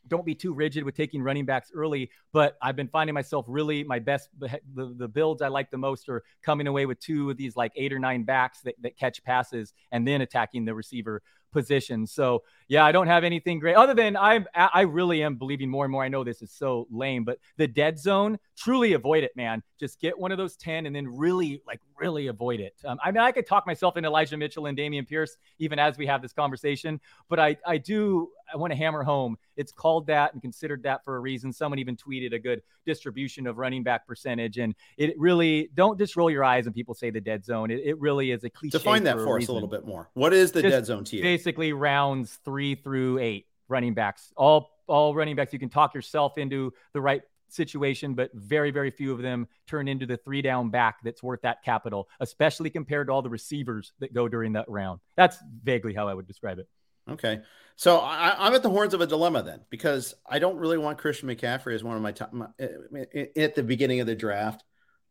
don't 0.08 0.26
be 0.26 0.36
too 0.36 0.54
rigid 0.54 0.84
with 0.84 0.96
taking 0.96 1.22
running 1.22 1.46
backs 1.46 1.72
early. 1.74 2.10
But 2.32 2.58
I've 2.62 2.76
been 2.76 2.88
finding 2.88 3.14
myself 3.14 3.46
really 3.48 3.84
my 3.84 4.00
best 4.00 4.30
the, 4.38 4.60
the 4.76 5.08
builds 5.08 5.42
I 5.42 5.48
like 5.48 5.72
the 5.72 5.78
most 5.78 6.10
are 6.10 6.24
coming 6.42 6.68
away 6.68 6.86
with 6.86 7.00
two 7.00 7.30
of 7.30 7.38
these 7.38 7.56
like 7.56 7.72
eight 7.76 7.94
or 7.94 8.00
nine 8.00 8.24
backs 8.24 8.62
that, 8.62 8.76
that 8.82 8.98
catch 8.98 9.24
passes 9.24 9.74
and 9.92 10.08
then 10.08 10.22
attacking 10.22 10.66
the 10.66 10.76
receiver 10.76 11.22
position. 11.54 12.06
So 12.06 12.44
yeah, 12.68 12.84
I 12.84 12.92
don't 12.92 13.08
have 13.08 13.24
anything 13.24 13.60
great 13.60 13.76
other 13.76 13.94
than 13.94 14.18
I'm 14.18 14.46
I 14.56 14.82
really 14.82 15.24
am 15.24 15.36
believing 15.36 15.70
more 15.70 15.86
and 15.86 15.92
more. 15.92 16.04
I 16.04 16.10
know 16.10 16.24
this 16.24 16.42
is 16.42 16.52
so 16.52 16.88
lame, 16.92 17.24
but 17.24 17.38
the 17.58 17.68
dead 17.68 17.98
zone, 18.00 18.40
truly 18.58 18.94
avoid 18.94 19.24
it, 19.24 19.32
man. 19.38 19.64
Just 19.80 20.02
get 20.02 20.18
one 20.18 20.32
of 20.32 20.38
those 20.38 20.58
10 20.58 20.86
and 20.86 20.96
then 20.96 21.08
really 21.08 21.62
like 21.66 21.80
really 21.98 22.28
avoid 22.28 22.60
it. 22.60 22.74
Um, 22.84 22.98
I 23.04 23.12
mean, 23.12 23.22
I 23.22 23.32
could 23.32 23.46
talk 23.46 23.66
myself 23.66 23.96
into 23.96 24.10
Elijah 24.10 24.36
Mitchell 24.36 24.66
and 24.66 24.78
Dameon 24.78 25.08
Pierce 25.08 25.38
even 25.60 25.80
as 25.80 25.98
we 25.98 26.08
have 26.08 26.22
this 26.22 26.34
conversation, 26.34 27.00
but 27.30 27.40
I 27.40 27.56
I 27.66 27.78
do 27.78 28.30
I 28.54 28.58
want 28.58 28.72
to 28.72 28.78
hammer 28.78 29.04
home. 29.04 29.38
It's 29.58 29.72
called 29.72 30.08
that 30.08 30.34
and 30.34 30.42
considered 30.42 30.84
that 30.84 31.04
for 31.04 31.16
a 31.16 31.20
reason. 31.20 31.52
Someone 31.52 31.80
even 31.80 31.96
tweeted 31.96 32.34
a 32.34 32.40
good 32.40 32.62
distribution 32.86 33.48
of 33.48 33.58
running 33.58 33.84
back 33.84 34.08
percentage, 34.08 34.58
and 34.58 34.76
it 34.98 35.18
really 35.18 35.70
don't 35.74 35.98
just 35.98 36.16
roll 36.16 36.30
your 36.30 36.44
eyes 36.44 36.66
when 36.66 36.74
people 36.74 36.94
say 36.94 37.10
the 37.10 37.22
dead 37.22 37.44
zone. 37.44 37.72
It, 37.72 37.82
it 37.84 38.00
really 38.00 38.32
is 38.32 38.44
a 38.44 38.50
cliche. 38.50 38.78
Define 38.78 39.04
that 39.04 39.18
for, 39.18 39.26
for 39.26 39.38
us 39.40 39.48
a 39.48 39.54
little 39.54 39.68
bit 39.68 39.86
more. 39.86 40.10
What 40.14 40.34
is 40.34 40.52
the 40.52 40.62
just 40.62 40.72
dead 40.72 40.86
zone 40.86 41.04
to 41.06 41.18
you? 41.18 41.22
Basically, 41.22 41.74
rounds 41.74 42.40
three 42.46 42.76
through 42.76 43.20
eight 43.20 43.48
running 43.68 43.94
backs, 43.94 44.32
all 44.38 44.72
all 44.88 45.16
running 45.16 45.36
backs. 45.36 45.54
You 45.54 45.60
can 45.60 45.70
talk 45.70 45.94
yourself 45.94 46.38
into 46.38 46.74
the 46.94 47.02
right 47.02 47.22
situation, 47.54 48.14
but 48.16 48.32
very, 48.34 48.72
very 48.72 48.92
few 48.92 49.12
of 49.12 49.22
them 49.22 49.48
turn 49.68 49.88
into 49.88 50.06
the 50.06 50.18
three 50.18 50.42
down 50.42 50.70
back 50.70 50.98
that's 51.04 51.24
worth 51.24 51.42
that 51.42 51.64
capital, 51.64 52.10
especially 52.20 52.70
compared 52.70 53.08
to 53.08 53.14
all 53.14 53.22
the 53.22 53.30
receivers 53.30 53.94
that 54.00 54.14
go 54.14 54.28
during 54.28 54.54
that 54.54 54.68
round. 54.68 55.00
That's 55.16 55.38
vaguely 55.64 55.94
how 55.94 56.08
I 56.08 56.14
would 56.14 56.28
describe 56.28 56.60
it. 56.60 56.68
Okay. 57.10 57.42
So 57.76 57.98
I, 57.98 58.48
am 58.48 58.54
at 58.54 58.64
the 58.64 58.70
horns 58.70 58.94
of 58.94 59.02
a 59.02 59.08
dilemma 59.08 59.44
then, 59.44 59.62
because 59.70 60.14
I 60.28 60.40
don't 60.40 60.58
really 60.58 60.78
want 60.78 61.00
Christian 61.00 61.28
McCaffrey 61.28 61.74
as 61.74 61.84
one 61.84 61.96
of 61.96 62.02
my 62.02 62.12
top 62.12 62.32
my, 62.32 62.48
eh, 62.60 62.68
eh, 63.14 63.26
at 63.36 63.56
the 63.56 63.64
beginning 63.64 64.00
of 64.00 64.08
the 64.08 64.16
draft. 64.16 64.64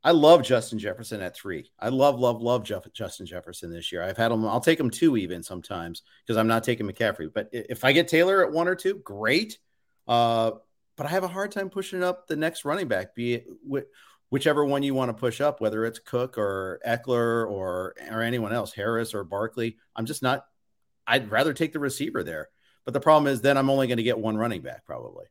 I 0.05 0.11
love 0.11 0.43
Justin 0.43 0.79
Jefferson 0.79 1.21
at 1.21 1.37
three. 1.37 1.71
I 1.79 1.89
love, 1.89 2.19
love, 2.19 2.43
love 2.43 2.65
Jeff, 2.65 2.91
Justin 2.93 3.27
Jefferson 3.27 3.71
this 3.71 3.93
year. 3.93 4.03
I've 4.03 4.17
had 4.17 4.33
him. 4.33 4.45
I'll 4.45 4.61
take 4.61 4.81
him 4.81 4.91
two 4.91 5.17
even 5.17 5.43
sometimes 5.43 6.03
because 6.27 6.37
I'm 6.37 6.49
not 6.49 6.65
taking 6.65 6.87
McCaffrey. 6.87 7.33
But 7.33 7.51
if 7.53 7.85
I 7.85 7.93
get 7.93 8.09
Taylor 8.09 8.45
at 8.45 8.53
one 8.53 8.67
or 8.67 8.75
two, 8.75 8.95
great. 8.95 9.59
Uh, 10.09 10.53
but 10.97 11.07
I 11.07 11.11
have 11.11 11.25
a 11.25 11.29
hard 11.29 11.53
time 11.53 11.71
pushing 11.71 12.03
up 12.03 12.27
the 12.27 12.37
next 12.37 12.65
running 12.65 12.89
back, 12.89 13.15
be 13.15 13.35
it 13.35 13.47
wh- 13.71 13.89
whichever 14.31 14.65
one 14.65 14.83
you 14.83 14.95
want 14.95 15.09
to 15.09 15.21
push 15.21 15.41
up, 15.41 15.61
whether 15.61 15.85
it's 15.85 16.01
Cook 16.01 16.37
or 16.37 16.81
Ekeler 16.87 17.49
or 17.49 17.95
or 18.11 18.23
anyone 18.23 18.53
else, 18.53 18.73
Harris 18.73 19.15
or 19.15 19.25
Barkley. 19.25 19.77
I'm 19.95 20.07
just 20.07 20.23
not. 20.23 20.47
I'd 21.07 21.31
rather 21.31 21.53
take 21.53 21.73
the 21.73 21.79
receiver 21.79 22.23
there. 22.23 22.49
But 22.85 22.95
the 22.95 23.01
problem 23.01 23.33
is, 23.33 23.41
then 23.41 23.57
I'm 23.57 23.71
only 23.71 23.87
going 23.87 23.99
to 23.99 24.03
get 24.03 24.19
one 24.19 24.37
running 24.37 24.63
back 24.63 24.85
probably. 24.85 25.27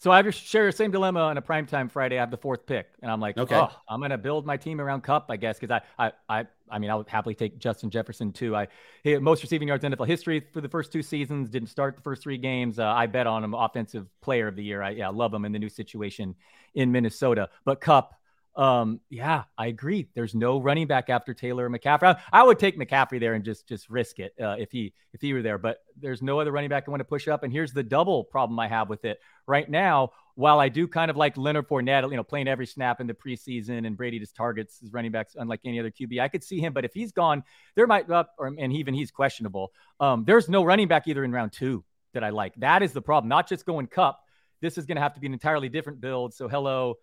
So 0.00 0.10
I 0.10 0.16
have 0.16 0.24
your, 0.24 0.32
share 0.32 0.64
the 0.64 0.72
same 0.72 0.90
dilemma 0.90 1.20
on 1.20 1.36
a 1.36 1.42
primetime 1.42 1.90
Friday. 1.90 2.16
I 2.16 2.20
have 2.20 2.30
the 2.30 2.38
fourth 2.38 2.64
pick, 2.64 2.86
and 3.02 3.10
I'm 3.10 3.20
like, 3.20 3.36
okay, 3.36 3.56
oh, 3.56 3.68
I'm 3.86 4.00
going 4.00 4.12
to 4.12 4.18
build 4.18 4.46
my 4.46 4.56
team 4.56 4.80
around 4.80 5.02
Kupp, 5.02 5.26
I 5.28 5.36
guess, 5.36 5.58
because 5.58 5.82
I, 5.98 6.06
I, 6.06 6.12
I, 6.40 6.46
I 6.70 6.78
mean, 6.78 6.88
I 6.88 6.94
would 6.94 7.06
happily 7.06 7.34
take 7.34 7.58
Justin 7.58 7.90
Jefferson 7.90 8.32
too. 8.32 8.56
I 8.56 8.68
he 9.04 9.18
most 9.18 9.42
receiving 9.42 9.68
yards 9.68 9.84
in 9.84 9.92
NFL 9.92 10.06
history 10.06 10.42
for 10.54 10.62
the 10.62 10.70
first 10.70 10.90
two 10.90 11.02
seasons. 11.02 11.50
Didn't 11.50 11.68
start 11.68 11.96
the 11.96 12.02
first 12.02 12.22
three 12.22 12.38
games. 12.38 12.78
Uh, 12.78 12.86
I 12.86 13.08
bet 13.08 13.26
on 13.26 13.44
him, 13.44 13.52
offensive 13.52 14.06
player 14.22 14.48
of 14.48 14.56
the 14.56 14.64
year. 14.64 14.80
I 14.82 14.90
yeah, 14.90 15.08
love 15.08 15.34
him 15.34 15.44
in 15.44 15.52
the 15.52 15.58
new 15.58 15.68
situation 15.68 16.34
in 16.74 16.90
Minnesota. 16.90 17.50
But 17.66 17.82
Kupp, 17.82 18.14
um, 18.56 19.00
yeah, 19.08 19.44
I 19.56 19.68
agree. 19.68 20.08
There's 20.14 20.34
no 20.34 20.60
running 20.60 20.86
back 20.86 21.08
after 21.08 21.32
Taylor 21.32 21.66
or 21.66 21.70
McCaffrey. 21.70 22.16
I, 22.16 22.40
I 22.40 22.42
would 22.42 22.58
take 22.58 22.78
McCaffrey 22.78 23.20
there 23.20 23.34
and 23.34 23.44
just 23.44 23.68
just 23.68 23.88
risk 23.88 24.18
it 24.18 24.34
uh, 24.40 24.56
if 24.58 24.72
he 24.72 24.92
if 25.12 25.20
he 25.20 25.32
were 25.32 25.42
there. 25.42 25.58
But 25.58 25.78
there's 25.96 26.20
no 26.20 26.40
other 26.40 26.50
running 26.50 26.68
back 26.68 26.84
I 26.86 26.90
want 26.90 27.00
to 27.00 27.04
push 27.04 27.28
up. 27.28 27.42
And 27.42 27.52
here's 27.52 27.72
the 27.72 27.82
double 27.82 28.24
problem 28.24 28.58
I 28.58 28.68
have 28.68 28.88
with 28.88 29.04
it 29.04 29.20
right 29.46 29.68
now. 29.68 30.10
While 30.34 30.58
I 30.58 30.68
do 30.68 30.88
kind 30.88 31.10
of 31.10 31.16
like 31.16 31.36
Leonard 31.36 31.68
Fournette, 31.68 32.10
you 32.10 32.16
know, 32.16 32.24
playing 32.24 32.48
every 32.48 32.66
snap 32.66 33.00
in 33.00 33.06
the 33.06 33.14
preseason, 33.14 33.86
and 33.86 33.96
Brady 33.96 34.18
just 34.18 34.34
targets 34.34 34.80
his 34.80 34.92
running 34.92 35.12
backs 35.12 35.36
unlike 35.38 35.60
any 35.64 35.78
other 35.78 35.90
QB, 35.90 36.20
I 36.20 36.28
could 36.28 36.42
see 36.42 36.60
him. 36.60 36.72
But 36.72 36.84
if 36.84 36.92
he's 36.92 37.12
gone, 37.12 37.44
there 37.76 37.86
might 37.86 38.10
up, 38.10 38.34
or 38.38 38.46
and 38.46 38.72
even 38.72 38.94
he's 38.94 39.10
questionable. 39.10 39.72
Um, 40.00 40.24
there's 40.24 40.48
no 40.48 40.64
running 40.64 40.88
back 40.88 41.06
either 41.06 41.22
in 41.24 41.32
round 41.32 41.52
two 41.52 41.84
that 42.14 42.24
I 42.24 42.30
like. 42.30 42.54
That 42.56 42.82
is 42.82 42.92
the 42.92 43.02
problem. 43.02 43.28
Not 43.28 43.48
just 43.48 43.64
going 43.64 43.86
Kupp. 43.86 44.20
This 44.60 44.76
is 44.76 44.86
going 44.86 44.96
to 44.96 45.02
have 45.02 45.14
to 45.14 45.20
be 45.20 45.26
an 45.26 45.32
entirely 45.32 45.68
different 45.68 46.00
build. 46.00 46.34
So 46.34 46.48
hello 46.48 46.96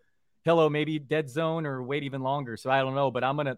Hello, 0.47 0.69
maybe 0.69 0.97
dead 0.97 1.29
zone 1.29 1.65
or 1.65 1.83
wait 1.83 2.03
even 2.03 2.21
longer. 2.21 2.55
So 2.55 2.71
I 2.71 2.79
don't 2.79 2.95
know, 2.95 3.11
but 3.11 3.21
I'm 3.21 3.35
gonna 3.35 3.57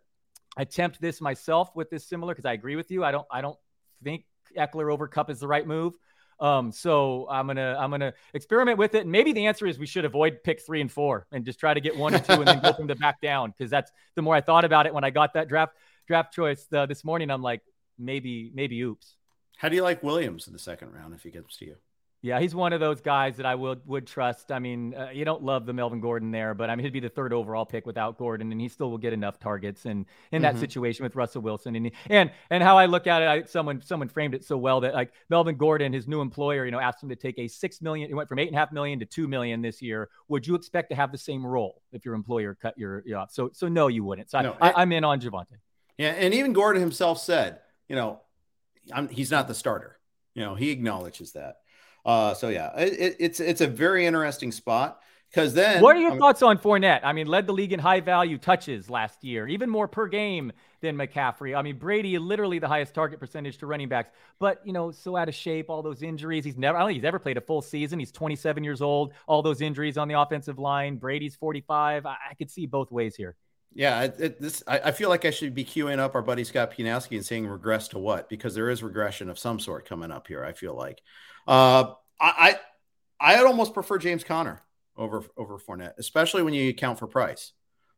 attempt 0.58 1.00
this 1.00 1.22
myself 1.22 1.70
with 1.76 1.92
this 1.92 2.10
similar 2.10 2.34
because 2.34 2.46
I 2.46 2.54
agree 2.54 2.76
with 2.76 2.90
you. 2.90 3.04
I 3.04 3.12
don't 3.12 3.28
I 3.30 3.42
don't 3.42 3.60
think 4.04 4.26
Ekeler 4.58 4.92
over 4.92 5.08
Kupp 5.08 5.30
is 5.30 5.40
the 5.40 5.48
right 5.48 5.68
move. 5.68 5.94
Um, 6.40 6.72
so 6.72 7.28
I'm 7.30 7.46
gonna 7.46 7.78
I'm 7.80 7.92
gonna 7.92 8.16
experiment 8.34 8.80
with 8.80 8.96
it. 8.96 9.04
And 9.04 9.12
maybe 9.12 9.34
the 9.34 9.46
answer 9.46 9.68
is 9.68 9.78
we 9.78 9.86
should 9.86 10.04
avoid 10.04 10.40
pick 10.44 10.62
three 10.62 10.82
and 10.82 10.92
four 10.92 11.28
and 11.32 11.46
just 11.46 11.60
try 11.60 11.76
to 11.76 11.80
get 11.80 11.96
one 11.96 12.16
and 12.16 12.26
two 12.26 12.34
and 12.34 12.48
then 12.48 12.60
go 12.60 12.74
from 12.74 12.88
the 12.88 12.96
back 12.96 13.22
down. 13.22 13.54
Because 13.56 13.70
that's 13.70 13.92
the 14.16 14.24
more 14.24 14.34
I 14.34 14.42
thought 14.42 14.66
about 14.66 14.88
it 14.88 14.94
when 14.96 15.04
I 15.04 15.12
got 15.12 15.36
that 15.36 15.48
draft 15.48 15.76
draft 16.08 16.34
choice 16.34 16.66
uh, 16.74 16.88
this 16.88 17.04
morning. 17.04 17.30
I'm 17.30 17.44
like 17.44 17.62
maybe 18.00 18.50
maybe 18.52 18.82
oops. 18.82 19.16
How 19.58 19.70
do 19.70 19.76
you 19.76 19.84
like 19.84 20.02
Williams 20.02 20.48
in 20.48 20.54
the 20.54 20.60
second 20.60 20.92
round 20.92 21.14
if 21.14 21.22
he 21.22 21.30
gets 21.30 21.56
to 21.58 21.66
you? 21.66 21.76
Yeah, 22.22 22.42
he's 22.42 22.54
one 22.54 22.74
of 22.74 22.82
those 22.82 23.00
guys 23.00 23.38
that 23.38 23.46
I 23.46 23.56
would 23.56 23.80
would 23.88 24.06
trust. 24.06 24.52
I 24.52 24.60
mean, 24.60 24.94
uh, 24.94 25.10
you 25.14 25.24
don't 25.24 25.42
love 25.42 25.66
the 25.66 25.72
Melvin 25.72 26.02
Gordon 26.02 26.32
there, 26.32 26.54
but 26.54 26.70
I 26.70 26.76
mean, 26.76 26.84
he'd 26.84 26.92
be 26.92 27.00
the 27.00 27.08
third 27.08 27.32
overall 27.32 27.66
pick 27.66 27.86
without 27.86 28.18
Gordon, 28.18 28.52
and 28.52 28.60
he 28.60 28.68
still 28.68 28.92
will 28.92 28.98
get 28.98 29.14
enough 29.14 29.40
targets. 29.40 29.86
And 29.86 30.06
in 30.34 30.42
that 30.42 30.56
mm-hmm. 30.56 30.60
situation 30.60 31.04
with 31.04 31.16
Russell 31.16 31.42
Wilson, 31.42 31.78
and 31.78 31.92
and 32.10 32.30
and 32.50 32.62
how 32.62 32.78
I 32.78 32.88
look 32.88 33.08
at 33.08 33.22
it, 33.22 33.26
I, 33.26 33.44
someone 33.44 33.82
someone 33.82 34.10
framed 34.10 34.34
it 34.34 34.44
so 34.44 34.58
well 34.58 34.82
that 34.82 34.94
like 34.94 35.14
Melvin 35.30 35.56
Gordon, 35.56 35.94
his 35.94 36.10
new 36.10 36.20
employer, 36.20 36.66
you 36.66 36.72
know, 36.72 36.80
asked 36.80 37.02
him 37.02 37.08
to 37.08 37.16
take 37.16 37.40
a 37.40 37.48
six 37.48 37.82
million. 37.82 38.10
He 38.10 38.14
went 38.14 38.28
from 38.28 38.40
eight 38.40 38.50
and 38.50 38.56
a 38.56 38.60
half 38.60 38.74
million 38.74 39.00
to 39.00 39.06
two 39.06 39.30
million 39.30 39.62
this 39.62 39.82
year. 39.82 40.10
Would 40.28 40.46
you 40.46 40.56
expect 40.56 40.90
to 40.90 40.98
have 40.98 41.14
the 41.14 41.18
same 41.18 41.46
role 41.46 41.82
if 41.94 42.04
your 42.04 42.16
employer 42.16 42.54
cut 42.54 42.78
your, 42.78 43.02
your 43.06 43.20
off? 43.20 43.32
So 43.32 43.50
so 43.54 43.70
no, 43.70 43.88
you 43.88 44.04
wouldn't. 44.04 44.30
So 44.30 44.42
no, 44.42 44.58
I, 44.60 44.74
I'm 44.76 44.92
in 44.92 45.06
on 45.06 45.22
Javonte. 45.22 45.56
Yeah, 45.98 46.10
and 46.12 46.34
even 46.34 46.52
Gordon 46.52 46.82
himself 46.82 47.20
said, 47.20 47.60
you 47.88 47.96
know, 47.96 48.20
I'm, 48.92 49.08
he's 49.08 49.32
not 49.32 49.48
the 49.48 49.56
starter. 49.56 50.00
You 50.34 50.44
know, 50.44 50.56
he 50.56 50.72
acknowledges 50.72 51.32
that. 51.34 51.58
Uh, 52.06 52.34
so 52.34 52.50
yeah, 52.50 52.76
it, 52.78 53.18
it's 53.20 53.40
it's 53.40 53.62
a 53.62 53.68
very 53.68 54.06
interesting 54.06 54.52
spot 54.52 55.02
because 55.30 55.54
then. 55.54 55.82
What 55.82 55.96
are 55.96 56.00
your 56.00 56.18
thoughts 56.18 56.42
on 56.42 56.58
Fournette? 56.58 57.02
I 57.04 57.14
mean, 57.14 57.28
led 57.28 57.46
the 57.46 57.54
league 57.54 57.74
in 57.74 57.80
high 57.80 58.00
value 58.00 58.38
touches 58.38 58.90
last 58.90 59.24
year, 59.24 59.48
even 59.48 59.70
more 59.70 59.88
per 59.88 60.08
game 60.08 60.52
than 60.82 60.96
McCaffrey. 60.96 61.58
I 61.58 61.62
mean, 61.62 61.78
Brady 61.78 62.18
literally 62.18 62.60
the 62.60 62.68
highest 62.68 62.94
target 62.94 63.20
percentage 63.20 63.58
to 63.60 63.68
running 63.68 63.90
backs, 63.90 64.10
but 64.40 64.62
you 64.66 64.74
know, 64.74 64.92
so 64.92 65.16
out 65.16 65.30
of 65.30 65.36
shape, 65.36 65.70
all 65.70 65.82
those 65.82 66.02
injuries. 66.02 66.46
He's 66.46 66.58
never, 66.58 66.78
I 66.78 66.82
don't 66.82 66.90
think 66.90 66.98
he's 66.98 67.06
ever 67.06 67.20
played 67.20 67.38
a 67.38 67.42
full 67.42 67.62
season. 67.62 68.00
He's 68.00 68.12
27 68.12 68.64
years 68.64 68.82
old. 68.82 69.14
All 69.28 69.42
those 69.42 69.62
injuries 69.62 69.98
on 69.98 70.08
the 70.08 70.20
offensive 70.20 70.58
line. 70.58 70.98
Brady's 70.98 71.36
45. 71.36 72.06
I, 72.06 72.16
I 72.32 72.34
could 72.36 72.50
see 72.50 72.66
both 72.66 72.92
ways 72.92 73.16
here. 73.16 73.36
Yeah, 73.74 74.04
it, 74.04 74.16
it, 74.20 74.42
this 74.42 74.64
I, 74.68 74.80
I, 74.86 74.92
feel 74.92 75.10
like 75.10 75.26
I 75.26 75.30
should 75.30 75.54
be 75.54 75.64
queuing 75.64 76.00
up 76.00 76.16
our 76.16 76.24
buddy 76.24 76.44
Scott 76.44 76.74
Pianowski 76.76 77.18
and 77.18 77.26
saying 77.26 77.46
regress 77.46 77.88
to 77.90 78.00
what 78.00 78.28
because 78.28 78.56
there 78.56 78.68
is 78.70 78.82
regression 78.82 79.30
of 79.30 79.38
some 79.38 79.60
sort 79.60 79.88
coming 79.88 80.12
up 80.12 80.26
here. 80.28 80.44
I 80.44 80.54
feel 80.54 80.74
like, 80.74 81.04
uh, 81.48 81.94
I, 82.20 82.58
I 83.20 83.36
I'd 83.36 83.46
almost 83.46 83.74
prefer 83.74 83.98
James 83.98 84.24
Conner 84.24 84.62
over 84.98 85.24
over 85.38 85.58
Fournette, 85.58 85.98
especially 85.98 86.44
when 86.44 86.54
you 86.54 86.70
account 86.70 87.00
for 87.00 87.08
price. 87.08 87.54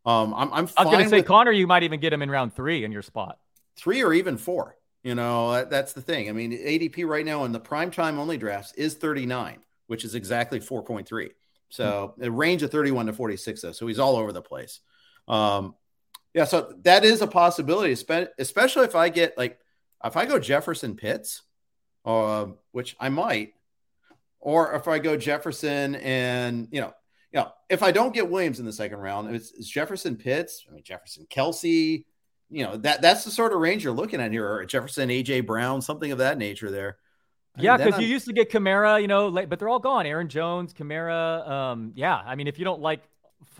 Um, 0.05 0.33
I'm 0.33 0.53
I'm. 0.53 0.69
I 0.77 0.83
was 0.83 0.91
going 0.93 1.03
to 1.03 1.09
say 1.09 1.17
with, 1.17 1.27
Conner. 1.27 1.51
You 1.51 1.67
might 1.67 1.83
even 1.83 1.99
get 1.99 2.13
him 2.13 2.21
in 2.21 2.29
round 2.29 2.55
three 2.55 2.83
in 2.83 2.91
your 2.91 3.01
spot. 3.01 3.39
Three 3.77 4.03
or 4.03 4.13
even 4.13 4.37
four. 4.37 4.75
You 5.03 5.15
know 5.15 5.53
that, 5.53 5.69
that's 5.69 5.93
the 5.93 6.01
thing. 6.01 6.29
I 6.29 6.31
mean, 6.31 6.51
ADP 6.51 7.07
right 7.07 7.25
now 7.25 7.45
in 7.45 7.51
the 7.51 7.59
prime 7.59 7.91
time 7.91 8.19
only 8.19 8.37
drafts 8.37 8.73
is 8.73 8.93
39, 8.95 9.59
which 9.87 10.05
is 10.05 10.13
exactly 10.13 10.59
4.3. 10.59 11.29
So 11.69 12.13
mm-hmm. 12.13 12.23
a 12.23 12.31
range 12.31 12.61
of 12.61 12.69
31 12.69 13.07
to 13.07 13.13
46 13.13 13.61
though. 13.61 13.71
So 13.71 13.87
he's 13.87 13.97
all 13.97 14.15
over 14.15 14.31
the 14.31 14.43
place. 14.43 14.79
Um, 15.27 15.75
yeah, 16.33 16.45
so 16.45 16.73
that 16.83 17.03
is 17.03 17.21
a 17.21 17.27
possibility, 17.27 17.91
especially 17.93 18.85
if 18.85 18.95
I 18.95 19.09
get 19.09 19.37
like 19.37 19.59
if 20.03 20.15
I 20.15 20.25
go 20.25 20.39
Jefferson 20.39 20.95
Pitts, 20.95 21.41
uh, 22.05 22.47
which 22.71 22.95
I 22.99 23.09
might, 23.09 23.53
or 24.39 24.73
if 24.73 24.87
I 24.87 24.99
go 24.99 25.17
Jefferson 25.17 25.95
and 25.95 26.67
you 26.71 26.81
know, 26.81 26.93
you 27.31 27.39
know, 27.39 27.51
if 27.69 27.83
I 27.83 27.91
don't 27.91 28.13
get 28.13 28.29
Williams 28.29 28.59
in 28.59 28.65
the 28.65 28.73
second 28.73 28.99
round, 28.99 29.33
it's, 29.35 29.51
it's 29.51 29.69
Jefferson 29.69 30.15
Pitts, 30.15 30.65
I 30.69 30.73
mean 30.73 30.83
Jefferson 30.83 31.27
Kelce. 31.29 32.05
you 32.49 32.63
know, 32.65 32.77
that 32.77 33.01
that's 33.01 33.23
the 33.23 33.31
sort 33.31 33.53
of 33.53 33.59
range 33.59 33.83
you're 33.83 33.93
looking 33.93 34.19
at 34.19 34.31
here, 34.31 34.47
or 34.51 34.65
Jefferson 34.65 35.09
AJ 35.09 35.45
Brown, 35.45 35.81
something 35.81 36.11
of 36.11 36.17
that 36.17 36.37
nature 36.37 36.69
there. 36.69 36.97
I 37.57 37.63
yeah, 37.63 37.77
because 37.77 37.99
you 37.99 38.07
used 38.07 38.27
to 38.27 38.33
get 38.33 38.49
Kamara, 38.49 39.01
you 39.01 39.07
know, 39.07 39.31
but 39.31 39.59
they're 39.59 39.69
all 39.69 39.79
gone. 39.79 40.05
Aaron 40.05 40.29
Jones, 40.29 40.73
Kamara. 40.73 41.47
Um, 41.49 41.91
yeah, 41.95 42.15
I 42.15 42.35
mean, 42.35 42.47
if 42.47 42.57
you 42.57 42.65
don't 42.65 42.81
like 42.81 43.01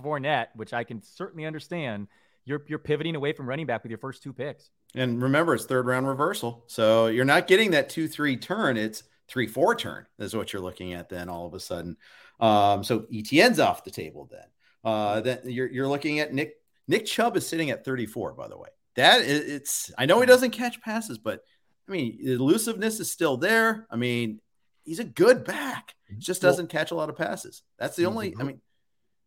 Fournette, 0.02 0.48
which 0.56 0.74
I 0.74 0.84
can 0.84 1.02
certainly 1.02 1.46
understand, 1.46 2.08
you're 2.46 2.64
you're 2.68 2.80
pivoting 2.80 3.16
away 3.16 3.34
from 3.34 3.48
running 3.48 3.66
back 3.66 3.84
with 3.84 3.90
your 3.90 4.00
first 4.00 4.24
two 4.24 4.34
picks. 4.34 4.70
And 4.96 5.22
remember, 5.22 5.56
it's 5.56 5.66
third 5.66 5.86
round 5.86 6.08
reversal, 6.08 6.64
so 6.68 7.08
you're 7.08 7.26
not 7.26 7.48
getting 7.48 7.72
that 7.72 7.90
two 7.90 8.08
three 8.08 8.38
turn. 8.38 8.78
It's 8.78 9.04
three 9.28 9.48
four 9.48 9.76
turn 9.76 10.06
is 10.20 10.36
what 10.36 10.52
you're 10.52 10.62
looking 10.62 10.94
at 10.94 11.10
then 11.10 11.30
all 11.30 11.46
of 11.48 11.54
a 11.54 11.60
sudden. 11.60 11.98
Um, 12.40 12.84
so 12.84 13.02
ETN's 13.14 13.60
off 13.60 13.84
the 13.84 13.92
table 13.92 14.30
then. 14.30 14.46
Uh, 14.84 15.22
then 15.22 15.40
you're 15.46 15.70
you're 15.70 15.88
looking 15.88 16.20
at 16.20 16.34
Nick 16.34 16.56
Nick 16.88 17.06
Chubb 17.06 17.38
is 17.38 17.48
sitting 17.48 17.70
at 17.70 17.86
34 17.86 18.34
by 18.34 18.48
the 18.48 18.58
way. 18.58 18.70
That 18.96 19.22
is, 19.22 19.50
it's 19.50 19.92
I 19.98 20.06
know 20.06 20.20
he 20.20 20.26
doesn't 20.26 20.52
catch 20.52 20.82
passes, 20.82 21.18
but 21.18 21.42
I 21.88 21.92
mean 21.92 22.20
elusiveness 22.22 23.00
is 23.00 23.12
still 23.12 23.38
there. 23.38 23.88
I 23.90 23.96
mean 23.96 24.42
he's 24.84 25.00
a 25.00 25.06
good 25.06 25.44
back. 25.44 25.96
Just 26.18 26.42
doesn't 26.42 26.74
well, 26.74 26.80
catch 26.80 26.92
a 26.92 26.96
lot 26.96 27.10
of 27.10 27.16
passes. 27.16 27.64
That's 27.78 27.96
the 27.96 28.06
only. 28.06 28.36
I 28.40 28.44
mean. 28.44 28.62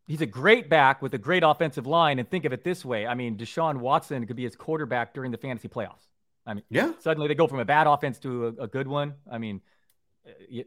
He's 0.06 0.20
a 0.20 0.26
great 0.26 0.68
back 0.68 1.00
with 1.00 1.14
a 1.14 1.18
great 1.18 1.42
offensive 1.42 1.86
line. 1.86 2.18
And 2.18 2.28
think 2.28 2.44
of 2.44 2.52
it 2.52 2.64
this 2.64 2.84
way 2.84 3.06
I 3.06 3.14
mean, 3.14 3.36
Deshaun 3.36 3.78
Watson 3.78 4.26
could 4.26 4.36
be 4.36 4.44
his 4.44 4.56
quarterback 4.56 5.14
during 5.14 5.30
the 5.30 5.38
fantasy 5.38 5.68
playoffs. 5.68 6.06
I 6.46 6.54
mean, 6.54 6.64
yeah. 6.68 6.92
Suddenly 7.00 7.28
they 7.28 7.34
go 7.34 7.46
from 7.46 7.60
a 7.60 7.64
bad 7.64 7.86
offense 7.86 8.18
to 8.20 8.46
a, 8.46 8.64
a 8.64 8.66
good 8.66 8.86
one. 8.86 9.14
I 9.30 9.38
mean, 9.38 9.62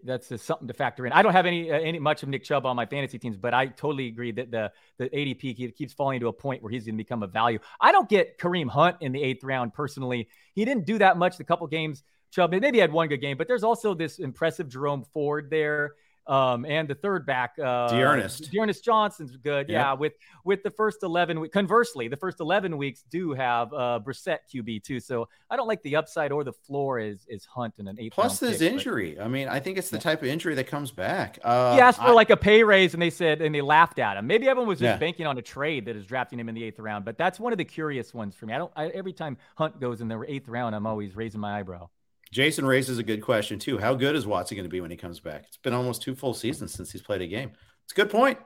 that's 0.03 0.29
just 0.29 0.45
something 0.45 0.67
to 0.67 0.73
factor 0.73 1.05
in. 1.05 1.13
I 1.13 1.21
don't 1.21 1.33
have 1.33 1.45
any 1.45 1.71
uh, 1.71 1.79
any 1.79 1.99
much 1.99 2.21
of 2.21 2.29
Nick 2.29 2.43
Chubb 2.43 2.65
on 2.65 2.75
my 2.75 2.85
fantasy 2.85 3.17
teams, 3.17 3.37
but 3.37 3.53
I 3.53 3.67
totally 3.67 4.07
agree 4.07 4.31
that 4.33 4.51
the 4.51 4.71
the 4.97 5.09
ADP 5.09 5.75
keeps 5.75 5.93
falling 5.93 6.19
to 6.19 6.27
a 6.27 6.33
point 6.33 6.61
where 6.61 6.71
he's 6.71 6.85
going 6.85 6.95
to 6.95 7.03
become 7.03 7.23
a 7.23 7.27
value. 7.27 7.59
I 7.79 7.91
don't 7.91 8.07
get 8.07 8.37
Kareem 8.37 8.69
Hunt 8.69 8.97
in 9.01 9.11
the 9.11 9.23
eighth 9.23 9.43
round 9.43 9.73
personally. 9.73 10.29
He 10.53 10.63
didn't 10.65 10.85
do 10.85 10.99
that 10.99 11.17
much 11.17 11.37
the 11.37 11.43
couple 11.43 11.65
games. 11.67 12.03
Chubb 12.29 12.51
maybe 12.51 12.79
had 12.79 12.91
one 12.91 13.07
good 13.07 13.21
game, 13.21 13.37
but 13.37 13.47
there's 13.47 13.63
also 13.63 13.93
this 13.93 14.19
impressive 14.19 14.69
Jerome 14.69 15.05
Ford 15.13 15.49
there. 15.49 15.95
Um, 16.27 16.65
and 16.65 16.87
the 16.87 16.95
third 16.95 17.25
back, 17.25 17.53
uh, 17.57 17.87
D'Ernest. 17.87 18.51
D'Ernest 18.51 18.83
Johnson's 18.83 19.37
good. 19.37 19.69
Yep. 19.69 19.75
Yeah, 19.75 19.93
with 19.93 20.13
with 20.43 20.61
the 20.63 20.71
first 20.71 21.03
eleven. 21.03 21.39
we- 21.39 21.49
Conversely, 21.49 22.07
the 22.07 22.17
first 22.17 22.39
eleven 22.39 22.77
weeks 22.77 23.03
do 23.09 23.33
have 23.33 23.71
uh, 23.73 23.99
Brissett 24.05 24.39
QB 24.53 24.83
too. 24.83 24.99
So 24.99 25.29
I 25.49 25.55
don't 25.55 25.67
like 25.67 25.81
the 25.83 25.95
upside 25.95 26.31
or 26.31 26.43
the 26.43 26.53
floor 26.53 26.99
is 26.99 27.25
is 27.29 27.45
Hunt 27.45 27.75
in 27.79 27.87
an 27.87 27.97
eighth. 27.99 28.13
Plus 28.13 28.39
this 28.39 28.57
pick, 28.59 28.59
but- 28.59 28.73
injury. 28.73 29.19
I 29.19 29.27
mean, 29.27 29.47
I 29.47 29.59
think 29.59 29.77
it's 29.77 29.89
the 29.89 29.99
type 29.99 30.21
of 30.21 30.27
injury 30.27 30.55
that 30.55 30.67
comes 30.67 30.91
back. 30.91 31.39
Uh, 31.43 31.75
he 31.75 31.79
asked 31.79 31.99
for 31.99 32.07
I- 32.07 32.11
like 32.11 32.29
a 32.29 32.37
pay 32.37 32.63
raise 32.63 32.93
and 32.93 33.01
they 33.01 33.09
said 33.09 33.41
and 33.41 33.55
they 33.55 33.61
laughed 33.61 33.99
at 33.99 34.17
him. 34.17 34.27
Maybe 34.27 34.47
everyone 34.49 34.67
was 34.67 34.79
just 34.79 34.95
Yeah. 34.95 34.97
banking 34.97 35.25
on 35.27 35.37
a 35.37 35.41
trade 35.41 35.85
that 35.85 35.95
is 35.95 36.05
drafting 36.05 36.39
him 36.39 36.49
in 36.49 36.55
the 36.55 36.63
eighth 36.63 36.79
round, 36.79 37.05
but 37.05 37.17
that's 37.17 37.39
one 37.39 37.51
of 37.53 37.57
the 37.57 37.65
curious 37.65 38.13
ones 38.13 38.35
for 38.35 38.45
me. 38.47 38.53
I 38.53 38.57
don't. 38.57 38.71
I, 38.75 38.87
every 38.87 39.13
time 39.13 39.37
Hunt 39.55 39.79
goes 39.79 40.01
in 40.01 40.07
the 40.09 40.21
eighth 40.27 40.47
round, 40.49 40.75
I'm 40.75 40.85
always 40.85 41.15
raising 41.15 41.39
my 41.39 41.59
eyebrow. 41.59 41.89
Jason 42.31 42.65
raises 42.65 42.97
a 42.97 43.03
good 43.03 43.21
question 43.21 43.59
too. 43.59 43.77
How 43.77 43.93
good 43.95 44.15
is 44.15 44.25
Watson 44.27 44.55
going 44.57 44.65
to 44.65 44.69
be 44.69 44.81
when 44.81 44.91
he 44.91 44.97
comes 44.97 45.19
back? 45.19 45.45
It's 45.47 45.57
been 45.57 45.73
almost 45.73 46.01
two 46.01 46.15
full 46.15 46.33
seasons 46.33 46.73
since 46.73 46.91
he's 46.91 47.01
played 47.01 47.21
a 47.21 47.27
game. 47.27 47.51
It's 47.85 47.93
a 47.93 47.95
good 47.95 48.09
point. 48.09 48.37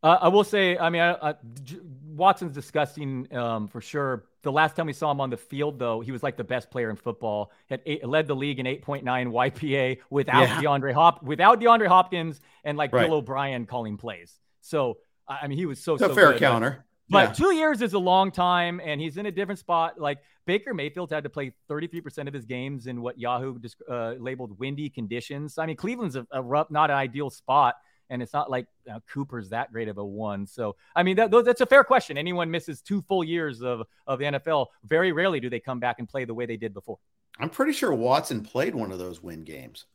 Uh, 0.00 0.16
I 0.22 0.28
will 0.28 0.44
say, 0.44 0.78
I 0.78 0.90
mean, 0.90 1.02
I, 1.02 1.30
I, 1.30 1.34
J- 1.64 1.80
Watson's 2.14 2.52
disgusting 2.54 3.26
um, 3.36 3.66
for 3.66 3.80
sure. 3.80 4.26
The 4.42 4.52
last 4.52 4.76
time 4.76 4.86
we 4.86 4.92
saw 4.92 5.10
him 5.10 5.20
on 5.20 5.28
the 5.30 5.36
field, 5.36 5.80
though, 5.80 5.98
he 6.00 6.12
was 6.12 6.22
like 6.22 6.36
the 6.36 6.44
best 6.44 6.70
player 6.70 6.88
in 6.88 6.94
football. 6.94 7.50
Had 7.68 7.82
eight, 7.84 8.06
led 8.06 8.28
the 8.28 8.36
league 8.36 8.60
in 8.60 8.66
8.9 8.66 9.02
YPA 9.02 9.98
without 10.08 10.42
Yeah. 10.42 10.62
DeAndre 10.62 10.92
Hop, 10.94 11.24
without 11.24 11.60
DeAndre 11.60 11.88
Hopkins, 11.88 12.40
and 12.62 12.78
like 12.78 12.92
Right. 12.92 13.08
Bill 13.08 13.16
O'Brien 13.16 13.66
calling 13.66 13.96
plays. 13.96 14.38
So 14.60 14.98
I 15.26 15.48
mean, 15.48 15.58
he 15.58 15.66
was 15.66 15.80
so 15.80 15.96
so 15.96 16.14
fair 16.14 16.30
good. 16.32 16.38
counter. 16.38 16.84
But 17.10 17.28
Yeah. 17.28 17.32
two 17.32 17.54
years 17.54 17.80
is 17.80 17.94
a 17.94 17.98
long 17.98 18.30
time, 18.30 18.80
and 18.84 19.00
he's 19.00 19.16
in 19.16 19.26
a 19.26 19.30
different 19.30 19.58
spot. 19.58 19.98
Like 20.00 20.18
Baker 20.46 20.74
Mayfield's 20.74 21.12
had 21.12 21.24
to 21.24 21.30
play 21.30 21.52
33% 21.68 22.28
of 22.28 22.34
his 22.34 22.44
games 22.44 22.86
in 22.86 23.00
what 23.00 23.18
Yahoo 23.18 23.58
just 23.58 23.82
uh, 23.88 24.14
labeled 24.18 24.58
windy 24.58 24.90
conditions. 24.90 25.58
I 25.58 25.66
mean, 25.66 25.76
Cleveland's 25.76 26.16
a, 26.16 26.26
a 26.32 26.42
rough, 26.42 26.70
not 26.70 26.90
an 26.90 26.96
ideal 26.96 27.30
spot, 27.30 27.76
and 28.10 28.22
it's 28.22 28.32
not 28.32 28.50
like 28.50 28.66
uh, 28.90 29.00
Cooper's 29.12 29.48
that 29.50 29.72
great 29.72 29.88
of 29.88 29.98
a 29.98 30.04
one. 30.04 30.46
So, 30.46 30.76
I 30.94 31.02
mean, 31.02 31.16
that, 31.16 31.30
that's 31.30 31.60
a 31.60 31.66
fair 31.66 31.84
question. 31.84 32.16
Anyone 32.18 32.50
misses 32.50 32.80
two 32.82 33.02
full 33.02 33.24
years 33.24 33.62
of, 33.62 33.82
of 34.06 34.18
the 34.18 34.24
NFL, 34.26 34.66
very 34.84 35.12
rarely 35.12 35.40
do 35.40 35.48
they 35.50 35.60
come 35.60 35.80
back 35.80 35.98
and 35.98 36.08
play 36.08 36.24
the 36.24 36.34
way 36.34 36.46
they 36.46 36.56
did 36.56 36.72
before. 36.74 36.98
I'm 37.38 37.50
pretty 37.50 37.72
sure 37.72 37.92
Watson 37.92 38.42
played 38.42 38.74
one 38.74 38.90
of 38.92 38.98
those 38.98 39.22
win 39.22 39.44
games 39.44 39.86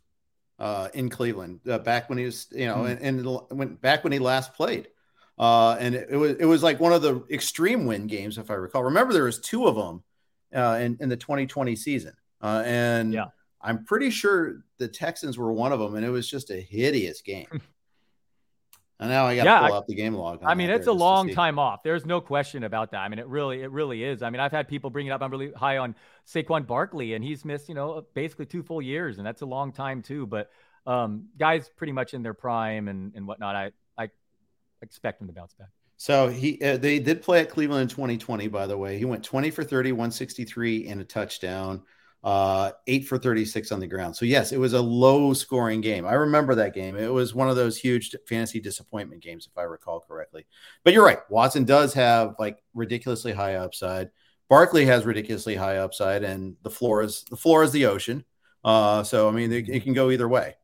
uh, 0.59 0.89
in 0.93 1.09
Cleveland 1.09 1.59
uh, 1.67 1.79
back 1.79 2.07
when 2.09 2.17
he 2.17 2.25
was, 2.25 2.47
you 2.51 2.65
know, 2.67 2.85
and, 2.85 2.99
and 3.01 3.39
when 3.49 3.75
back 3.75 4.03
when 4.03 4.13
he 4.13 4.19
last 4.19 4.53
played. 4.53 4.87
Uh, 5.37 5.75
and 5.79 5.95
it, 5.95 6.09
it 6.11 6.17
was 6.17 6.31
it 6.37 6.45
was 6.45 6.61
like 6.63 6.79
one 6.79 6.93
of 6.93 7.01
the 7.01 7.23
extreme 7.31 7.85
win 7.85 8.07
games, 8.07 8.37
if 8.37 8.51
I 8.51 8.53
recall. 8.55 8.83
Remember, 8.83 9.13
there 9.13 9.23
was 9.23 9.39
two 9.39 9.65
of 9.67 9.75
them 9.75 10.03
uh, 10.55 10.77
in 10.79 10.97
in 10.99 11.09
the 11.09 11.17
2020 11.17 11.75
season, 11.75 12.13
uh, 12.41 12.61
and 12.65 13.13
Yeah. 13.13 13.25
I'm 13.61 13.83
pretty 13.85 14.09
sure 14.09 14.63
the 14.77 14.87
Texans 14.87 15.37
were 15.37 15.51
one 15.53 15.71
of 15.71 15.79
them, 15.79 15.95
and 15.95 16.05
it 16.05 16.09
was 16.09 16.29
just 16.29 16.51
a 16.51 16.59
hideous 16.59 17.21
game. 17.21 17.47
and 18.99 19.09
now 19.09 19.25
I 19.25 19.35
got 19.35 19.43
to 19.43 19.49
Yeah, 19.49 19.59
pull 19.67 19.73
I- 19.73 19.77
up 19.77 19.87
the 19.87 19.95
game 19.95 20.13
log. 20.13 20.41
I 20.43 20.53
mean, 20.53 20.69
it's 20.69 20.87
a 20.87 20.91
long 20.93 21.33
time 21.33 21.57
off. 21.57 21.81
There's 21.81 22.05
no 22.05 22.21
question 22.21 22.63
about 22.63 22.91
that. 22.91 22.99
I 22.99 23.09
mean, 23.09 23.19
it 23.19 23.27
really, 23.27 23.61
it 23.61 23.71
really 23.71 24.03
is. 24.03 24.21
I 24.21 24.29
mean, 24.29 24.39
I've 24.39 24.51
had 24.51 24.67
people 24.67 24.89
bring 24.89 25.07
it 25.07 25.11
up. 25.11 25.21
I'm 25.21 25.31
really 25.31 25.51
high 25.53 25.77
on 25.77 25.95
Saquon 26.27 26.67
Barkley, 26.67 27.13
and 27.15 27.23
he's 27.23 27.43
missed, 27.43 27.69
you 27.69 27.75
know, 27.75 28.05
basically 28.13 28.45
two 28.45 28.63
full 28.63 28.81
years, 28.81 29.17
and 29.17 29.25
that's 29.25 29.41
a 29.41 29.45
long 29.45 29.71
time 29.71 30.01
too. 30.01 30.27
But 30.27 30.51
um, 30.85 31.29
guys, 31.37 31.69
pretty 31.75 31.93
much 31.93 32.13
in 32.13 32.21
their 32.21 32.33
prime 32.33 32.87
and 32.87 33.13
and 33.15 33.25
whatnot. 33.25 33.55
I 33.55 33.65
I 33.65 33.71
expect 34.83 35.21
him 35.21 35.27
to 35.27 35.33
bounce 35.33 35.53
back. 35.53 35.69
So 35.97 36.27
he 36.27 36.61
uh, 36.61 36.77
they 36.77 36.99
did 36.99 37.21
play 37.21 37.39
at 37.39 37.49
Cleveland 37.49 37.83
in 37.83 37.87
2020, 37.87 38.47
by 38.47 38.67
the 38.67 38.77
way. 38.77 38.97
He 38.97 39.05
went 39.05 39.23
20 39.23 39.51
for 39.51 39.63
30, 39.63 39.93
163 39.93 40.87
and 40.87 40.99
a 40.99 41.05
touchdown, 41.05 41.81
uh, 42.23 42.71
eight 42.87 43.07
for 43.07 43.17
36 43.17 43.71
on 43.71 43.79
the 43.79 43.87
ground. 43.87 44.15
So 44.15 44.25
yes, 44.25 44.51
it 44.51 44.59
was 44.59 44.73
a 44.73 44.81
low 44.81 45.33
scoring 45.33 45.81
game. 45.81 46.05
I 46.05 46.13
remember 46.13 46.55
that 46.55 46.73
game. 46.73 46.97
It 46.97 47.11
was 47.11 47.33
one 47.33 47.49
of 47.49 47.55
those 47.55 47.77
huge 47.77 48.15
fantasy 48.27 48.59
disappointment 48.59 49.23
games, 49.23 49.47
if 49.49 49.57
I 49.57 49.63
recall 49.63 50.01
correctly. 50.01 50.45
But 50.83 50.93
you're 50.93 51.05
right. 51.05 51.19
Watson 51.29 51.63
does 51.63 51.93
have 51.93 52.35
like 52.37 52.61
ridiculously 52.73 53.31
high 53.31 53.55
upside. 53.55 54.09
Barkley 54.49 54.85
has 54.85 55.05
ridiculously 55.05 55.55
high 55.55 55.77
upside, 55.77 56.23
and 56.23 56.55
the 56.63 56.69
floor 56.69 57.01
is 57.01 57.23
the 57.29 57.37
floor 57.37 57.63
is 57.63 57.71
the 57.71 57.85
ocean. 57.85 58.25
Uh, 58.63 59.03
so 59.03 59.27
I 59.29 59.31
mean, 59.31 59.51
it, 59.51 59.69
it 59.69 59.83
can 59.83 59.93
go 59.93 60.11
either 60.11 60.27
way. 60.27 60.55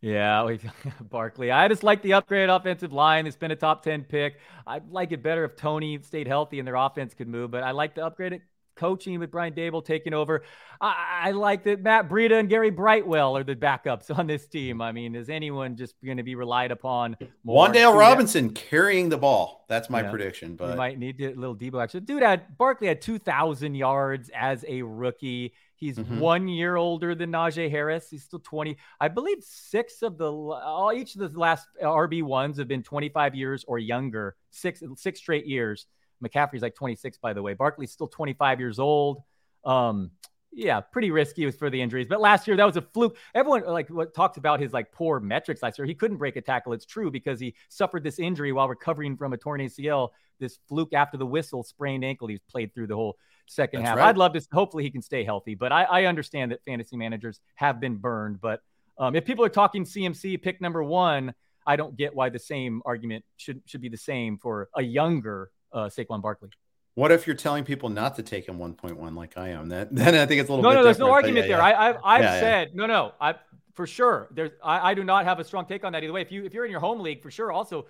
Yeah, 0.00 0.44
we, 0.44 0.60
Barkley. 1.00 1.50
I 1.50 1.68
just 1.68 1.82
like 1.82 2.02
the 2.02 2.14
upgrade 2.14 2.48
offensive 2.50 2.92
line. 2.92 3.26
It's 3.26 3.36
been 3.36 3.50
a 3.50 3.56
top 3.56 3.82
10 3.82 4.04
pick. 4.04 4.38
I'd 4.66 4.88
like 4.90 5.12
it 5.12 5.22
better 5.22 5.44
if 5.44 5.56
Tony 5.56 5.98
stayed 6.02 6.28
healthy 6.28 6.58
and 6.58 6.66
their 6.68 6.74
offense 6.76 7.14
could 7.14 7.28
move, 7.28 7.50
but 7.50 7.62
I 7.62 7.70
like 7.72 7.94
the 7.94 8.02
upgraded 8.08 8.42
coaching 8.76 9.18
with 9.18 9.30
Brian 9.30 9.54
Daboll 9.54 9.82
taking 9.82 10.12
over. 10.12 10.42
I, 10.80 11.22
I 11.24 11.30
like 11.30 11.64
that 11.64 11.82
Matt 11.82 12.10
Breida 12.10 12.38
and 12.38 12.48
Gary 12.48 12.70
Brightwell 12.70 13.34
are 13.36 13.44
the 13.44 13.56
backups 13.56 14.10
on 14.16 14.26
this 14.26 14.46
team. 14.46 14.82
I 14.82 14.92
mean, 14.92 15.14
is 15.14 15.30
anyone 15.30 15.76
just 15.76 15.94
going 16.04 16.18
to 16.18 16.22
be 16.22 16.34
relied 16.34 16.70
upon 16.70 17.16
more? 17.42 17.68
Wan'Dale 17.68 17.96
Robinson 17.98 18.50
carrying 18.50 19.08
the 19.08 19.16
ball. 19.16 19.64
That's 19.68 19.88
my 19.88 20.02
Yeah. 20.02 20.10
prediction. 20.10 20.56
We 20.56 20.56
But 20.56 20.76
might 20.76 20.98
need 20.98 21.20
a 21.22 21.34
little 21.34 21.56
Deebo 21.56 21.82
action. 21.82 22.04
Dude 22.04 22.22
had 22.22 22.56
Barkley 22.58 22.88
had 22.88 23.00
2,000 23.00 23.74
yards 23.74 24.30
as 24.34 24.64
a 24.68 24.82
rookie. 24.82 25.54
He's 25.76 25.98
Mhm. 25.98 26.18
one 26.20 26.48
year 26.48 26.76
older 26.76 27.14
than 27.14 27.30
Najee 27.32 27.70
Harris. 27.70 28.08
He's 28.10 28.24
still 28.24 28.38
20. 28.40 28.76
I 29.00 29.08
believe 29.08 29.42
six 29.42 30.02
of 30.02 30.16
the 30.18 30.32
all 30.32 30.92
each 30.92 31.14
of 31.14 31.32
the 31.32 31.38
last 31.38 31.68
RB 31.82 32.22
ones 32.22 32.58
have 32.58 32.68
been 32.68 32.82
25 32.82 33.34
years 33.34 33.64
or 33.68 33.78
younger. 33.78 34.36
Six 34.50 34.82
six 34.96 35.18
straight 35.20 35.46
years. 35.46 35.86
McCaffrey's 36.24 36.62
like 36.62 36.74
26, 36.74 37.18
by 37.18 37.34
the 37.34 37.42
way. 37.42 37.52
Barkley's 37.52 37.92
still 37.92 38.08
25 38.08 38.58
years 38.58 38.78
old. 38.78 39.22
Um, 39.64 40.12
yeah, 40.50 40.80
pretty 40.80 41.10
risky 41.10 41.50
for 41.50 41.68
the 41.68 41.82
injuries. 41.82 42.06
But 42.08 42.22
last 42.22 42.46
year 42.48 42.56
that 42.56 42.64
was 42.64 42.78
a 42.78 42.82
fluke. 42.82 43.18
Everyone 43.34 43.66
like 43.66 43.90
what 43.90 44.14
talks 44.14 44.38
about 44.38 44.58
his 44.58 44.72
like 44.72 44.90
poor 44.92 45.20
metrics 45.20 45.62
last 45.62 45.78
year. 45.78 45.84
He 45.84 45.94
couldn't 45.94 46.16
break 46.16 46.36
a 46.36 46.40
tackle. 46.40 46.72
It's 46.72 46.86
true 46.86 47.10
because 47.10 47.38
he 47.38 47.54
suffered 47.68 48.02
this 48.02 48.18
injury 48.18 48.52
while 48.52 48.66
recovering 48.68 49.18
from 49.18 49.34
a 49.34 49.36
torn 49.36 49.60
ACL. 49.60 50.12
This 50.38 50.58
fluke 50.68 50.94
after 50.94 51.18
the 51.18 51.26
whistle, 51.26 51.62
sprained 51.62 52.04
ankle. 52.04 52.28
He's 52.28 52.40
played 52.48 52.72
through 52.74 52.86
the 52.86 52.96
whole 52.96 53.18
second 53.46 53.80
That's 53.80 53.90
half. 53.90 53.98
right. 53.98 54.08
I'd 54.08 54.16
love 54.18 54.32
to. 54.34 54.46
Hopefully 54.52 54.84
he 54.84 54.90
can 54.90 55.02
stay 55.02 55.24
healthy. 55.24 55.54
But 55.54 55.72
I, 55.72 55.84
I 55.84 56.04
understand 56.04 56.52
that 56.52 56.62
fantasy 56.64 56.96
managers 56.96 57.40
have 57.56 57.80
been 57.80 57.96
burned. 57.96 58.40
But 58.40 58.60
um, 58.98 59.14
if 59.14 59.24
people 59.24 59.44
are 59.44 59.48
talking 59.50 59.84
CMC 59.84 60.40
pick 60.42 60.60
number 60.60 60.82
one, 60.82 61.34
I 61.66 61.76
don't 61.76 61.96
get 61.96 62.14
why 62.14 62.28
the 62.28 62.38
same 62.38 62.82
argument 62.84 63.24
should 63.36 63.60
should 63.66 63.80
be 63.80 63.88
the 63.88 63.96
same 63.96 64.38
for 64.38 64.68
a 64.74 64.82
younger 64.82 65.50
uh, 65.72 65.86
Saquon 65.86 66.22
Barkley. 66.22 66.50
What 66.94 67.12
if 67.12 67.26
you're 67.26 67.36
telling 67.36 67.64
people 67.64 67.90
not 67.90 68.14
to 68.16 68.22
take 68.22 68.48
him 68.48 68.58
1.1 68.58 69.14
like 69.14 69.36
I 69.36 69.50
am? 69.50 69.68
That 69.68 69.88
then 69.94 70.14
I 70.14 70.24
think 70.26 70.40
it's 70.40 70.48
a 70.48 70.52
little 70.54 70.62
No, 70.62 70.70
bit 70.70 70.74
no, 70.76 70.84
there's 70.84 70.98
no 70.98 71.06
different, 71.06 71.10
but 71.10 71.28
argument 71.28 71.48
yeah, 71.48 71.56
there. 71.56 71.68
yeah. 71.68 71.78
I, 71.78 71.88
I've, 71.88 71.96
I've 72.04 72.22
yeah. 72.22 72.40
said 72.40 72.74
no, 72.74 72.86
no. 72.86 73.12
I 73.20 73.34
for 73.76 73.86
sure. 73.86 74.28
There's 74.32 74.50
I, 74.64 74.90
I 74.90 74.94
do 74.94 75.04
not 75.04 75.24
have 75.24 75.38
a 75.38 75.44
strong 75.44 75.66
take 75.66 75.84
on 75.84 75.92
that 75.92 76.02
either 76.02 76.12
way. 76.12 76.22
If 76.22 76.32
you 76.32 76.44
if 76.44 76.52
you're 76.54 76.64
in 76.64 76.70
your 76.70 76.80
home 76.80 77.00
league, 77.00 77.22
for 77.22 77.30
sure. 77.30 77.52
Also, 77.52 77.86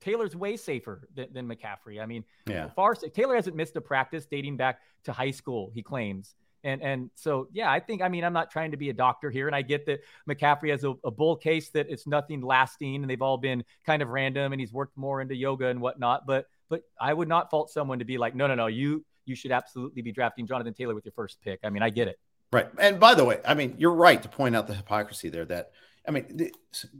Taylor's 0.00 0.34
way 0.34 0.56
safer 0.56 1.08
than, 1.14 1.26
than 1.32 1.48
McCaffrey. 1.48 2.00
I 2.00 2.06
mean, 2.06 2.24
Yeah. 2.46 2.70
far 2.70 2.94
Taylor 2.94 3.34
hasn't 3.34 3.56
missed 3.56 3.76
a 3.76 3.80
practice 3.80 4.26
dating 4.26 4.56
back 4.56 4.80
to 5.04 5.12
high 5.12 5.32
school. 5.32 5.70
He 5.74 5.82
claims. 5.82 6.34
And 6.62 6.82
and 6.82 7.10
so 7.14 7.48
yeah, 7.52 7.70
I 7.70 7.78
think 7.78 8.00
I 8.00 8.08
mean 8.08 8.24
I'm 8.24 8.32
not 8.32 8.50
trying 8.50 8.70
to 8.70 8.78
be 8.78 8.88
a 8.88 8.94
doctor 8.94 9.30
here, 9.30 9.48
and 9.48 9.54
I 9.54 9.60
get 9.60 9.84
that 9.86 10.00
McCaffrey 10.26 10.70
has 10.70 10.82
a, 10.84 10.94
a 11.04 11.10
bull 11.10 11.36
case 11.36 11.68
that 11.70 11.90
it's 11.90 12.06
nothing 12.06 12.40
lasting, 12.40 13.02
and 13.02 13.10
they've 13.10 13.20
all 13.20 13.36
been 13.36 13.64
kind 13.84 14.00
of 14.02 14.08
random, 14.08 14.52
and 14.52 14.60
he's 14.60 14.72
worked 14.72 14.96
more 14.96 15.20
into 15.20 15.34
yoga 15.34 15.66
and 15.66 15.80
whatnot. 15.80 16.24
But 16.26 16.46
but 16.70 16.82
I 16.98 17.12
would 17.12 17.28
not 17.28 17.50
fault 17.50 17.70
someone 17.70 17.98
to 17.98 18.06
be 18.06 18.16
like, 18.16 18.34
no, 18.34 18.46
no, 18.46 18.54
no, 18.54 18.66
you 18.68 19.04
you 19.26 19.34
should 19.34 19.52
absolutely 19.52 20.00
be 20.00 20.12
drafting 20.12 20.46
Jonathan 20.46 20.72
Taylor 20.72 20.94
with 20.94 21.04
your 21.04 21.12
first 21.12 21.40
pick. 21.42 21.60
I 21.64 21.70
mean, 21.70 21.82
I 21.82 21.90
get 21.90 22.08
it. 22.08 22.18
Right. 22.54 22.68
And 22.78 23.00
by 23.00 23.16
the 23.16 23.24
way, 23.24 23.40
I 23.44 23.54
mean, 23.54 23.74
you're 23.78 23.92
right 23.92 24.22
to 24.22 24.28
point 24.28 24.54
out 24.54 24.68
the 24.68 24.74
hypocrisy 24.74 25.28
there 25.28 25.44
that, 25.46 25.72
I 26.06 26.12
mean, 26.12 26.24
the, 26.36 26.54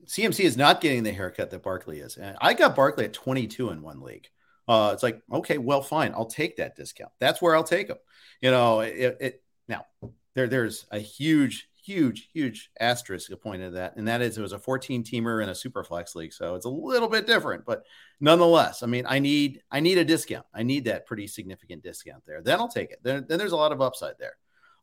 CMC 0.05 0.41
is 0.41 0.57
not 0.57 0.81
getting 0.81 1.05
the 1.05 1.13
haircut 1.13 1.51
that 1.51 1.63
Barkley 1.63 2.01
is. 2.01 2.17
And 2.17 2.37
I 2.41 2.55
got 2.55 2.75
Barkley 2.75 3.05
at 3.05 3.13
22 3.13 3.71
in 3.71 3.81
one 3.81 4.01
league. 4.01 4.27
Uh, 4.67 4.91
it's 4.93 5.05
like, 5.05 5.23
okay, 5.33 5.59
well, 5.59 5.81
fine. 5.81 6.13
I'll 6.13 6.27
take 6.27 6.57
that 6.57 6.75
discount. 6.75 7.13
That's 7.21 7.41
where 7.41 7.55
I'll 7.55 7.63
take 7.63 7.87
him. 7.87 7.99
You 8.41 8.51
know, 8.51 8.81
it, 8.81 9.17
it 9.21 9.43
now 9.69 9.87
there, 10.35 10.49
there's 10.49 10.87
a 10.91 10.99
huge, 10.99 11.69
huge, 11.81 12.31
huge 12.33 12.73
asterisk 12.81 13.31
appointed 13.31 13.67
to 13.67 13.71
that. 13.77 13.95
And 13.95 14.09
that 14.09 14.23
is 14.23 14.37
it 14.37 14.43
was 14.43 14.55
a 14.55 14.59
14 14.59 15.05
teamer 15.05 15.41
in 15.41 15.51
a 15.51 15.55
super 15.55 15.85
flex 15.85 16.17
league. 16.17 16.33
So 16.33 16.57
it's 16.57 16.67
a 16.67 16.69
little 16.69 17.09
bit 17.09 17.29
different, 17.29 17.65
but 17.65 17.85
nonetheless, 18.19 18.83
I 18.83 18.87
mean, 18.87 19.05
I 19.07 19.21
need, 19.21 19.63
I 19.71 19.79
need 19.79 19.99
a 19.99 20.05
discount. 20.05 20.47
I 20.53 20.65
need 20.65 20.87
that 20.87 21.07
pretty 21.07 21.29
significant 21.29 21.85
discount 21.85 22.25
there. 22.27 22.43
Then 22.43 22.59
I'll 22.59 22.67
take 22.67 22.91
it. 22.91 22.99
Then, 23.05 23.25
then 23.29 23.39
there's 23.39 23.53
a 23.53 23.57
lot 23.57 23.71
of 23.71 23.81
upside 23.81 24.19
there. 24.19 24.35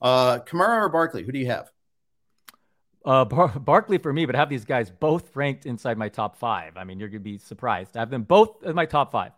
Uh, 0.02 0.40
Kamara 0.40 0.82
or 0.82 0.90
Barkley, 0.90 1.24
who 1.24 1.32
do 1.32 1.40
you 1.40 1.48
have? 1.48 1.72
Uh, 3.06 3.26
Bar- 3.26 3.60
Barkley 3.60 3.98
for 3.98 4.12
me, 4.14 4.26
but 4.26 4.36
I 4.36 4.40
have 4.40 4.50
these 4.50 4.66
guys 4.66 4.90
both 4.90 5.36
ranked 5.36 5.66
inside 5.66 5.98
my 5.98 6.10
top 6.10 6.38
five. 6.38 6.78
I 6.78 6.84
mean, 6.84 7.00
you're 7.00 7.10
gonna 7.10 7.20
be 7.20 7.38
surprised. 7.38 7.96
I 7.98 8.00
have 8.00 8.10
them 8.10 8.24
both 8.24 8.64
in 8.64 8.76
my 8.76 8.86
top 8.86 9.12
five. 9.12 9.32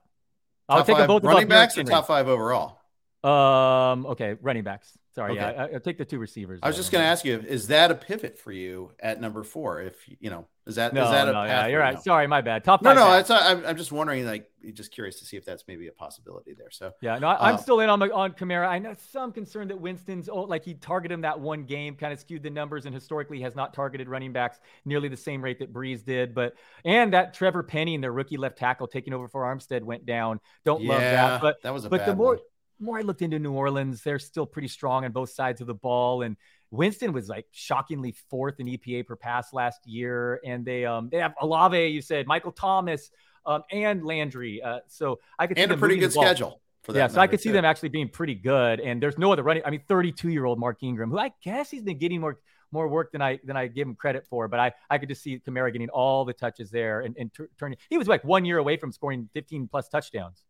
I'll 0.70 0.80
Top 0.80 0.88
take 0.88 0.98
them 0.98 1.08
both 1.08 1.24
running 1.24 1.48
backs 1.48 1.78
or 1.78 1.84
top 1.84 2.08
five 2.08 2.28
overall. 2.28 2.80
Um, 3.24 4.06
okay, 4.08 4.36
running 4.42 4.64
backs. 4.64 4.98
Sorry, 5.14 5.34
okay. 5.34 5.54
yeah, 5.56 5.66
I, 5.66 5.72
will 5.72 5.80
take 5.80 6.00
the 6.00 6.06
two 6.06 6.18
receivers. 6.18 6.60
I 6.64 6.68
was 6.68 6.76
just 6.76 6.92
going 6.92 7.04
to 7.04 7.08
ask 7.08 7.24
you, 7.24 7.40
is 7.48 7.68
that 7.68 7.92
a 7.92 7.96
pivot 7.96 8.40
for 8.40 8.52
you 8.52 8.92
at 9.00 9.22
number 9.22 9.44
four? 9.44 9.80
If 9.80 9.96
you 10.20 10.32
know, 10.32 10.48
is 10.66 10.76
that 10.76 10.92
no, 10.92 11.04
is 11.04 11.12
that 11.12 11.28
a 11.28 11.32
no, 11.32 11.44
yeah, 11.44 11.68
you're 11.68 11.80
right. 11.80 12.02
Sorry, 12.02 12.26
my 12.26 12.42
bad. 12.42 12.64
Top 12.64 12.82
no, 12.82 12.96
no. 12.96 13.24
I'm, 13.30 13.64
I'm 13.64 13.78
just 13.78 13.92
wondering, 13.92 14.26
like, 14.26 14.50
just 14.74 14.92
curious 14.92 15.20
to 15.20 15.26
see 15.26 15.38
if 15.38 15.46
that's 15.46 15.66
maybe 15.68 15.88
a 15.88 15.92
possibility 15.92 16.54
there. 16.54 16.72
So 16.72 16.94
yeah, 17.02 17.20
no, 17.20 17.28
I, 17.28 17.50
am 17.50 17.56
uh, 17.56 17.58
still 17.60 17.82
in 17.82 17.92
on 17.92 18.02
on 18.12 18.32
Kamara. 18.32 18.68
I 18.68 18.80
know 18.80 18.96
some 19.12 19.32
concern 19.32 19.68
that 19.68 19.80
Winston's 19.80 20.30
oh, 20.30 20.42
like 20.42 20.66
he 20.66 20.74
targeted 20.74 21.14
him 21.14 21.22
that 21.22 21.40
one 21.40 21.66
game, 21.66 21.96
kind 21.96 22.12
of 22.12 22.20
skewed 22.20 22.42
the 22.42 22.50
numbers, 22.50 22.88
and 22.88 22.96
historically 22.96 23.40
has 23.42 23.56
not 23.56 23.76
targeted 23.76 24.10
running 24.10 24.34
backs 24.34 24.62
nearly 24.84 25.10
the 25.10 25.18
same 25.18 25.44
rate 25.44 25.60
that 25.60 25.72
Brees 25.72 26.04
did. 26.04 26.34
But 26.34 26.56
and 26.86 27.14
that 27.14 27.36
Trevor 27.36 27.62
Penning, 27.62 28.02
their 28.02 28.14
rookie 28.14 28.38
left 28.38 28.58
tackle, 28.58 28.88
taking 28.88 29.14
over 29.14 29.28
for 29.28 29.44
Armstead, 29.44 29.84
went 29.84 30.08
down. 30.08 30.40
Don't 30.66 30.82
yeah, 30.82 30.90
love 30.90 31.02
that. 31.02 31.42
But 31.42 31.62
that 31.62 31.72
was 31.72 31.86
a 31.86 31.90
but 31.90 32.08
the 32.08 32.16
more. 32.16 32.36
One 32.36 32.40
more 32.84 32.98
I 32.98 33.02
looked 33.02 33.22
into 33.22 33.40
New 33.40 33.54
Orleans, 33.54 34.04
they're 34.04 34.20
still 34.20 34.46
pretty 34.46 34.68
strong 34.68 35.06
on 35.06 35.12
both 35.12 35.30
sides 35.30 35.62
of 35.62 35.68
the 35.68 35.74
ball. 35.74 36.22
And 36.22 36.38
Winston 36.72 37.14
was 37.14 37.30
like 37.30 37.46
shockingly 37.52 38.16
fourth 38.30 38.60
in 38.60 38.68
EPA 38.68 39.08
per 39.08 39.16
pass 39.16 39.54
last 39.54 39.88
year. 39.88 40.40
And 40.46 40.66
they 40.66 40.86
um 40.86 41.10
they 41.12 41.18
have 41.18 41.34
Olave, 41.42 41.88
you 41.88 42.02
said, 42.02 42.28
Michael 42.28 42.52
Thomas, 42.52 43.10
um, 43.46 43.64
and 43.72 44.06
Landry. 44.06 44.62
Uh, 44.62 44.80
so 44.88 45.20
I 45.38 45.48
could 45.48 45.58
and 45.58 45.72
a 45.72 45.78
pretty 45.78 45.98
good 45.98 46.12
schedule. 46.12 46.62
For 46.84 46.92
that 46.92 47.00
yeah, 47.00 47.08
so 47.08 47.22
I 47.22 47.28
could 47.28 47.40
see 47.40 47.52
them 47.52 47.64
actually 47.64 47.90
being 47.90 48.10
pretty 48.10 48.36
good. 48.36 48.82
And 48.82 49.02
there's 49.02 49.18
no 49.18 49.32
other 49.32 49.42
running. 49.42 49.64
I 49.66 49.70
mean, 49.70 49.84
32 49.88 50.30
year 50.30 50.44
old 50.44 50.60
Mark 50.60 50.84
Ingram, 50.84 51.12
who 51.12 51.18
I 51.18 51.32
guess 51.42 51.72
he's 51.72 51.82
been 51.82 51.98
getting 51.98 52.20
more 52.20 52.40
more 52.74 52.90
work 52.90 53.14
than 53.14 53.22
I 53.22 53.40
than 53.46 53.56
I 53.56 53.68
give 53.68 53.88
him 53.88 53.96
credit 53.96 54.26
for. 54.28 54.50
But 54.50 54.60
I 54.60 54.74
I 54.90 54.98
could 54.98 55.08
just 55.08 55.24
see 55.24 55.40
Kamara 55.40 55.72
getting 55.72 55.90
all 55.90 56.26
the 56.26 56.34
touches 56.34 56.72
there 56.72 57.02
and, 57.02 57.16
and 57.18 57.34
t- 57.34 57.46
turning. 57.58 57.78
He 57.90 57.98
was 57.98 58.10
like 58.10 58.26
one 58.26 58.44
year 58.44 58.58
away 58.58 58.76
from 58.76 58.92
scoring 58.92 59.30
15 59.34 59.70
plus 59.70 59.88
touchdowns. 59.88 60.44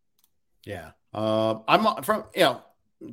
Yeah, 0.66 0.92
uh, 1.14 1.60
I'm 1.68 2.04
from 2.04 2.26
you 2.36 2.42
know 2.42 2.62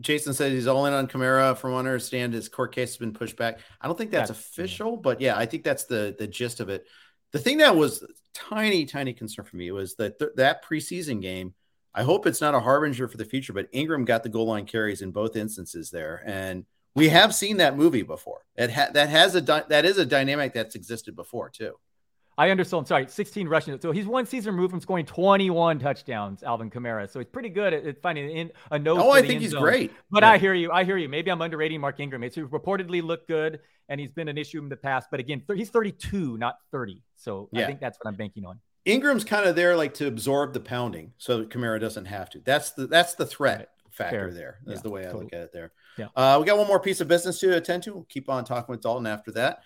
Jason 0.00 0.34
says 0.34 0.52
he's 0.52 0.66
all 0.66 0.86
in 0.86 0.92
on 0.92 1.08
Kamara. 1.08 1.56
From 1.56 1.72
what 1.72 1.78
I 1.78 1.88
understand, 1.88 2.32
his 2.32 2.48
court 2.48 2.74
case 2.74 2.90
has 2.90 2.96
been 2.96 3.12
pushed 3.12 3.36
back. 3.36 3.60
I 3.80 3.86
don't 3.86 3.96
think 3.96 4.10
that's, 4.10 4.28
that's 4.28 4.40
official, 4.40 4.92
yeah. 4.92 5.00
but 5.02 5.20
yeah, 5.20 5.36
I 5.36 5.46
think 5.46 5.64
that's 5.64 5.84
the 5.84 6.14
the 6.18 6.26
gist 6.26 6.60
of 6.60 6.68
it. 6.68 6.86
The 7.32 7.38
thing 7.38 7.58
that 7.58 7.76
was 7.76 8.04
tiny, 8.34 8.84
tiny 8.86 9.12
concern 9.12 9.44
for 9.44 9.56
me 9.56 9.70
was 9.70 9.94
that 9.96 10.18
th- 10.18 10.32
that 10.36 10.64
preseason 10.64 11.20
game. 11.20 11.54
I 11.92 12.04
hope 12.04 12.26
it's 12.26 12.40
not 12.40 12.54
a 12.54 12.60
harbinger 12.60 13.08
for 13.08 13.16
the 13.16 13.24
future, 13.24 13.52
but 13.52 13.68
Ingram 13.72 14.04
got 14.04 14.22
the 14.22 14.28
goal 14.28 14.46
line 14.46 14.64
carries 14.64 15.02
in 15.02 15.10
both 15.10 15.34
instances 15.34 15.90
there, 15.90 16.22
and 16.24 16.64
we 16.94 17.08
have 17.08 17.34
seen 17.34 17.56
that 17.56 17.76
movie 17.76 18.02
before. 18.02 18.44
It 18.56 18.70
ha- 18.70 18.90
that 18.94 19.08
has 19.08 19.34
a 19.34 19.40
di- 19.40 19.64
that 19.68 19.84
is 19.84 19.98
a 19.98 20.06
dynamic 20.06 20.54
that's 20.54 20.76
existed 20.76 21.16
before 21.16 21.50
too. 21.50 21.74
I 22.38 22.50
understand. 22.50 22.88
Sorry, 22.88 23.06
16 23.06 23.48
rushing. 23.48 23.78
So 23.80 23.92
he's 23.92 24.06
one 24.06 24.24
season 24.26 24.54
removed 24.54 24.70
from 24.70 24.80
scoring 24.80 25.04
21 25.04 25.78
touchdowns, 25.78 26.42
Alvin 26.42 26.70
Kamara. 26.70 27.10
So 27.10 27.18
he's 27.18 27.28
pretty 27.28 27.50
good 27.50 27.74
at, 27.74 27.84
at 27.84 28.00
finding 28.00 28.30
in, 28.30 28.50
a 28.70 28.78
nose. 28.78 28.98
Oh, 29.02 29.10
I 29.10 29.22
think 29.22 29.40
he's 29.40 29.50
zone. 29.50 29.62
great. 29.62 29.92
But 30.10 30.22
yeah. 30.22 30.30
I 30.30 30.38
hear 30.38 30.54
you. 30.54 30.70
I 30.70 30.84
hear 30.84 30.96
you. 30.96 31.08
Maybe 31.08 31.30
I'm 31.30 31.42
underrating 31.42 31.80
Mark 31.80 32.00
Ingram. 32.00 32.22
It's 32.22 32.36
reportedly 32.36 33.02
looked 33.02 33.28
good, 33.28 33.60
and 33.88 34.00
he's 34.00 34.10
been 34.10 34.28
an 34.28 34.38
issue 34.38 34.58
in 34.58 34.68
the 34.68 34.76
past. 34.76 35.08
But 35.10 35.20
again, 35.20 35.42
th- 35.46 35.58
he's 35.58 35.70
32, 35.70 36.38
not 36.38 36.56
30. 36.72 37.02
So 37.16 37.48
yeah. 37.52 37.64
I 37.64 37.66
think 37.66 37.80
that's 37.80 37.98
what 37.98 38.08
I'm 38.08 38.16
banking 38.16 38.46
on. 38.46 38.58
Ingram's 38.86 39.24
kind 39.24 39.46
of 39.46 39.56
there, 39.56 39.76
like 39.76 39.94
to 39.94 40.06
absorb 40.06 40.54
the 40.54 40.60
pounding, 40.60 41.12
so 41.18 41.44
Kamara 41.44 41.80
doesn't 41.80 42.06
have 42.06 42.30
to. 42.30 42.40
That's 42.40 42.70
the 42.70 42.86
that's 42.86 43.14
the 43.14 43.26
threat 43.26 43.58
right. 43.58 43.68
factor 43.90 44.30
Fair. 44.30 44.32
there. 44.32 44.58
Is 44.66 44.76
yeah, 44.76 44.82
the 44.82 44.90
way 44.90 45.02
I 45.02 45.04
totally. 45.04 45.24
look 45.24 45.32
at 45.34 45.40
it 45.40 45.52
there. 45.52 45.72
Yeah. 45.98 46.06
Uh, 46.16 46.38
we 46.40 46.46
got 46.46 46.56
one 46.56 46.66
more 46.66 46.80
piece 46.80 47.00
of 47.00 47.08
business 47.08 47.38
to 47.40 47.56
attend 47.56 47.82
to. 47.82 47.92
We'll 47.92 48.06
keep 48.08 48.30
on 48.30 48.44
talking 48.44 48.72
with 48.72 48.80
Dalton 48.80 49.06
after 49.06 49.32
that. 49.32 49.60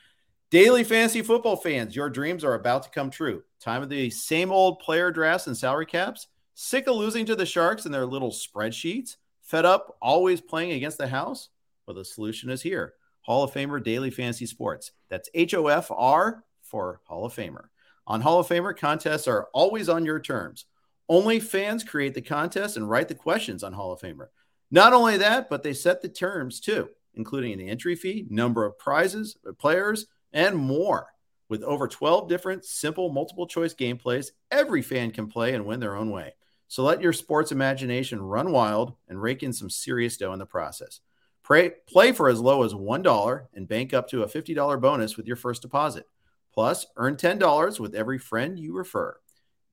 Daily 0.55 0.85
fantasy 0.85 1.21
football 1.21 1.57
fans, 1.57 1.97
your 1.97 2.09
dreams 2.09 2.45
are 2.45 2.55
about 2.55 2.85
to 2.85 2.91
come 2.91 3.11
true. 3.11 3.43
Time 3.59 3.83
of 3.83 3.89
the 3.89 4.09
same 4.09 4.53
old 4.53 4.79
player 4.79 5.11
drafts 5.11 5.49
and 5.49 5.57
salary 5.57 5.85
caps. 5.85 6.29
Sick 6.55 6.87
of 6.87 6.95
losing 6.95 7.27
to 7.27 7.35
the 7.35 7.45
Sharks 7.45 7.87
and 7.87 7.93
their 7.93 8.07
little 8.07 8.31
spreadsheets? 8.31 9.17
Fed 9.43 9.65
up 9.65 9.97
always 10.01 10.41
playing 10.41 10.71
against 10.71 10.97
the 10.97 11.09
house? 11.09 11.49
Well, 11.85 11.97
the 11.97 12.05
solution 12.05 12.51
is 12.51 12.63
here 12.63 12.95
Hall 13.23 13.43
of 13.43 13.53
Famer 13.53 13.83
Daily 13.83 14.13
Fantasy 14.13 14.47
Sports. 14.47 14.93
That's 15.09 15.29
H 15.35 15.55
O 15.55 15.67
F 15.67 15.91
R 15.91 16.45
for 16.63 17.01
Hall 17.03 17.25
of 17.25 17.35
Famer. 17.35 17.65
On 18.07 18.21
Hall 18.21 18.39
of 18.39 18.47
Famer, 18.47 18.77
contests 18.77 19.27
are 19.27 19.49
always 19.53 19.89
on 19.89 20.05
your 20.05 20.21
terms. 20.21 20.67
Only 21.09 21.41
fans 21.41 21.83
create 21.83 22.15
the 22.15 22.23
contest 22.23 22.77
and 22.77 22.89
write 22.89 23.09
the 23.09 23.17
questions 23.17 23.65
on 23.65 23.73
Hall 23.73 23.91
of 23.91 23.99
Famer. 23.99 24.29
Not 24.71 24.93
only 24.93 25.17
that, 25.17 25.51
but 25.51 25.65
they 25.65 25.73
set 25.73 26.01
the 26.01 26.09
terms 26.09 26.61
too, 26.61 26.91
including 27.15 27.59
the 27.59 27.69
entry 27.69 27.97
fee, 27.97 28.29
number 28.31 28.65
of 28.65 28.79
prizes, 28.79 29.37
players, 29.59 30.07
and 30.35 30.57
more. 30.57 31.07
With 31.49 31.63
over 31.63 31.89
12 31.89 32.29
different 32.29 32.65
simple 32.65 33.11
multiple 33.11 33.47
choice 33.47 33.73
gameplays, 33.73 34.29
every 34.51 34.83
fan 34.83 35.13
can 35.13 35.29
play 35.29 35.55
and 35.55 35.65
win 35.65 35.81
their 35.81 35.97
own 35.97 36.11
way. 36.11 36.35
So 36.69 36.83
let 36.83 37.01
your 37.01 37.13
sports 37.13 37.53
imagination 37.53 38.21
run 38.21 38.51
wild 38.51 38.95
and 39.09 39.23
rake 39.23 39.43
in 39.43 39.53
some 39.53 39.71
serious 39.71 40.17
dough 40.17 40.33
in 40.33 40.39
the 40.39 40.47
process. 40.47 41.01
Pray, 41.43 41.73
play 41.87 42.13
for 42.13 42.29
as 42.29 42.41
low 42.41 42.63
as 42.65 42.75
$1 42.75 43.47
and 43.55 43.69
bank 43.69 43.95
up 43.95 44.09
to 44.09 44.23
a 44.23 44.29
$50 44.29 44.81
bonus 44.81 45.17
with 45.17 45.27
your 45.27 45.37
first 45.37 45.63
deposit. 45.63 46.07
Plus, 46.53 46.87
earn 46.97 47.17
$10 47.17 47.79
with 47.79 47.95
every 47.95 48.19
friend 48.19 48.59
you 48.59 48.75
refer. 48.75 49.17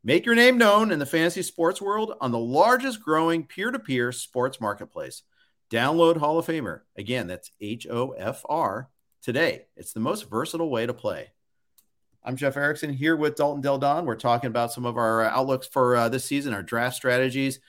Make 0.04 0.26
your 0.26 0.36
name 0.36 0.58
known 0.58 0.92
in 0.92 1.00
the 1.00 1.06
fantasy 1.06 1.44
sports 1.44 1.82
world 1.82 2.14
on 2.20 2.32
the 2.32 2.40
largest 2.40 3.02
growing 3.02 3.46
peer 3.46 3.72
to 3.72 3.80
peer 3.80 4.12
sports 4.12 4.60
marketplace. 4.60 5.24
Download 5.70 6.18
Hall 6.18 6.38
of 6.38 6.46
Famer. 6.46 6.82
Again, 6.98 7.28
that's 7.28 7.52
H 7.62 7.88
O 7.90 8.12
F 8.12 8.44
R 8.50 8.90
today. 9.22 9.66
It's 9.76 9.94
the 9.94 10.00
most 10.00 10.30
versatile 10.30 10.70
way 10.70 10.86
to 10.86 10.94
play. 10.94 11.32
I'm 12.24 12.36
Jeff 12.36 12.58
Erickson 12.58 12.94
here 12.94 13.16
with 13.16 13.36
Dalton 13.36 13.62
Del 13.62 13.80
Don. 13.80 14.06
We're 14.06 14.16
talking 14.16 14.48
about 14.48 14.72
some 14.72 14.86
of 14.86 14.98
our 14.98 15.24
outlooks 15.24 15.68
for 15.68 15.96
uh, 15.96 16.10
this 16.10 16.26
season, 16.26 16.54
our 16.54 16.62
draft 16.62 16.96
strategies. 16.96 17.60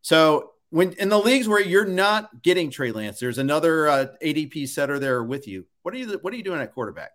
So, 0.00 0.52
when 0.70 0.92
in 0.94 1.08
the 1.08 1.18
leagues 1.18 1.48
where 1.48 1.62
you're 1.62 1.86
not 1.86 2.42
getting 2.42 2.70
Trey 2.70 2.92
Lance, 2.92 3.18
there's 3.18 3.38
another 3.38 3.88
uh, 3.88 4.06
ADP 4.22 4.68
setter 4.68 4.98
there 4.98 5.24
with 5.24 5.48
you. 5.48 5.66
What 5.82 5.94
are 5.94 5.98
you 5.98 6.18
What 6.20 6.32
are 6.32 6.36
you 6.36 6.42
doing 6.42 6.60
at 6.60 6.72
quarterback? 6.72 7.12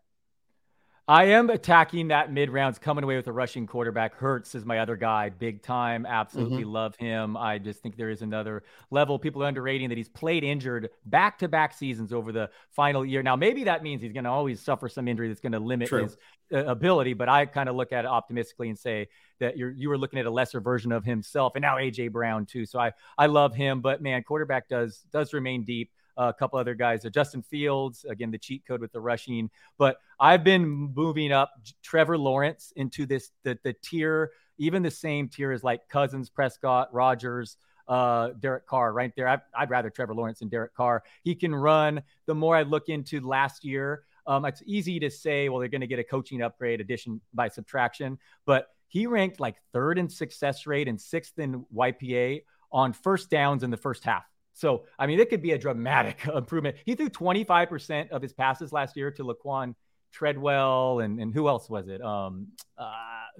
I 1.06 1.26
am 1.26 1.50
attacking 1.50 2.08
that 2.10 2.32
mid 2.32 2.50
rounds, 2.50 2.80
coming 2.80 3.04
away 3.04 3.18
with 3.18 3.28
a 3.28 3.32
rushing 3.34 3.68
quarterback. 3.68 4.16
Hurts 4.16 4.56
is 4.56 4.64
my 4.64 4.80
other 4.80 4.96
guy, 4.96 5.28
big 5.30 5.62
time. 5.62 6.06
Absolutely 6.06 6.62
mm-hmm. 6.62 6.72
love 6.72 6.96
him. 6.96 7.36
I 7.36 7.58
just 7.58 7.82
think 7.82 7.98
there 7.98 8.10
is 8.10 8.22
another 8.22 8.64
level. 8.90 9.20
People 9.20 9.44
are 9.44 9.48
underrating 9.48 9.90
that 9.90 9.98
he's 9.98 10.08
played 10.08 10.46
injured 10.46 10.92
back 11.06 11.40
to 11.40 11.50
back 11.50 11.74
seasons 11.74 12.14
over 12.14 12.32
the 12.32 12.50
final 12.72 13.06
year. 13.06 13.22
Now, 13.22 13.36
maybe 13.36 13.66
that 13.66 13.84
means 13.84 14.02
he's 14.02 14.14
going 14.14 14.24
to 14.24 14.30
always 14.30 14.62
suffer 14.62 14.88
some 14.88 15.10
injury 15.10 15.28
that's 15.28 15.42
going 15.42 15.52
to 15.52 15.60
limit 15.60 15.90
True. 15.90 16.04
his 16.04 16.18
uh, 16.54 16.60
ability, 16.66 17.14
but 17.14 17.28
I 17.28 17.48
kind 17.48 17.68
of 17.68 17.76
look 17.76 17.92
at 17.92 18.06
it 18.06 18.08
optimistically 18.08 18.70
and 18.70 18.80
say 18.80 19.10
that 19.42 19.58
you're 19.58 19.72
you 19.72 19.90
were 19.90 19.98
looking 19.98 20.20
at 20.20 20.26
a 20.26 20.32
lesser 20.32 20.62
version 20.62 20.94
of 20.94 21.04
himself, 21.04 21.54
and 21.56 21.64
now 21.64 21.76
AJ 21.76 22.14
Brown 22.14 22.46
too. 22.46 22.66
So 22.66 22.80
I 22.80 22.94
I 23.18 23.26
love 23.26 23.54
him, 23.54 23.82
but 23.82 24.02
man, 24.02 24.24
quarterback 24.24 24.70
does 24.70 25.04
does 25.12 25.34
remain 25.34 25.66
deep 25.66 25.92
a 26.18 26.34
couple 26.34 26.60
other 26.60 26.76
guys. 26.76 27.06
Uh, 27.06 27.10
Justin 27.10 27.42
Fields, 27.42 28.06
again, 28.08 28.32
the 28.32 28.38
cheat 28.38 28.66
code 28.66 28.82
with 28.82 28.92
the 28.92 29.00
rushing. 29.00 29.50
But 29.78 29.98
I've 30.20 30.44
been 30.44 30.68
moving 30.68 31.32
up 31.32 31.52
Trevor 31.82 32.18
Lawrence 32.18 32.74
into 32.76 33.06
this 33.06 33.32
the, 33.44 33.58
the 33.64 33.74
tier, 33.74 34.32
even 34.58 34.84
the 34.84 34.92
same 34.92 35.28
tier 35.28 35.52
as 35.52 35.64
like 35.64 35.88
Cousins, 35.90 36.30
Prescott, 36.30 36.94
Rodgers, 36.94 37.58
uh, 37.88 38.30
Derek 38.40 38.66
Carr 38.66 38.94
right 38.94 39.12
there. 39.16 39.28
I, 39.28 39.40
would 39.60 39.70
rather 39.70 39.90
Trevor 39.90 40.16
Lawrence 40.16 40.40
than 40.40 40.50
Derek 40.50 40.74
Carr. 40.74 41.04
He 41.24 41.36
can 41.36 41.54
run. 41.54 42.02
The 42.26 42.36
more 42.36 42.56
I 42.56 42.64
look 42.64 42.90
into 42.90 43.20
last 43.22 43.66
year, 43.66 44.04
um, 44.26 44.46
it's 44.46 44.64
easy 44.66 45.00
to 45.00 45.10
say, 45.10 45.50
well, 45.50 45.60
they're 45.60 45.68
going 45.68 45.82
to 45.82 45.88
get 45.88 46.00
a 46.00 46.04
coaching 46.04 46.42
upgrade, 46.42 46.80
addition 46.80 47.20
by 47.34 47.50
subtraction, 47.50 48.18
but 48.46 48.68
he 48.88 49.08
ranked 49.08 49.40
like 49.40 49.56
third 49.74 49.98
in 49.98 50.08
success 50.08 50.66
rate 50.68 50.88
and 50.88 51.02
sixth 51.02 51.40
in 51.40 51.66
YPA 51.76 52.44
on 52.72 52.94
first 52.94 53.30
downs 53.30 53.64
in 53.64 53.72
the 53.72 53.78
first 53.78 54.04
half. 54.04 54.24
So, 54.54 54.86
I 54.98 55.08
mean, 55.08 55.20
it 55.20 55.30
could 55.30 55.42
be 55.42 55.52
a 55.52 55.58
dramatic 55.58 56.26
improvement. 56.36 56.78
He 56.86 56.96
threw 56.96 57.10
25% 57.10 58.10
of 58.10 58.22
his 58.22 58.34
passes 58.34 58.72
last 58.72 58.96
year 58.96 59.12
to 59.12 59.24
Laquon 59.24 59.76
Treadwell 60.12 61.00
and, 61.00 61.20
and 61.20 61.34
who 61.34 61.48
else 61.48 61.70
was 61.70 61.88
it? 61.88 62.02
Um, 62.02 62.50
uh, 62.78 62.92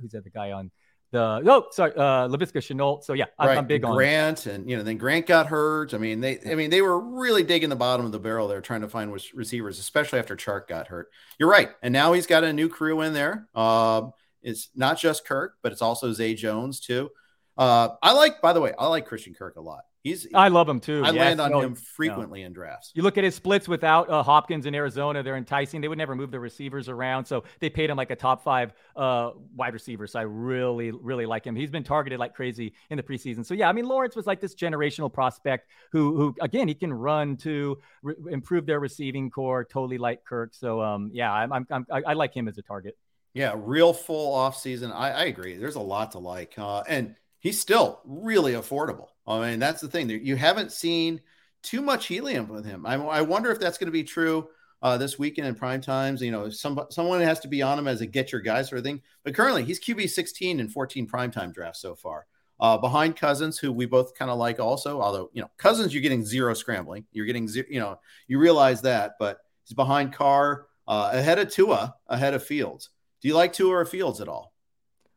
who's 0.02 0.12
that? 0.12 0.24
The 0.24 0.32
guy 0.32 0.52
on 0.52 0.72
the, 1.12 1.44
oh, 1.46 1.68
sorry, 1.72 1.94
uh, 1.96 2.28
Laviska 2.28 2.58
Shenault. 2.58 3.04
So 3.04 3.14
yeah, 3.14 3.26
I'm, 3.38 3.48
right. 3.48 3.58
I'm 3.60 3.68
big 3.68 3.86
on 3.86 3.96
Grant 3.96 4.48
and, 4.48 4.68
you 4.68 4.76
know, 4.76 4.82
then 4.82 4.98
Grant 4.98 5.28
got 5.28 5.46
hurt. 5.46 5.94
I 5.94 6.00
mean, 6.00 6.20
they, 6.22 6.40
I 6.50 6.56
mean, 6.56 6.72
they 6.72 6.82
were 6.82 7.00
really 7.00 7.44
digging 7.44 7.70
the 7.70 7.76
bottom 7.76 8.06
of 8.06 8.12
the 8.12 8.20
barrel 8.20 8.48
there 8.48 8.62
trying 8.62 8.82
to 8.82 8.90
find 8.90 9.12
receivers, 9.12 9.78
especially 9.78 10.18
after 10.18 10.36
Chark 10.36 10.68
got 10.68 10.88
hurt. 10.88 11.10
You're 11.38 11.50
right. 11.50 11.70
And 11.84 11.94
now 11.94 12.14
he's 12.14 12.26
got 12.26 12.44
a 12.44 12.52
new 12.52 12.68
crew 12.68 13.02
in 13.02 13.14
there. 13.14 13.48
Uh, 13.54 14.10
it's 14.42 14.70
not 14.76 15.00
just 15.00 15.26
Kirk, 15.26 15.56
but 15.62 15.72
it's 15.72 15.84
also 15.84 16.12
Zay 16.12 16.34
Jones 16.34 16.80
too. 16.80 17.12
Uh, 17.56 17.90
I 18.02 18.14
like, 18.14 18.42
by 18.42 18.54
the 18.54 18.62
way, 18.62 18.74
I 18.78 18.88
like 18.88 19.06
Christian 19.06 19.36
Kirk 19.36 19.56
a 19.56 19.62
lot. 19.62 19.84
He's 20.04 20.28
I 20.34 20.50
love 20.50 20.68
him 20.68 20.82
too. 20.82 21.02
I 21.06 21.12
yes, 21.12 21.16
land 21.16 21.40
on 21.40 21.52
no, 21.52 21.62
him 21.62 21.76
frequently 21.76 22.42
no. 22.42 22.48
in 22.48 22.54
drafts. 22.54 22.92
You 22.94 23.04
look 23.04 23.18
at 23.18 23.24
his 23.24 23.36
splits 23.36 23.70
without 23.70 24.10
uh, 24.10 24.22
Hopkins 24.22 24.66
in 24.66 24.76
Arizona; 24.76 25.24
they're 25.24 25.38
enticing. 25.38 25.80
They 25.80 25.88
would 25.88 25.98
never 25.98 26.14
move 26.14 26.30
the 26.30 26.42
receivers 26.42 26.90
around, 26.90 27.24
so 27.24 27.46
they 27.62 27.70
paid 27.70 27.90
him 27.90 27.96
like 27.96 28.12
a 28.12 28.16
top 28.18 28.44
five 28.44 28.74
uh, 28.98 29.32
wide 29.56 29.74
receiver. 29.74 30.06
So 30.06 30.20
I 30.20 30.24
really, 30.24 30.92
really 30.92 31.26
like 31.26 31.46
him. 31.46 31.56
He's 31.56 31.72
been 31.72 31.86
targeted 31.86 32.20
like 32.20 32.36
crazy 32.36 32.74
in 32.90 32.98
the 32.98 33.04
preseason. 33.04 33.46
So 33.46 33.54
yeah, 33.54 33.70
I 33.70 33.72
mean 33.72 33.86
Lawrence 33.86 34.14
was 34.14 34.28
like 34.28 34.42
this 34.42 34.56
generational 34.56 35.12
prospect 35.12 35.70
who, 35.94 36.18
who 36.18 36.36
again, 36.42 36.68
he 36.68 36.76
can 36.76 36.94
run 36.94 37.38
to 37.38 37.78
re- 38.02 38.16
improve 38.30 38.66
their 38.66 38.82
receiving 38.82 39.30
corps. 39.30 39.64
Totally 39.64 39.98
like 39.98 40.26
Kirk. 40.26 40.54
So 40.54 40.82
um, 40.82 41.12
yeah, 41.14 41.32
I'm, 41.32 41.54
I'm, 41.54 41.66
I'm 41.72 41.86
I 42.06 42.12
like 42.12 42.36
him 42.36 42.50
as 42.50 42.58
a 42.58 42.62
target. 42.62 42.98
Yeah, 43.34 43.56
real 43.58 43.94
full 43.94 44.34
off 44.34 44.58
season. 44.58 44.92
I, 44.92 45.12
I 45.12 45.24
agree. 45.26 45.56
There's 45.56 45.76
a 45.76 45.82
lot 45.82 46.12
to 46.12 46.20
like, 46.20 46.54
uh, 46.58 46.84
and 46.88 47.16
he's 47.44 47.60
still 47.60 48.00
really 48.06 48.54
affordable. 48.54 49.10
I 49.28 49.52
mean, 49.52 49.60
that's 49.60 49.82
the 49.82 49.90
thing. 49.90 50.10
You 50.10 50.36
haven't 50.36 50.72
seen 50.72 51.22
too 51.62 51.82
much 51.82 52.08
helium 52.08 52.48
with 52.48 52.66
him. 52.66 52.86
I, 52.86 52.96
I 52.96 53.22
wonder 53.22 53.52
if 53.52 53.60
that's 53.60 53.78
going 53.78 53.88
to 53.88 53.92
be 53.92 54.04
true 54.04 54.48
uh, 54.82 54.98
this 54.98 55.20
weekend 55.20 55.48
in 55.48 55.56
prime 55.56 55.82
times. 55.82 56.22
You 56.22 56.32
know, 56.32 56.50
some 56.50 56.80
someone 56.90 57.22
has 57.22 57.42
to 57.42 57.48
be 57.48 57.62
on 57.62 57.78
him 57.78 57.88
as 57.88 58.02
a 58.02 58.08
get 58.08 58.32
your 58.32 58.42
guy 58.42 58.64
sort 58.64 58.80
of 58.80 58.86
thing. 58.86 59.02
But 59.24 59.36
currently, 59.36 59.64
he's 59.64 59.80
QB 59.80 60.10
16 60.10 60.60
in 60.60 60.70
14 60.70 61.08
primetime 61.08 61.54
drafts 61.54 61.82
so 61.82 61.96
far. 61.96 62.26
Uh, 62.60 62.78
behind 62.78 63.18
Cousins, 63.18 63.60
who 63.60 63.74
we 63.74 63.86
both 63.86 64.16
kind 64.16 64.32
of 64.32 64.38
like 64.38 64.60
also, 64.60 65.02
although, 65.02 65.30
you 65.34 65.42
know, 65.42 65.50
Cousins, 65.58 65.94
you're 65.94 66.04
getting 66.04 66.24
zero 66.24 66.54
scrambling. 66.54 67.06
You're 67.12 67.26
getting, 67.26 67.48
zero, 67.48 67.66
you 67.70 67.80
know, 67.80 68.00
you 68.28 68.40
realize 68.40 68.84
that, 68.84 69.14
but 69.20 69.40
he's 69.66 69.76
behind 69.76 70.14
Carr, 70.14 70.68
uh, 70.88 71.10
ahead 71.12 71.40
of 71.40 71.52
Tua, 71.52 71.96
ahead 72.08 72.34
of 72.34 72.44
Fields. 72.44 72.90
Do 73.22 73.28
you 73.28 73.34
like 73.34 73.52
Tua 73.52 73.80
or 73.80 73.86
Fields 73.86 74.22
at 74.22 74.30
all? 74.30 74.53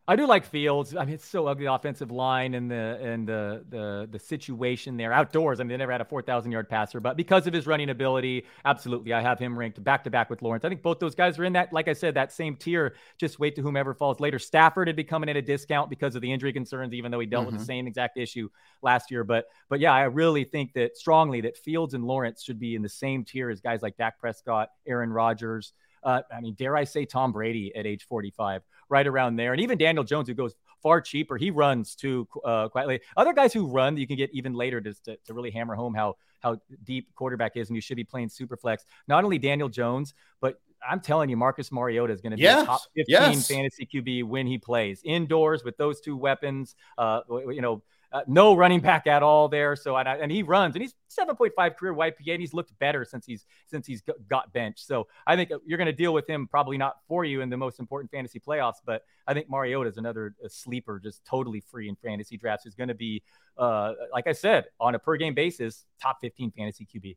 I 0.09 0.15
do 0.15 0.25
like 0.27 0.45
Fields. 0.45 0.95
I 0.95 1.05
mean, 1.05 1.15
it's 1.15 1.27
so 1.27 1.49
ugly 1.49 1.67
offensive 1.67 2.13
line 2.13 2.55
and 2.55 2.71
the 2.71 2.99
and 3.03 3.29
the 3.29 3.65
the 3.69 4.09
the 4.09 4.19
situation 4.21 4.97
there 4.97 5.13
outdoors. 5.13 5.59
I 5.59 5.65
mean, 5.65 5.71
they 5.71 5.77
never 5.79 5.91
had 5.91 6.01
a 6.01 6.05
four 6.05 6.23
thousand 6.23 6.53
yard 6.53 6.69
passer, 6.69 7.01
but 7.01 7.17
because 7.17 7.49
of 7.49 7.53
his 7.53 7.67
running 7.67 7.91
ability, 7.91 8.47
absolutely, 8.65 9.13
I 9.13 9.21
have 9.21 9.41
him 9.41 9.59
ranked 9.59 9.83
back 9.83 10.05
to 10.05 10.11
back 10.11 10.31
with 10.31 10.43
Lawrence. 10.43 10.65
I 10.65 10.69
think 10.69 10.83
both 10.83 11.01
those 11.01 11.17
guys 11.17 11.41
are 11.41 11.45
in 11.45 11.55
that, 11.55 11.73
like 11.73 11.89
I 11.89 11.93
said, 11.93 12.15
that 12.15 12.33
same 12.33 12.55
tier. 12.55 12.95
Just 13.19 13.41
wait 13.41 13.57
to 13.57 13.63
whomever 13.63 13.95
falls 13.95 14.21
later. 14.21 14.39
Stafford 14.39 14.87
had 14.87 14.95
be 14.95 15.03
coming 15.03 15.29
at 15.29 15.37
a 15.37 15.43
discount 15.43 15.91
because 15.91 16.15
of 16.15 16.23
the 16.23 16.33
injury 16.33 16.53
concerns, 16.53 16.95
even 16.95 17.11
though 17.11 17.21
he 17.21 17.27
dealt 17.27 17.47
mm-hmm. 17.47 17.57
with 17.57 17.67
the 17.67 17.73
mm-hmm. 17.73 17.79
same 17.79 17.87
exact 17.89 18.17
issue 18.17 18.49
last 18.83 19.11
year. 19.11 19.25
But 19.25 19.47
but 19.69 19.81
yeah, 19.81 19.93
I 19.93 20.03
really 20.03 20.45
think 20.45 20.73
that 20.75 20.97
strongly 20.97 21.41
that 21.41 21.57
Fields 21.57 21.95
and 21.95 22.05
Lawrence 22.05 22.45
should 22.45 22.61
be 22.61 22.77
in 22.77 22.83
the 22.83 22.89
same 22.89 23.25
tier 23.25 23.51
as 23.51 23.61
guys 23.61 23.83
like 23.83 23.97
Dak 23.97 24.21
Prescott, 24.21 24.71
Aaron 24.87 25.13
Rodgers. 25.13 25.73
Uh, 26.07 26.23
I 26.35 26.41
mean, 26.41 26.55
dare 26.55 26.77
I 26.77 26.85
say 26.85 27.05
Tom 27.05 27.33
Brady 27.33 27.75
at 27.75 27.85
age 27.85 28.07
45, 28.07 28.63
right 28.89 29.07
around 29.07 29.37
there. 29.37 29.53
And 29.53 29.61
even 29.61 29.77
Daniel 29.77 30.05
Jones, 30.05 30.29
who 30.29 30.35
goes 30.35 30.55
far 30.83 31.01
cheaper, 31.01 31.37
he 31.37 31.51
runs 31.51 31.97
too 31.97 32.29
uh, 32.45 32.69
quietly. 32.69 33.01
Other 33.17 33.33
guys 33.33 33.53
who 33.53 33.67
run, 33.67 33.97
you 33.97 34.07
can 34.07 34.17
get 34.17 34.31
even 34.33 34.55
later 34.55 34.81
to, 34.81 34.95
to, 35.03 35.17
to 35.27 35.35
really 35.35 35.51
hammer 35.51 35.75
home 35.75 35.95
how 35.95 36.17
how 36.41 36.61
deep 36.85 37.13
quarterback 37.15 37.57
is, 37.57 37.69
and 37.69 37.75
you 37.75 37.81
should 37.81 37.97
be 37.97 38.05
playing 38.05 38.29
super 38.29 38.57
flex. 38.57 38.85
Not 39.09 39.25
only 39.25 39.39
Daniel 39.39 39.69
Jones, 39.69 40.15
but 40.41 40.61
I'm 40.89 41.01
telling 41.01 41.29
you, 41.29 41.37
Marcus 41.37 41.73
Mariota 41.73 42.13
is 42.13 42.21
going 42.21 42.31
to 42.31 42.37
be 42.37 42.45
yes. 42.45 42.63
a 42.63 42.67
top 42.67 42.81
15 42.95 43.05
yes. 43.09 43.49
fantasy 43.49 43.89
QB 43.93 44.25
when 44.25 44.47
he 44.47 44.59
plays 44.59 45.01
indoors 45.05 45.65
with 45.65 45.77
those 45.77 46.01
two 46.01 46.17
weapons. 46.17 46.77
Uh, 46.99 47.21
you 47.31 47.61
know, 47.61 47.83
uh, 48.13 48.23
no 48.27 48.55
running 48.55 48.81
back 48.81 49.07
at 49.07 49.23
all 49.23 49.49
there. 49.49 49.77
So 49.77 49.97
and, 49.97 50.09
and 50.09 50.31
he 50.31 50.43
runs 50.43 50.75
and 50.75 50.83
he's 50.83 50.95
7.5 51.11 51.77
career 51.77 51.95
YPA 51.95 52.33
and 52.33 52.41
he's 52.41 52.55
looked 52.55 52.77
better 52.79 53.05
since 53.05 53.27
he's 53.27 53.47
since 53.67 53.87
he's 53.87 54.03
got 54.29 54.53
benched. 54.53 54.87
So 54.87 55.07
I 55.27 55.37
think 55.37 55.51
uh, 55.51 55.59
you're 55.67 55.79
going 55.79 55.87
to 55.87 55.93
deal 55.93 56.13
with 56.15 56.29
him 56.29 56.47
probably 56.47 56.79
not 56.79 56.97
for 57.09 57.25
you 57.25 57.41
in 57.41 57.51
the 57.51 57.57
most 57.57 57.81
important 57.81 58.11
fantasy 58.11 58.41
playoffs, 58.41 58.81
but 58.85 59.03
I 59.27 59.35
think 59.35 59.51
Mariota 59.51 59.91
is 59.91 59.97
another 59.97 60.35
sleeper, 60.49 61.01
just 61.03 61.25
totally 61.25 61.61
free 61.61 61.89
in 61.89 61.97
fantasy 61.97 62.37
drafts. 62.37 62.67
Is 62.67 62.75
going 62.75 62.89
to 62.89 62.95
be, 62.95 63.23
uh, 63.59 63.93
like 64.13 64.27
I 64.27 64.33
said, 64.33 64.67
on 64.81 64.95
a 64.95 64.99
per 64.99 65.17
game 65.17 65.35
basis, 65.35 65.85
top 66.01 66.19
15 66.21 66.53
fantasy 66.53 66.87
QB. 66.87 67.17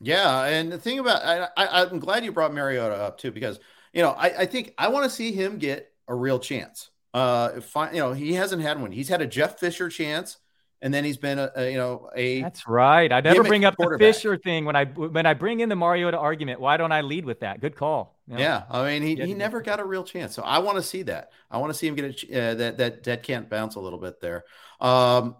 Yeah, 0.00 0.44
and 0.44 0.72
the 0.72 0.78
thing 0.78 0.98
about 0.98 1.22
I, 1.22 1.48
I, 1.56 1.82
I'm 1.82 1.98
glad 1.98 2.24
you 2.24 2.32
brought 2.32 2.54
Mariota 2.54 2.96
up 2.96 3.18
too 3.18 3.30
because 3.30 3.60
you 3.92 4.02
know 4.02 4.10
I, 4.10 4.40
I 4.40 4.46
think 4.46 4.74
I 4.78 4.88
want 4.88 5.04
to 5.04 5.10
see 5.10 5.32
him 5.32 5.58
get 5.58 5.92
a 6.08 6.14
real 6.14 6.38
chance. 6.38 6.90
Uh, 7.12 7.50
if 7.56 7.76
I, 7.76 7.90
you 7.92 7.98
know, 7.98 8.12
he 8.12 8.34
hasn't 8.34 8.62
had 8.62 8.80
one. 8.80 8.92
He's 8.92 9.08
had 9.08 9.20
a 9.20 9.26
Jeff 9.26 9.58
Fisher 9.58 9.88
chance, 9.88 10.38
and 10.80 10.94
then 10.94 11.04
he's 11.04 11.16
been 11.16 11.38
a, 11.38 11.50
a 11.56 11.70
you 11.70 11.76
know 11.76 12.08
a. 12.14 12.42
That's 12.42 12.68
right. 12.68 13.12
I 13.12 13.20
never 13.20 13.42
bring 13.42 13.64
up 13.64 13.76
the 13.76 13.96
Fisher 13.98 14.36
thing 14.36 14.64
when 14.64 14.76
I 14.76 14.84
when 14.84 15.26
I 15.26 15.34
bring 15.34 15.60
in 15.60 15.68
the 15.68 15.76
Mariota 15.76 16.18
argument. 16.18 16.60
Why 16.60 16.76
don't 16.76 16.92
I 16.92 17.00
lead 17.00 17.24
with 17.24 17.40
that? 17.40 17.60
Good 17.60 17.74
call. 17.74 18.16
You 18.26 18.34
know, 18.34 18.40
yeah, 18.40 18.62
I 18.70 18.84
mean, 18.84 19.02
he, 19.02 19.16
he 19.26 19.34
never 19.34 19.60
got 19.60 19.80
a 19.80 19.84
real 19.84 20.04
chance. 20.04 20.34
So 20.34 20.42
I 20.42 20.60
want 20.60 20.76
to 20.76 20.82
see 20.82 21.02
that. 21.02 21.32
I 21.50 21.58
want 21.58 21.72
to 21.72 21.78
see 21.78 21.88
him 21.88 21.96
get 21.96 22.24
a 22.30 22.40
uh, 22.40 22.54
that 22.54 22.78
that 22.78 23.02
that 23.04 23.22
can't 23.24 23.50
bounce 23.50 23.74
a 23.74 23.80
little 23.80 23.98
bit 23.98 24.20
there. 24.20 24.44
Um, 24.80 25.36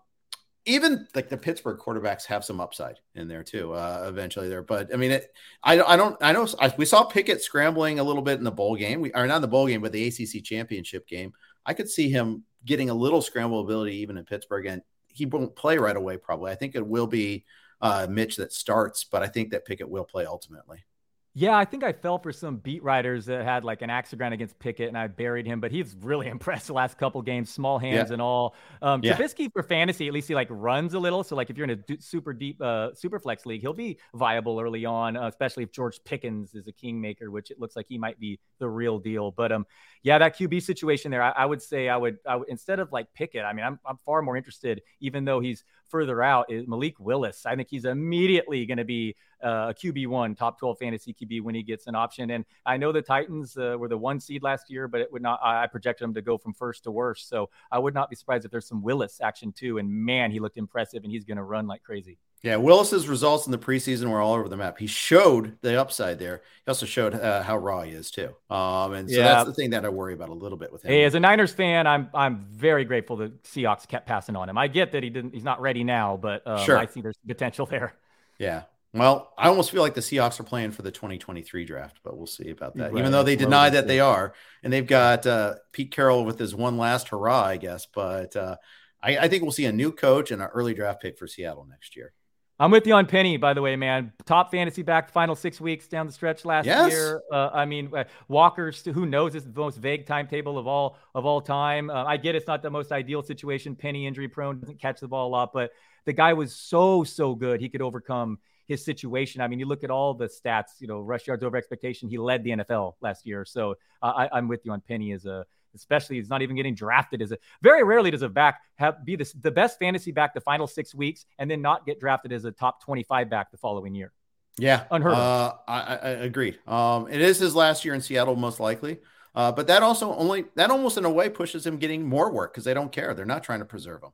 even 0.66 1.06
like 1.14 1.28
the 1.28 1.36
Pittsburgh 1.36 1.78
quarterbacks 1.78 2.26
have 2.26 2.44
some 2.44 2.60
upside 2.60 3.00
in 3.14 3.28
there 3.28 3.42
too. 3.42 3.72
Uh, 3.72 4.04
eventually 4.08 4.48
there, 4.48 4.62
but 4.62 4.92
I 4.92 4.96
mean, 4.96 5.12
it, 5.12 5.32
I 5.62 5.80
I 5.80 5.96
don't 5.96 6.16
I 6.20 6.32
know 6.32 6.46
I, 6.58 6.72
we 6.76 6.84
saw 6.84 7.04
Pickett 7.04 7.42
scrambling 7.42 7.98
a 7.98 8.04
little 8.04 8.22
bit 8.22 8.38
in 8.38 8.44
the 8.44 8.50
bowl 8.50 8.76
game. 8.76 9.00
We 9.00 9.12
are 9.12 9.26
not 9.26 9.36
in 9.36 9.42
the 9.42 9.48
bowl 9.48 9.66
game, 9.66 9.80
but 9.80 9.92
the 9.92 10.06
ACC 10.06 10.44
championship 10.44 11.06
game. 11.06 11.32
I 11.66 11.74
could 11.74 11.88
see 11.88 12.10
him 12.10 12.44
getting 12.64 12.90
a 12.90 12.94
little 12.94 13.22
scramble 13.22 13.60
ability 13.60 13.96
even 13.96 14.16
in 14.16 14.24
Pittsburgh, 14.24 14.66
and 14.66 14.82
he 15.08 15.26
won't 15.26 15.56
play 15.56 15.78
right 15.78 15.96
away. 15.96 16.16
Probably, 16.16 16.52
I 16.52 16.54
think 16.54 16.74
it 16.74 16.86
will 16.86 17.06
be 17.06 17.44
uh, 17.80 18.06
Mitch 18.10 18.36
that 18.36 18.52
starts, 18.52 19.04
but 19.04 19.22
I 19.22 19.26
think 19.26 19.50
that 19.50 19.64
Pickett 19.64 19.88
will 19.88 20.04
play 20.04 20.26
ultimately. 20.26 20.84
Yeah, 21.32 21.56
I 21.56 21.64
think 21.64 21.84
I 21.84 21.92
fell 21.92 22.18
for 22.18 22.32
some 22.32 22.56
beat 22.56 22.82
writers 22.82 23.26
that 23.26 23.44
had 23.44 23.62
like 23.62 23.82
an 23.82 23.90
axe 23.90 24.12
grind 24.14 24.34
against 24.34 24.58
Pickett, 24.58 24.88
and 24.88 24.98
I 24.98 25.06
buried 25.06 25.46
him. 25.46 25.60
But 25.60 25.70
he's 25.70 25.94
really 26.00 26.26
impressed 26.28 26.66
the 26.66 26.72
last 26.72 26.98
couple 26.98 27.22
games, 27.22 27.50
small 27.50 27.78
hands 27.78 28.08
yeah. 28.08 28.14
and 28.14 28.22
all. 28.22 28.56
Um, 28.82 29.00
yeah. 29.04 29.16
Trubisky 29.16 29.52
for 29.52 29.62
fantasy, 29.62 30.08
at 30.08 30.12
least 30.12 30.26
he 30.26 30.34
like 30.34 30.48
runs 30.50 30.94
a 30.94 30.98
little. 30.98 31.22
So 31.22 31.36
like 31.36 31.48
if 31.48 31.56
you're 31.56 31.70
in 31.70 31.84
a 31.88 32.00
super 32.00 32.32
deep 32.32 32.60
uh, 32.60 32.94
super 32.94 33.20
flex 33.20 33.46
league, 33.46 33.60
he'll 33.60 33.72
be 33.72 33.98
viable 34.14 34.58
early 34.58 34.84
on, 34.84 35.16
uh, 35.16 35.28
especially 35.28 35.62
if 35.62 35.70
George 35.70 36.02
Pickens 36.04 36.54
is 36.54 36.66
a 36.66 36.72
kingmaker, 36.72 37.30
which 37.30 37.52
it 37.52 37.60
looks 37.60 37.76
like 37.76 37.86
he 37.88 37.96
might 37.96 38.18
be 38.18 38.40
the 38.58 38.68
real 38.68 38.98
deal. 38.98 39.30
But 39.30 39.52
um, 39.52 39.66
yeah, 40.02 40.18
that 40.18 40.36
QB 40.36 40.62
situation 40.62 41.12
there, 41.12 41.22
I, 41.22 41.30
I 41.30 41.46
would 41.46 41.62
say 41.62 41.88
I 41.88 41.96
would, 41.96 42.18
I 42.26 42.36
would 42.36 42.48
instead 42.48 42.80
of 42.80 42.90
like 42.90 43.06
Pickett, 43.14 43.44
I 43.44 43.52
mean, 43.52 43.64
I'm 43.64 43.78
I'm 43.86 43.98
far 43.98 44.20
more 44.20 44.36
interested, 44.36 44.82
even 45.00 45.24
though 45.24 45.38
he's 45.38 45.62
further 45.90 46.22
out 46.22 46.50
is 46.50 46.66
Malik 46.66 46.98
Willis. 46.98 47.44
I 47.46 47.56
think 47.56 47.68
he's 47.68 47.84
immediately 47.84 48.64
going 48.66 48.78
to 48.78 48.84
be 48.84 49.16
uh, 49.42 49.70
a 49.70 49.74
QB 49.74 50.06
one, 50.06 50.34
top 50.34 50.58
12 50.58 50.78
fantasy 50.78 51.14
QB 51.14 51.42
when 51.42 51.54
he 51.54 51.62
gets 51.62 51.86
an 51.86 51.94
option. 51.94 52.30
And 52.30 52.44
I 52.64 52.76
know 52.76 52.92
the 52.92 53.02
Titans 53.02 53.56
uh, 53.56 53.76
were 53.78 53.88
the 53.88 53.98
one 53.98 54.20
seed 54.20 54.42
last 54.42 54.70
year, 54.70 54.88
but 54.88 55.00
it 55.00 55.12
would 55.12 55.22
not, 55.22 55.40
I 55.42 55.66
projected 55.66 56.04
them 56.04 56.14
to 56.14 56.22
go 56.22 56.38
from 56.38 56.54
first 56.54 56.84
to 56.84 56.90
worst. 56.90 57.28
So 57.28 57.50
I 57.70 57.78
would 57.78 57.94
not 57.94 58.10
be 58.10 58.16
surprised 58.16 58.44
if 58.44 58.50
there's 58.50 58.68
some 58.68 58.82
Willis 58.82 59.20
action 59.20 59.52
too. 59.52 59.78
And 59.78 59.90
man, 59.90 60.30
he 60.30 60.40
looked 60.40 60.56
impressive 60.56 61.02
and 61.02 61.12
he's 61.12 61.24
going 61.24 61.38
to 61.38 61.42
run 61.42 61.66
like 61.66 61.82
crazy. 61.82 62.18
Yeah, 62.42 62.56
Willis's 62.56 63.06
results 63.06 63.44
in 63.44 63.52
the 63.52 63.58
preseason 63.58 64.08
were 64.08 64.20
all 64.20 64.32
over 64.32 64.48
the 64.48 64.56
map. 64.56 64.78
He 64.78 64.86
showed 64.86 65.58
the 65.60 65.78
upside 65.78 66.18
there. 66.18 66.40
He 66.64 66.68
also 66.70 66.86
showed 66.86 67.14
uh, 67.14 67.42
how 67.42 67.58
raw 67.58 67.82
he 67.82 67.90
is 67.90 68.10
too. 68.10 68.34
Um, 68.48 68.94
and 68.94 69.10
so 69.10 69.16
yeah. 69.16 69.24
that's 69.24 69.48
the 69.48 69.54
thing 69.54 69.70
that 69.70 69.84
I 69.84 69.90
worry 69.90 70.14
about 70.14 70.30
a 70.30 70.34
little 70.34 70.56
bit 70.56 70.72
with 70.72 70.82
him. 70.82 70.90
Hey, 70.90 71.04
as 71.04 71.14
a 71.14 71.20
Niners 71.20 71.52
fan, 71.52 71.86
I'm 71.86 72.08
I'm 72.14 72.46
very 72.50 72.84
grateful 72.84 73.16
that 73.18 73.42
Seahawks 73.44 73.86
kept 73.86 74.06
passing 74.06 74.36
on 74.36 74.48
him. 74.48 74.56
I 74.56 74.68
get 74.68 74.92
that 74.92 75.02
he 75.02 75.10
didn't, 75.10 75.34
he's 75.34 75.44
not 75.44 75.60
ready 75.60 75.84
now, 75.84 76.16
but 76.16 76.46
um, 76.46 76.64
sure. 76.64 76.78
I 76.78 76.86
see 76.86 77.02
there's 77.02 77.18
potential 77.26 77.66
there. 77.66 77.92
Yeah. 78.38 78.62
Well, 78.92 79.32
I 79.38 79.48
almost 79.48 79.70
feel 79.70 79.82
like 79.82 79.94
the 79.94 80.00
Seahawks 80.00 80.40
are 80.40 80.44
playing 80.44 80.72
for 80.72 80.82
the 80.82 80.90
2023 80.90 81.64
draft, 81.64 82.00
but 82.02 82.16
we'll 82.16 82.26
see 82.26 82.50
about 82.50 82.74
that. 82.76 82.92
Right. 82.92 82.98
Even 82.98 83.12
though 83.12 83.22
they 83.22 83.36
deny 83.36 83.70
that 83.70 83.86
they 83.86 84.00
are, 84.00 84.32
and 84.64 84.72
they've 84.72 84.86
got 84.86 85.26
uh, 85.26 85.54
Pete 85.72 85.92
Carroll 85.92 86.24
with 86.24 86.38
his 86.38 86.54
one 86.56 86.76
last 86.76 87.08
hurrah, 87.08 87.44
I 87.44 87.56
guess. 87.58 87.86
But 87.86 88.34
uh, 88.34 88.56
I, 89.00 89.18
I 89.18 89.28
think 89.28 89.42
we'll 89.42 89.52
see 89.52 89.66
a 89.66 89.72
new 89.72 89.92
coach 89.92 90.32
and 90.32 90.42
an 90.42 90.48
early 90.48 90.74
draft 90.74 91.02
pick 91.02 91.18
for 91.18 91.28
Seattle 91.28 91.66
next 91.70 91.96
year. 91.96 92.14
I'm 92.60 92.70
with 92.70 92.86
you 92.86 92.92
on 92.92 93.06
Penny, 93.06 93.38
by 93.38 93.54
the 93.54 93.62
way, 93.62 93.74
man. 93.74 94.12
Top 94.26 94.50
fantasy 94.50 94.82
back 94.82 95.10
final 95.10 95.34
six 95.34 95.62
weeks 95.62 95.88
down 95.88 96.06
the 96.06 96.12
stretch 96.12 96.44
last 96.44 96.66
yes. 96.66 96.92
year. 96.92 97.22
Uh, 97.32 97.48
I 97.54 97.64
mean, 97.64 97.90
uh, 97.96 98.04
Walker's 98.28 98.84
who 98.84 99.06
knows 99.06 99.34
is 99.34 99.44
the 99.44 99.58
most 99.58 99.78
vague 99.78 100.04
timetable 100.04 100.58
of 100.58 100.66
all 100.66 100.98
of 101.14 101.24
all 101.24 101.40
time. 101.40 101.88
Uh, 101.88 102.04
I 102.04 102.18
get 102.18 102.34
it's 102.34 102.46
not 102.46 102.62
the 102.62 102.68
most 102.68 102.92
ideal 102.92 103.22
situation. 103.22 103.74
Penny 103.74 104.06
injury 104.06 104.28
prone, 104.28 104.60
doesn't 104.60 104.78
catch 104.78 105.00
the 105.00 105.08
ball 105.08 105.28
a 105.28 105.32
lot, 105.32 105.54
but 105.54 105.70
the 106.04 106.12
guy 106.12 106.34
was 106.34 106.54
so 106.54 107.02
so 107.02 107.34
good. 107.34 107.62
He 107.62 107.70
could 107.70 107.80
overcome 107.80 108.38
his 108.66 108.84
situation. 108.84 109.40
I 109.40 109.48
mean, 109.48 109.58
you 109.58 109.64
look 109.64 109.82
at 109.82 109.90
all 109.90 110.12
the 110.12 110.26
stats. 110.26 110.80
You 110.80 110.86
know, 110.86 111.00
rush 111.00 111.26
yards 111.28 111.42
over 111.42 111.56
expectation. 111.56 112.10
He 112.10 112.18
led 112.18 112.44
the 112.44 112.50
NFL 112.50 112.96
last 113.00 113.26
year. 113.26 113.46
So 113.46 113.76
uh, 114.02 114.12
I, 114.14 114.36
I'm 114.36 114.48
with 114.48 114.66
you 114.66 114.72
on 114.72 114.82
Penny 114.82 115.12
as 115.12 115.24
a 115.24 115.46
especially 115.74 116.16
he's 116.16 116.28
not 116.28 116.42
even 116.42 116.56
getting 116.56 116.74
drafted 116.74 117.22
as 117.22 117.32
a 117.32 117.38
very 117.62 117.82
rarely 117.84 118.10
does 118.10 118.22
a 118.22 118.28
back 118.28 118.60
have 118.76 119.04
be 119.04 119.16
the, 119.16 119.30
the 119.40 119.50
best 119.50 119.78
fantasy 119.78 120.12
back 120.12 120.34
the 120.34 120.40
final 120.40 120.66
six 120.66 120.94
weeks 120.94 121.24
and 121.38 121.50
then 121.50 121.62
not 121.62 121.86
get 121.86 122.00
drafted 122.00 122.32
as 122.32 122.44
a 122.44 122.52
top 122.52 122.82
25 122.82 123.30
back 123.30 123.50
the 123.50 123.56
following 123.56 123.94
year. 123.94 124.12
Yeah. 124.58 124.84
Unheard 124.90 125.14
uh, 125.14 125.54
I, 125.66 125.80
I 125.80 126.08
agree. 126.10 126.58
Um, 126.66 127.08
it 127.08 127.20
is 127.20 127.38
his 127.38 127.54
last 127.54 127.84
year 127.84 127.94
in 127.94 128.00
Seattle, 128.00 128.36
most 128.36 128.60
likely. 128.60 128.98
Uh, 129.34 129.52
but 129.52 129.68
that 129.68 129.82
also 129.82 130.14
only 130.14 130.46
that 130.56 130.70
almost 130.70 130.98
in 130.98 131.04
a 131.04 131.10
way 131.10 131.28
pushes 131.28 131.64
him 131.64 131.76
getting 131.78 132.04
more 132.04 132.32
work 132.32 132.52
because 132.52 132.64
they 132.64 132.74
don't 132.74 132.90
care. 132.90 133.14
They're 133.14 133.24
not 133.24 133.44
trying 133.44 133.60
to 133.60 133.64
preserve 133.64 134.02
him. 134.02 134.10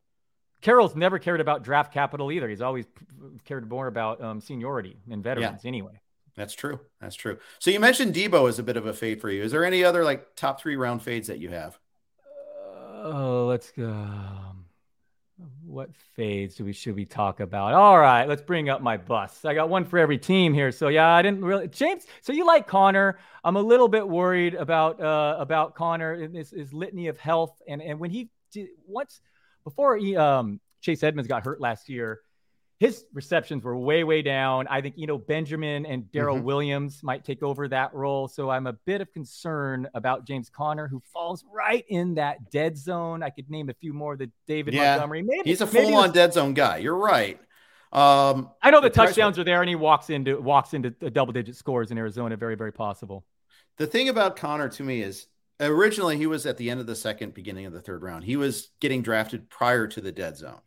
Carroll's 0.61 0.95
never 0.97 1.19
cared 1.19 1.41
about 1.41 1.63
draft 1.63 1.93
capital 1.93 2.31
either. 2.33 2.49
He's 2.49 2.61
always 2.61 2.87
cared 3.45 3.69
more 3.69 3.87
about 3.87 4.21
um, 4.23 4.41
seniority 4.41 4.97
and 5.11 5.23
veterans 5.23 5.61
yeah. 5.63 5.69
anyway. 5.69 6.01
That's 6.37 6.55
true. 6.55 6.81
That's 7.01 7.17
true. 7.17 7.39
So 7.59 7.71
you 7.71 7.81
mentioned 7.81 8.15
Deebo 8.15 8.49
as 8.49 8.59
a 8.59 8.63
bit 8.63 8.77
of 8.77 8.87
a 8.87 8.93
fade 8.93 9.21
for 9.21 9.31
you. 9.31 9.43
Is 9.43 9.53
there 9.53 9.65
any 9.65 9.83
other 9.83 10.05
like 10.05 10.37
top 10.37 10.61
three 10.61 10.77
round 10.77 11.03
fades 11.03 11.29
that 11.29 11.39
you 11.39 11.49
have? 11.49 11.79
Oh, 13.03 13.47
let's 13.49 13.71
go. 13.71 14.07
What 15.65 15.91
fades 16.15 16.55
do 16.55 16.65
we 16.65 16.73
should 16.73 16.95
we 16.95 17.05
talk 17.05 17.41
about? 17.41 17.75
All 17.75 17.99
right, 17.99 18.27
let's 18.27 18.43
bring 18.43 18.69
up 18.69 18.81
my 18.81 18.97
bus. 18.97 19.45
I 19.45 19.55
got 19.55 19.69
one 19.69 19.85
for 19.85 19.99
every 19.99 20.19
team 20.19 20.55
here. 20.55 20.73
So 20.73 20.89
yeah, 20.89 21.09
I 21.09 21.23
didn't 21.23 21.45
really 21.45 21.69
James. 21.69 22.05
So 22.23 22.33
you 22.33 22.47
like 22.47 22.67
Conner? 22.67 23.19
I'm 23.45 23.57
a 23.57 23.61
little 23.61 23.89
bit 23.89 24.07
worried 24.07 24.55
about 24.55 25.01
uh 25.01 25.37
about 25.39 25.75
Conner 25.75 26.15
in 26.15 26.35
his, 26.35 26.51
his 26.51 26.73
litany 26.73 27.09
of 27.09 27.19
health 27.19 27.61
and 27.69 27.83
and 27.83 27.99
when 28.01 28.11
he 28.11 28.31
did 28.51 28.69
once 28.87 29.21
before 29.65 29.97
he 29.97 30.17
um 30.17 30.61
Chase 30.81 31.03
Edmonds 31.03 31.29
got 31.29 31.45
hurt 31.45 31.61
last 31.61 31.89
year 31.89 32.21
his 32.79 33.07
receptions 33.15 33.65
were 33.65 33.77
way, 33.77 34.05
way 34.05 34.21
down. 34.21 34.67
I 34.69 34.83
think, 34.83 34.97
you 34.99 35.07
know, 35.07 35.17
Benjamin 35.17 35.87
and 35.87 36.11
Darrel 36.13 36.37
mm-hmm. 36.37 36.45
Williams 36.45 37.03
might 37.03 37.25
take 37.25 37.43
over 37.43 37.69
that 37.69 37.95
role. 37.95 38.29
So 38.29 38.51
I'm 38.51 38.67
a 38.67 38.75
bit 38.75 39.01
of 39.01 39.11
concern 39.13 39.89
about 39.95 40.27
James 40.27 40.51
Conner, 40.51 40.87
who 40.87 41.01
falls 41.13 41.45
right 41.51 41.85
in 41.89 42.15
that 42.15 42.51
dead 42.51 42.77
zone. 42.77 43.23
I 43.23 43.31
could 43.31 43.49
name 43.49 43.71
a 43.71 43.75
few 43.75 43.95
more, 43.95 44.17
the 44.17 44.31
David 44.47 44.75
yeah, 44.75 44.93
Montgomery. 44.93 45.23
Maybe 45.23 45.49
he's 45.49 45.63
a 45.63 45.67
full 45.67 45.95
on 45.95 46.13
dead 46.13 46.35
zone 46.35 46.53
guy. 46.53 46.79
You're 46.79 46.99
right. 46.99 47.41
Um, 47.93 48.51
I 48.61 48.71
know 48.71 48.83
the, 48.83 48.91
the 48.91 48.95
touchdowns 48.95 49.39
are 49.39 49.45
there, 49.45 49.63
and 49.63 49.69
he 49.69 49.77
walks 49.77 50.11
into 50.11 50.39
walks 50.39 50.75
into 50.75 50.91
double 50.91 51.33
digit 51.33 51.57
scores 51.57 51.91
in 51.91 51.97
Arizona. 51.97 52.37
Very 52.37 52.57
very 52.57 52.73
possible. 52.73 53.25
The 53.79 53.87
thing 53.87 54.11
about 54.11 54.37
Conner 54.37 54.69
to 54.69 54.83
me 54.83 55.03
is 55.03 55.27
originally 55.61 56.19
he 56.19 56.27
was 56.27 56.45
at 56.45 56.59
the 56.59 56.69
end 56.69 56.81
of 56.81 56.87
the 56.87 56.97
second, 56.97 57.33
beginning 57.33 57.65
of 57.65 57.73
the 57.73 57.81
third 57.81 58.03
round. 58.03 58.25
He 58.25 58.37
was 58.37 58.71
getting 58.81 59.03
drafted 59.03 59.49
prior 59.49 59.87
to 59.87 60.01
the 60.01 60.13
dead 60.13 60.37
zone. 60.37 60.61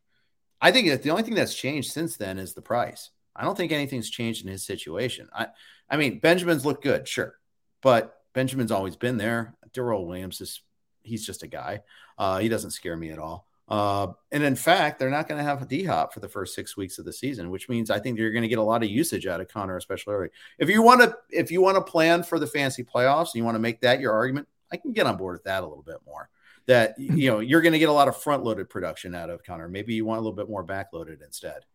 I 0.62 0.72
think 0.72 0.89
that 0.89 1.03
the 1.03 1.12
only 1.12 1.24
thing 1.24 1.36
that's 1.36 1.55
changed 1.55 1.91
since 1.91 2.18
then 2.18 2.38
is 2.38 2.53
the 2.53 2.62
price. 2.62 3.12
I 3.36 3.43
don't 3.43 3.55
think 3.55 3.72
anything's 3.72 4.10
changed 4.10 4.45
in 4.45 4.51
his 4.51 4.66
situation. 4.66 5.30
I, 5.34 5.47
I 5.89 5.97
mean, 5.97 6.20
Benjamin's 6.20 6.66
looked 6.66 6.84
good, 6.84 7.07
sure, 7.07 7.36
but 7.82 8.22
Benjamin's 8.34 8.72
always 8.72 8.95
been 8.95 9.18
there. 9.18 9.55
Darrel 9.74 10.05
Williams 10.05 10.41
is 10.41 10.62
he's 11.03 11.26
just 11.26 11.43
a 11.43 11.47
guy. 11.47 11.82
Uh, 12.18 12.39
he 12.39 12.49
doesn't 12.49 12.72
scare 12.72 12.97
me 12.97 13.12
at 13.12 13.20
all. 13.20 13.47
Uh, 13.70 14.14
and 14.32 14.43
in 14.43 14.55
fact, 14.55 14.97
they're 14.97 15.12
not 15.12 15.28
going 15.28 15.38
to 15.38 15.43
have 15.43 15.62
a 15.62 15.66
D 15.66 15.84
hop 15.84 16.12
for 16.12 16.20
the 16.20 16.28
first 16.28 16.55
six 16.55 16.76
weeks 16.76 16.97
of 16.97 17.05
the 17.05 17.14
season, 17.14 17.51
which 17.51 17.70
means 17.70 17.91
I 17.91 17.99
think 17.99 18.18
you're 18.18 18.32
going 18.32 18.41
to 18.41 18.47
get 18.47 18.57
a 18.57 18.64
lot 18.64 18.84
of 18.84 18.89
usage 18.89 19.28
out 19.28 19.41
of 19.41 19.47
Conner, 19.47 19.78
especially 19.78 20.16
early. 20.16 20.30
If 20.57 20.70
you 20.70 20.82
want 20.82 21.01
to, 21.01 21.16
if 21.30 21.51
you 21.51 21.62
want 21.62 21.78
to 21.78 21.82
plan 21.82 22.24
for 22.24 22.39
the 22.39 22.47
fancy 22.47 22.84
playoffs 22.84 23.28
and 23.28 23.36
you 23.36 23.43
want 23.43 23.55
to 23.55 23.60
make 23.60 23.82
that 23.82 23.99
your 23.99 24.12
argument, 24.12 24.47
I 24.72 24.78
can 24.78 24.91
get 24.91 25.05
on 25.05 25.18
board 25.18 25.36
with 25.36 25.43
that 25.43 25.64
a 25.64 25.68
little 25.68 25.84
bit 25.84 25.97
more. 26.05 26.30
That 26.70 26.93
you 26.99 27.32
know 27.32 27.39
you're 27.39 27.61
going 27.61 27.74
to 27.74 27.80
get 27.80 27.89
a 27.89 27.93
lot 27.93 28.07
of 28.07 28.15
front 28.15 28.43
loaded 28.43 28.70
production 28.70 29.15
out 29.15 29.32
of 29.32 29.43
Conner. 29.43 29.67
Maybe 29.67 29.95
you 29.95 30.05
want 30.05 30.20
a 30.20 30.22
little 30.22 30.36
bit 30.36 30.47
more 30.47 30.61
back 30.61 30.93
loaded 30.93 31.22
instead. 31.22 31.65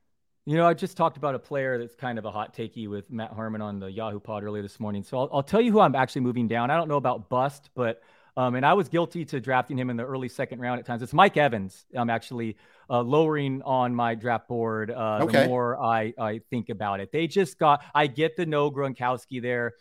You 0.46 0.56
know, 0.56 0.66
I 0.66 0.74
just 0.74 0.96
talked 0.96 1.16
about 1.16 1.34
a 1.34 1.38
player 1.38 1.78
that's 1.78 1.96
kind 1.96 2.16
of 2.16 2.26
a 2.26 2.30
hot 2.30 2.54
takey 2.54 2.88
with 2.88 3.10
Matt 3.10 3.32
Harmon 3.32 3.60
on 3.60 3.80
the 3.80 3.90
Yahoo 3.90 4.20
pod 4.20 4.44
earlier 4.44 4.62
this 4.62 4.78
morning. 4.78 5.02
So 5.02 5.18
I'll, 5.18 5.28
I'll 5.32 5.42
tell 5.42 5.60
you 5.60 5.72
who 5.72 5.80
I'm 5.80 5.96
actually 5.96 6.20
moving 6.20 6.46
down. 6.46 6.70
I 6.70 6.76
don't 6.76 6.86
know 6.86 6.96
about 6.96 7.28
bust, 7.28 7.70
but 7.74 8.02
um, 8.36 8.54
and 8.54 8.66
I 8.66 8.74
was 8.74 8.88
guilty 8.88 9.24
to 9.26 9.40
drafting 9.40 9.78
him 9.78 9.90
in 9.90 9.96
the 9.96 10.04
early 10.04 10.28
second 10.28 10.60
round 10.60 10.80
at 10.80 10.86
times. 10.86 11.02
It's 11.02 11.12
Mike 11.12 11.36
Evans. 11.36 11.86
I'm 11.94 12.10
actually 12.10 12.56
uh, 12.90 13.00
lowering 13.00 13.62
on 13.62 13.94
my 13.94 14.14
draft 14.14 14.48
board 14.48 14.90
uh, 14.90 15.20
okay. 15.22 15.42
the 15.42 15.48
more 15.48 15.80
I, 15.82 16.12
I 16.18 16.40
think 16.50 16.68
about 16.68 17.00
it. 17.00 17.12
They 17.12 17.26
just 17.26 17.58
got, 17.58 17.84
I 17.94 18.06
get 18.06 18.36
the 18.36 18.44
no 18.44 18.70
Gronkowski 18.70 19.40
there. 19.40 19.74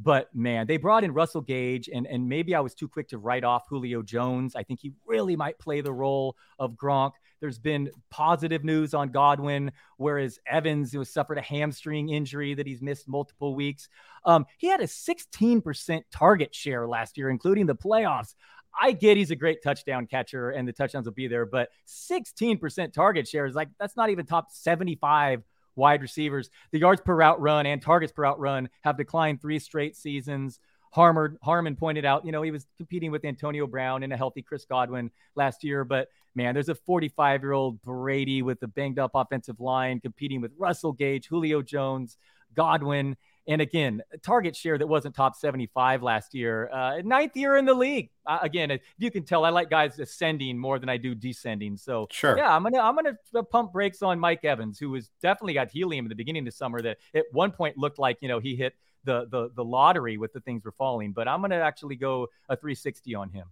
But 0.00 0.32
man, 0.34 0.66
they 0.66 0.76
brought 0.76 1.02
in 1.02 1.12
Russell 1.12 1.40
Gage, 1.40 1.88
and 1.92 2.06
and 2.06 2.28
maybe 2.28 2.54
I 2.54 2.60
was 2.60 2.74
too 2.74 2.88
quick 2.88 3.08
to 3.08 3.18
write 3.18 3.44
off 3.44 3.68
Julio 3.68 4.02
Jones. 4.02 4.54
I 4.54 4.62
think 4.62 4.80
he 4.80 4.92
really 5.06 5.34
might 5.34 5.58
play 5.58 5.80
the 5.80 5.92
role 5.92 6.36
of 6.58 6.74
Gronk. 6.74 7.12
There's 7.40 7.58
been 7.58 7.90
positive 8.10 8.64
news 8.64 8.94
on 8.94 9.10
Godwin, 9.10 9.72
whereas 9.96 10.38
Evans 10.46 10.94
was 10.94 11.12
suffered 11.12 11.38
a 11.38 11.42
hamstring 11.42 12.10
injury 12.10 12.54
that 12.54 12.66
he's 12.66 12.82
missed 12.82 13.08
multiple 13.08 13.54
weeks. 13.54 13.88
Um, 14.24 14.46
he 14.58 14.66
had 14.66 14.80
a 14.80 14.86
16% 14.86 16.02
target 16.10 16.54
share 16.54 16.86
last 16.88 17.16
year, 17.16 17.30
including 17.30 17.66
the 17.66 17.76
playoffs. 17.76 18.34
I 18.80 18.92
get 18.92 19.16
he's 19.16 19.30
a 19.30 19.36
great 19.36 19.62
touchdown 19.62 20.06
catcher 20.06 20.50
and 20.50 20.66
the 20.66 20.72
touchdowns 20.72 21.06
will 21.06 21.14
be 21.14 21.28
there, 21.28 21.46
but 21.46 21.70
16% 21.86 22.92
target 22.92 23.26
share 23.26 23.46
is 23.46 23.54
like 23.54 23.68
that's 23.78 23.96
not 23.96 24.10
even 24.10 24.26
top 24.26 24.50
75 24.50 25.42
wide 25.78 26.02
receivers. 26.02 26.50
The 26.72 26.80
yards 26.80 27.00
per 27.00 27.14
route 27.14 27.40
run 27.40 27.64
and 27.64 27.80
targets 27.80 28.12
per 28.12 28.22
route 28.22 28.38
run 28.38 28.68
have 28.82 28.98
declined 28.98 29.40
three 29.40 29.58
straight 29.58 29.96
seasons. 29.96 30.60
Harmon, 30.90 31.38
Harmon 31.42 31.76
pointed 31.76 32.04
out, 32.04 32.24
you 32.26 32.32
know, 32.32 32.42
he 32.42 32.50
was 32.50 32.66
competing 32.76 33.10
with 33.10 33.24
Antonio 33.24 33.66
Brown 33.66 34.02
and 34.02 34.12
a 34.12 34.16
healthy 34.16 34.42
Chris 34.42 34.64
Godwin 34.64 35.10
last 35.34 35.64
year. 35.64 35.84
But 35.84 36.08
man, 36.34 36.54
there's 36.54 36.68
a 36.68 36.74
45 36.74 37.42
year 37.42 37.52
old 37.52 37.80
Brady 37.82 38.42
with 38.42 38.62
a 38.62 38.68
banged 38.68 38.98
up 38.98 39.12
offensive 39.14 39.60
line 39.60 40.00
competing 40.00 40.40
with 40.40 40.52
Russell 40.58 40.92
Gage, 40.92 41.28
Julio 41.28 41.62
Jones, 41.62 42.16
Godwin. 42.54 43.16
And 43.48 43.62
again, 43.62 44.02
target 44.22 44.54
share 44.54 44.76
that 44.76 44.86
wasn't 44.86 45.14
top 45.14 45.34
75 45.34 46.02
last 46.02 46.34
year, 46.34 46.68
uh, 46.70 47.00
ninth 47.02 47.34
year 47.34 47.56
in 47.56 47.64
the 47.64 47.72
league. 47.72 48.10
Uh, 48.26 48.38
again, 48.42 48.78
you 48.98 49.10
can 49.10 49.24
tell 49.24 49.46
I 49.46 49.48
like 49.48 49.70
guys 49.70 49.98
ascending 49.98 50.58
more 50.58 50.78
than 50.78 50.90
I 50.90 50.98
do 50.98 51.14
descending. 51.14 51.78
So 51.78 52.06
sure, 52.10 52.36
yeah, 52.36 52.54
I'm 52.54 52.62
gonna 52.62 52.78
I'm 52.78 52.94
gonna 52.94 53.42
pump 53.44 53.72
brakes 53.72 54.02
on 54.02 54.20
Mike 54.20 54.44
Evans, 54.44 54.78
who 54.78 54.90
was 54.90 55.10
definitely 55.22 55.54
got 55.54 55.70
helium 55.70 56.04
in 56.04 56.10
the 56.10 56.14
beginning 56.14 56.42
of 56.42 56.44
the 56.44 56.52
summer. 56.52 56.82
That 56.82 56.98
at 57.14 57.24
one 57.32 57.50
point 57.50 57.78
looked 57.78 57.98
like 57.98 58.18
you 58.20 58.28
know 58.28 58.38
he 58.38 58.54
hit 58.54 58.74
the 59.04 59.26
the 59.30 59.50
the 59.56 59.64
lottery 59.64 60.18
with 60.18 60.34
the 60.34 60.40
things 60.40 60.62
were 60.64 60.72
falling. 60.72 61.12
But 61.12 61.26
I'm 61.26 61.40
gonna 61.40 61.56
actually 61.56 61.96
go 61.96 62.28
a 62.50 62.56
360 62.56 63.14
on 63.14 63.30
him. 63.30 63.46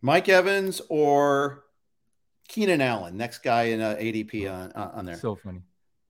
Mike 0.00 0.30
Evans 0.30 0.80
or 0.88 1.64
Keenan 2.48 2.80
Allen, 2.80 3.18
next 3.18 3.38
guy 3.40 3.64
in 3.64 3.82
uh, 3.82 3.96
ADP 3.96 4.50
on 4.50 4.72
on 4.72 5.04
there. 5.04 5.18
So 5.18 5.34
funny. 5.34 5.60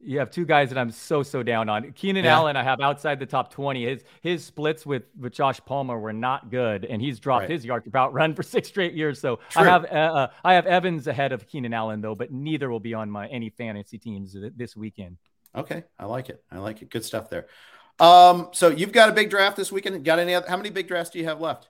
You 0.07 0.21
have 0.21 0.31
two 0.31 0.45
guys 0.45 0.69
that 0.69 0.79
I'm 0.79 0.93
so 0.93 1.23
so 1.25 1.43
down 1.43 1.69
on. 1.69 1.93
Keenan 1.93 2.25
yeah. 2.25 2.37
Allen, 2.37 2.57
I 2.57 2.63
have 2.63 2.81
outside 2.81 3.19
the 3.19 3.27
top 3.27 3.51
20. 3.51 3.85
His 3.85 4.05
his 4.23 4.45
splits 4.45 4.87
with 4.87 5.03
with 5.19 5.33
Josh 5.33 5.61
Palmer 5.67 5.99
were 5.99 6.13
not 6.13 6.51
good, 6.51 6.85
and 6.85 7.03
he's 7.03 7.19
dropped 7.19 7.43
right. 7.43 7.51
his 7.51 7.65
yard 7.65 7.83
route 7.93 8.13
run 8.13 8.35
for 8.35 8.43
six 8.45 8.69
straight 8.69 8.95
years. 8.95 9.21
So 9.21 9.41
True. 9.51 9.63
I 9.63 9.65
have 9.65 9.85
uh, 9.85 9.89
uh, 9.89 10.27
I 10.45 10.55
have 10.55 10.67
Evans 10.67 11.09
ahead 11.09 11.33
of 11.33 11.47
Keenan 11.49 11.75
Allen 11.75 12.01
though, 12.01 12.15
but 12.15 12.33
neither 12.33 12.71
will 12.71 12.81
be 12.81 12.95
on 12.95 13.11
my 13.11 13.27
any 13.27 13.51
fantasy 13.51 13.99
teams 13.99 14.37
this 14.55 14.77
weekend. 14.77 15.17
Okay, 15.57 15.85
I 15.99 16.07
like 16.07 16.29
it. 16.29 16.43
I 16.53 16.59
like 16.59 16.83
it. 16.83 16.91
Good 16.91 17.05
stuff 17.05 17.29
there. 17.29 17.47
Um, 17.99 18.51
so 18.53 18.69
you've 18.69 18.93
got 18.93 19.09
a 19.09 19.13
big 19.13 19.31
draft 19.31 19.57
this 19.57 19.73
weekend. 19.73 20.05
Got 20.05 20.21
any? 20.21 20.35
Other, 20.35 20.49
how 20.49 20.57
many 20.57 20.71
big 20.71 20.87
drafts 20.87 21.11
do 21.11 21.19
you 21.19 21.25
have 21.25 21.41
left? 21.41 21.69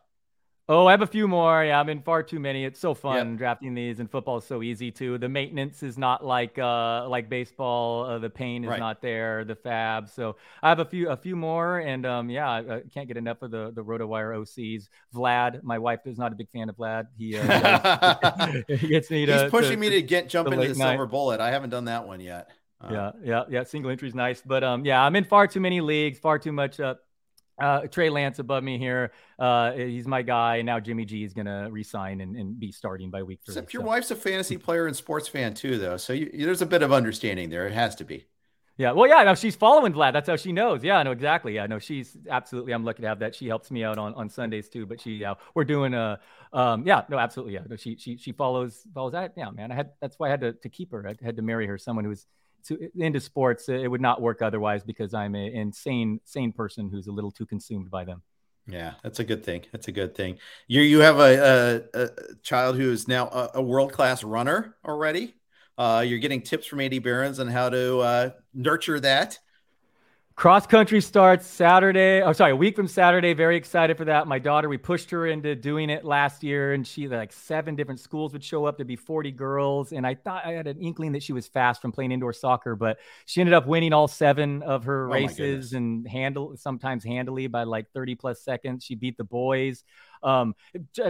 Oh, 0.68 0.86
I 0.86 0.90
have 0.90 1.02
a 1.02 1.06
few 1.06 1.28
more. 1.28 1.64
Yeah, 1.64 1.78
I'm 1.78 1.88
in 1.88 2.02
far 2.02 2.24
too 2.24 2.40
many. 2.40 2.64
It's 2.64 2.80
so 2.80 2.92
fun 2.92 3.30
yep. 3.30 3.38
drafting 3.38 3.74
these, 3.74 4.00
and 4.00 4.10
football 4.10 4.38
is 4.38 4.44
so 4.44 4.64
easy 4.64 4.90
too. 4.90 5.16
The 5.16 5.28
maintenance 5.28 5.84
is 5.84 5.96
not 5.96 6.24
like 6.24 6.58
uh, 6.58 7.08
like 7.08 7.28
baseball. 7.28 8.04
Uh, 8.04 8.18
the 8.18 8.28
pain 8.28 8.64
is 8.64 8.70
right. 8.70 8.80
not 8.80 9.00
there. 9.00 9.44
The 9.44 9.54
fab. 9.54 10.08
So 10.08 10.36
I 10.64 10.68
have 10.68 10.80
a 10.80 10.84
few 10.84 11.08
a 11.08 11.16
few 11.16 11.36
more, 11.36 11.78
and 11.78 12.04
um, 12.04 12.28
yeah, 12.28 12.50
I, 12.50 12.58
I 12.58 12.82
can't 12.92 13.06
get 13.06 13.16
enough 13.16 13.42
of 13.42 13.52
the 13.52 13.70
the 13.76 13.84
RotoWire 13.84 14.40
OCs. 14.40 14.88
Vlad, 15.14 15.62
my 15.62 15.78
wife 15.78 16.00
is 16.04 16.18
not 16.18 16.32
a 16.32 16.34
big 16.34 16.50
fan 16.50 16.68
of 16.68 16.76
Vlad. 16.76 17.06
He, 17.16 17.38
uh, 17.38 18.62
he 18.66 18.76
gets 18.88 19.08
me 19.08 19.24
to. 19.24 19.42
He's 19.42 19.50
pushing 19.50 19.70
to, 19.70 19.76
me 19.76 19.90
to 19.90 20.02
get 20.02 20.28
jump 20.28 20.48
into 20.48 20.66
the 20.66 20.74
night. 20.74 20.94
silver 20.94 21.06
bullet. 21.06 21.40
I 21.40 21.52
haven't 21.52 21.70
done 21.70 21.84
that 21.84 22.08
one 22.08 22.18
yet. 22.18 22.50
Uh, 22.80 22.88
yeah, 22.90 23.10
yeah, 23.22 23.44
yeah. 23.48 23.62
Single 23.62 23.92
entry 23.92 24.08
is 24.08 24.16
nice, 24.16 24.42
but 24.44 24.64
um, 24.64 24.84
yeah, 24.84 25.00
I'm 25.00 25.14
in 25.14 25.24
far 25.24 25.46
too 25.46 25.60
many 25.60 25.80
leagues, 25.80 26.18
far 26.18 26.40
too 26.40 26.52
much 26.52 26.80
uh, 26.80 26.96
uh, 27.58 27.80
Trey 27.82 28.10
Lance 28.10 28.38
above 28.38 28.62
me 28.62 28.78
here. 28.78 29.12
Uh, 29.38 29.72
he's 29.72 30.06
my 30.06 30.22
guy. 30.22 30.62
Now 30.62 30.80
Jimmy 30.80 31.04
G 31.04 31.24
is 31.24 31.32
going 31.34 31.46
to 31.46 31.68
resign 31.70 32.20
and, 32.20 32.36
and 32.36 32.58
be 32.58 32.72
starting 32.72 33.10
by 33.10 33.22
week 33.22 33.40
three. 33.44 33.52
Except 33.52 33.72
your 33.72 33.82
so. 33.82 33.88
wife's 33.88 34.10
a 34.10 34.16
fantasy 34.16 34.56
player 34.56 34.86
and 34.86 34.96
sports 34.96 35.28
fan 35.28 35.54
too, 35.54 35.78
though. 35.78 35.96
So 35.96 36.12
you, 36.12 36.30
there's 36.32 36.62
a 36.62 36.66
bit 36.66 36.82
of 36.82 36.92
understanding 36.92 37.50
there. 37.50 37.66
It 37.66 37.72
has 37.72 37.94
to 37.96 38.04
be. 38.04 38.26
Yeah. 38.78 38.92
Well, 38.92 39.08
yeah. 39.08 39.22
Now 39.22 39.32
she's 39.32 39.56
following 39.56 39.94
Vlad. 39.94 40.12
That's 40.12 40.28
how 40.28 40.36
she 40.36 40.52
knows. 40.52 40.84
Yeah. 40.84 41.02
No, 41.02 41.10
exactly. 41.10 41.54
Yeah. 41.54 41.66
No, 41.66 41.78
she's 41.78 42.14
absolutely. 42.28 42.72
I'm 42.72 42.84
lucky 42.84 43.00
to 43.02 43.08
have 43.08 43.20
that. 43.20 43.34
She 43.34 43.46
helps 43.46 43.70
me 43.70 43.82
out 43.82 43.96
on, 43.96 44.12
on 44.14 44.28
Sundays 44.28 44.68
too. 44.68 44.84
But 44.84 45.00
she, 45.00 45.12
yeah, 45.12 45.34
we're 45.54 45.64
doing 45.64 45.94
a, 45.94 46.20
um, 46.52 46.86
yeah. 46.86 47.04
No, 47.08 47.18
absolutely. 47.18 47.54
Yeah. 47.54 47.62
No, 47.68 47.76
she, 47.76 47.96
she, 47.96 48.18
she 48.18 48.32
follows 48.32 48.82
follows 48.92 49.12
that. 49.12 49.32
Yeah, 49.34 49.50
man. 49.50 49.72
I 49.72 49.76
had 49.76 49.92
that's 50.02 50.18
why 50.18 50.26
I 50.28 50.30
had 50.30 50.42
to, 50.42 50.52
to 50.52 50.68
keep 50.68 50.92
her. 50.92 51.08
I 51.08 51.24
had 51.24 51.36
to 51.36 51.42
marry 51.42 51.66
her. 51.66 51.78
Someone 51.78 52.04
who's 52.04 52.26
to, 52.66 52.90
into 52.96 53.20
sports. 53.20 53.68
It 53.68 53.90
would 53.90 54.00
not 54.00 54.20
work 54.20 54.42
otherwise 54.42 54.82
because 54.84 55.14
I'm 55.14 55.34
an 55.34 55.52
insane, 55.52 56.20
sane 56.24 56.52
person 56.52 56.88
who's 56.90 57.06
a 57.06 57.12
little 57.12 57.30
too 57.30 57.46
consumed 57.46 57.90
by 57.90 58.04
them. 58.04 58.22
Yeah, 58.68 58.94
that's 59.02 59.20
a 59.20 59.24
good 59.24 59.44
thing. 59.44 59.64
That's 59.72 59.88
a 59.88 59.92
good 59.92 60.14
thing. 60.14 60.38
You 60.66 60.82
you 60.82 60.98
have 60.98 61.18
a, 61.20 61.82
a, 61.94 62.02
a 62.02 62.08
child 62.42 62.76
who 62.76 62.90
is 62.90 63.06
now 63.06 63.28
a, 63.28 63.50
a 63.54 63.62
world 63.62 63.92
class 63.92 64.24
runner 64.24 64.76
already. 64.84 65.34
Uh, 65.78 66.04
you're 66.06 66.18
getting 66.18 66.42
tips 66.42 66.66
from 66.66 66.80
Andy 66.80 66.98
Behrens 66.98 67.38
on 67.38 67.46
how 67.46 67.68
to 67.68 67.98
uh, 67.98 68.30
nurture 68.54 68.98
that. 69.00 69.38
Cross 70.36 70.66
country 70.66 71.00
starts 71.00 71.46
Saturday. 71.46 72.20
Oh, 72.20 72.34
sorry, 72.34 72.52
a 72.52 72.56
week 72.56 72.76
from 72.76 72.88
Saturday. 72.88 73.32
Very 73.32 73.56
excited 73.56 73.96
for 73.96 74.04
that. 74.04 74.28
My 74.28 74.38
daughter, 74.38 74.68
we 74.68 74.76
pushed 74.76 75.10
her 75.10 75.26
into 75.26 75.54
doing 75.54 75.88
it 75.88 76.04
last 76.04 76.44
year, 76.44 76.74
and 76.74 76.86
she 76.86 77.08
like 77.08 77.32
seven 77.32 77.74
different 77.74 78.00
schools 78.00 78.34
would 78.34 78.44
show 78.44 78.66
up 78.66 78.76
to 78.76 78.84
be 78.84 78.96
40 78.96 79.30
girls. 79.30 79.92
And 79.92 80.06
I 80.06 80.14
thought 80.14 80.44
I 80.44 80.52
had 80.52 80.66
an 80.66 80.78
inkling 80.78 81.12
that 81.12 81.22
she 81.22 81.32
was 81.32 81.46
fast 81.46 81.80
from 81.80 81.90
playing 81.90 82.12
indoor 82.12 82.34
soccer, 82.34 82.76
but 82.76 82.98
she 83.24 83.40
ended 83.40 83.54
up 83.54 83.66
winning 83.66 83.94
all 83.94 84.08
seven 84.08 84.62
of 84.62 84.84
her 84.84 85.08
oh 85.08 85.14
races 85.14 85.72
and 85.72 86.06
handle 86.06 86.54
sometimes 86.58 87.02
handily 87.02 87.46
by 87.46 87.62
like 87.62 87.90
30 87.94 88.16
plus 88.16 88.42
seconds. 88.42 88.84
She 88.84 88.94
beat 88.94 89.16
the 89.16 89.24
boys. 89.24 89.84
Um, 90.26 90.56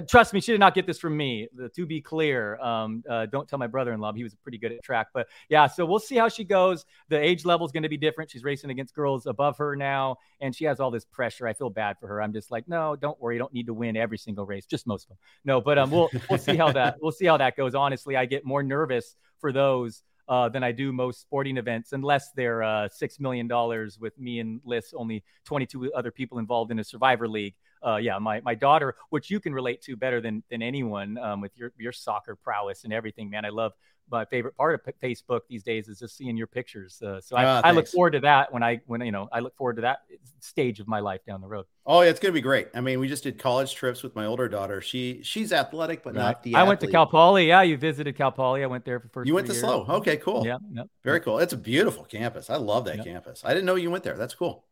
trust 0.06 0.34
me, 0.34 0.40
she 0.40 0.52
did 0.52 0.60
not 0.60 0.74
get 0.74 0.86
this 0.86 0.98
from 0.98 1.16
me. 1.16 1.48
The, 1.56 1.70
to 1.70 1.86
be 1.86 2.02
clear, 2.02 2.60
um, 2.60 3.02
uh, 3.08 3.24
don't 3.26 3.48
tell 3.48 3.58
my 3.58 3.66
brother-in-law. 3.66 4.12
He 4.12 4.22
was 4.22 4.34
pretty 4.34 4.58
good 4.58 4.72
at 4.72 4.82
track, 4.82 5.08
but 5.14 5.26
yeah. 5.48 5.66
So 5.66 5.86
we'll 5.86 5.98
see 5.98 6.16
how 6.16 6.28
she 6.28 6.44
goes. 6.44 6.84
The 7.08 7.18
age 7.18 7.46
level 7.46 7.64
is 7.64 7.72
going 7.72 7.82
to 7.82 7.88
be 7.88 7.96
different. 7.96 8.30
She's 8.30 8.44
racing 8.44 8.68
against 8.68 8.94
girls 8.94 9.24
above 9.26 9.56
her 9.56 9.74
now, 9.74 10.16
and 10.40 10.54
she 10.54 10.66
has 10.66 10.80
all 10.80 10.90
this 10.90 11.06
pressure. 11.06 11.48
I 11.48 11.54
feel 11.54 11.70
bad 11.70 11.96
for 11.98 12.08
her. 12.08 12.20
I'm 12.20 12.34
just 12.34 12.50
like, 12.50 12.68
no, 12.68 12.94
don't 12.94 13.18
worry. 13.18 13.36
You 13.36 13.38
don't 13.38 13.54
need 13.54 13.66
to 13.66 13.74
win 13.74 13.96
every 13.96 14.18
single 14.18 14.44
race, 14.44 14.66
just 14.66 14.86
most 14.86 15.04
of 15.04 15.08
them. 15.08 15.18
No, 15.46 15.62
but 15.62 15.78
um, 15.78 15.90
we'll 15.90 16.10
we'll 16.28 16.38
see 16.38 16.56
how 16.56 16.70
that 16.72 16.96
we'll 17.00 17.10
see 17.12 17.26
how 17.26 17.38
that 17.38 17.56
goes. 17.56 17.74
Honestly, 17.74 18.16
I 18.16 18.26
get 18.26 18.44
more 18.44 18.62
nervous 18.62 19.16
for 19.40 19.50
those 19.50 20.02
uh, 20.28 20.48
than 20.48 20.64
I 20.64 20.72
do 20.72 20.92
most 20.92 21.20
sporting 21.20 21.56
events, 21.56 21.92
unless 21.92 22.32
they're 22.32 22.62
uh, 22.62 22.88
six 22.88 23.20
million 23.20 23.46
dollars 23.46 23.98
with 23.98 24.18
me 24.18 24.40
and 24.40 24.60
Liz, 24.64 24.92
only 24.94 25.22
22 25.44 25.92
other 25.94 26.10
people 26.10 26.38
involved 26.38 26.70
in 26.70 26.78
a 26.78 26.84
Survivor 26.84 27.28
League. 27.28 27.54
Uh, 27.86 27.96
yeah, 27.96 28.18
my 28.18 28.40
my 28.40 28.54
daughter, 28.54 28.96
which 29.10 29.30
you 29.30 29.40
can 29.40 29.54
relate 29.54 29.80
to 29.82 29.96
better 29.96 30.20
than 30.20 30.42
than 30.50 30.62
anyone 30.62 31.18
um, 31.18 31.40
with 31.40 31.56
your 31.56 31.72
your 31.78 31.92
soccer 31.92 32.34
prowess 32.34 32.84
and 32.84 32.92
everything, 32.92 33.30
man. 33.30 33.44
I 33.44 33.50
love 33.50 33.72
my 34.10 34.24
favorite 34.24 34.56
part 34.56 34.74
of 34.74 34.94
Facebook 35.02 35.40
these 35.48 35.62
days 35.62 35.88
is 35.88 35.98
just 35.98 36.16
seeing 36.16 36.36
your 36.36 36.46
pictures. 36.46 37.02
Uh, 37.02 37.20
so 37.20 37.36
I, 37.36 37.44
Ah, 37.44 37.60
I 37.64 37.72
look 37.72 37.88
forward 37.88 38.12
to 38.12 38.20
that 38.20 38.52
when 38.52 38.62
I 38.62 38.80
when 38.86 39.00
you 39.00 39.12
know 39.12 39.28
I 39.32 39.40
look 39.40 39.56
forward 39.56 39.76
to 39.76 39.82
that 39.82 40.02
stage 40.40 40.80
of 40.80 40.86
my 40.86 41.00
life 41.00 41.24
down 41.26 41.40
the 41.40 41.46
road. 41.48 41.66
Oh, 41.88 42.02
yeah, 42.02 42.10
it's 42.10 42.18
going 42.18 42.32
to 42.32 42.34
be 42.34 42.40
great. 42.42 42.68
I 42.74 42.80
mean, 42.80 42.98
we 42.98 43.08
just 43.08 43.22
did 43.22 43.38
college 43.38 43.74
trips 43.74 44.02
with 44.02 44.14
my 44.16 44.26
older 44.26 44.48
daughter. 44.48 44.80
She 44.80 45.20
she's 45.22 45.52
athletic, 45.52 46.02
but 46.02 46.14
not 46.14 46.42
the. 46.42 46.54
I 46.54 46.62
went 46.62 46.80
to. 46.80 46.86
Cal 46.86 47.06
Poly. 47.06 47.48
Yeah, 47.48 47.62
you 47.62 47.76
visited 47.76 48.16
Cal 48.16 48.32
Poly. 48.32 48.62
I 48.62 48.66
went 48.66 48.84
there 48.84 49.00
for 49.00 49.08
first. 49.08 49.26
You 49.26 49.34
went 49.34 49.46
to 49.48 49.52
years. 49.52 49.64
Okay, 49.64 50.16
cool. 50.16 50.46
Yeah, 50.46 50.58
yeah, 50.72 50.82
Very 51.04 51.20
cool. 51.20 51.38
It's 51.38 51.52
a 51.52 51.56
beautiful 51.56 52.04
campus. 52.04 52.50
I 52.50 52.56
love 52.56 52.84
that 52.86 53.04
campus. 53.04 53.42
I 53.44 53.50
didn't 53.50 53.66
know 53.66 53.74
you 53.74 53.90
went 53.90 54.04
there. 54.04 54.16
That's 54.16 54.34
cool. 54.34 54.65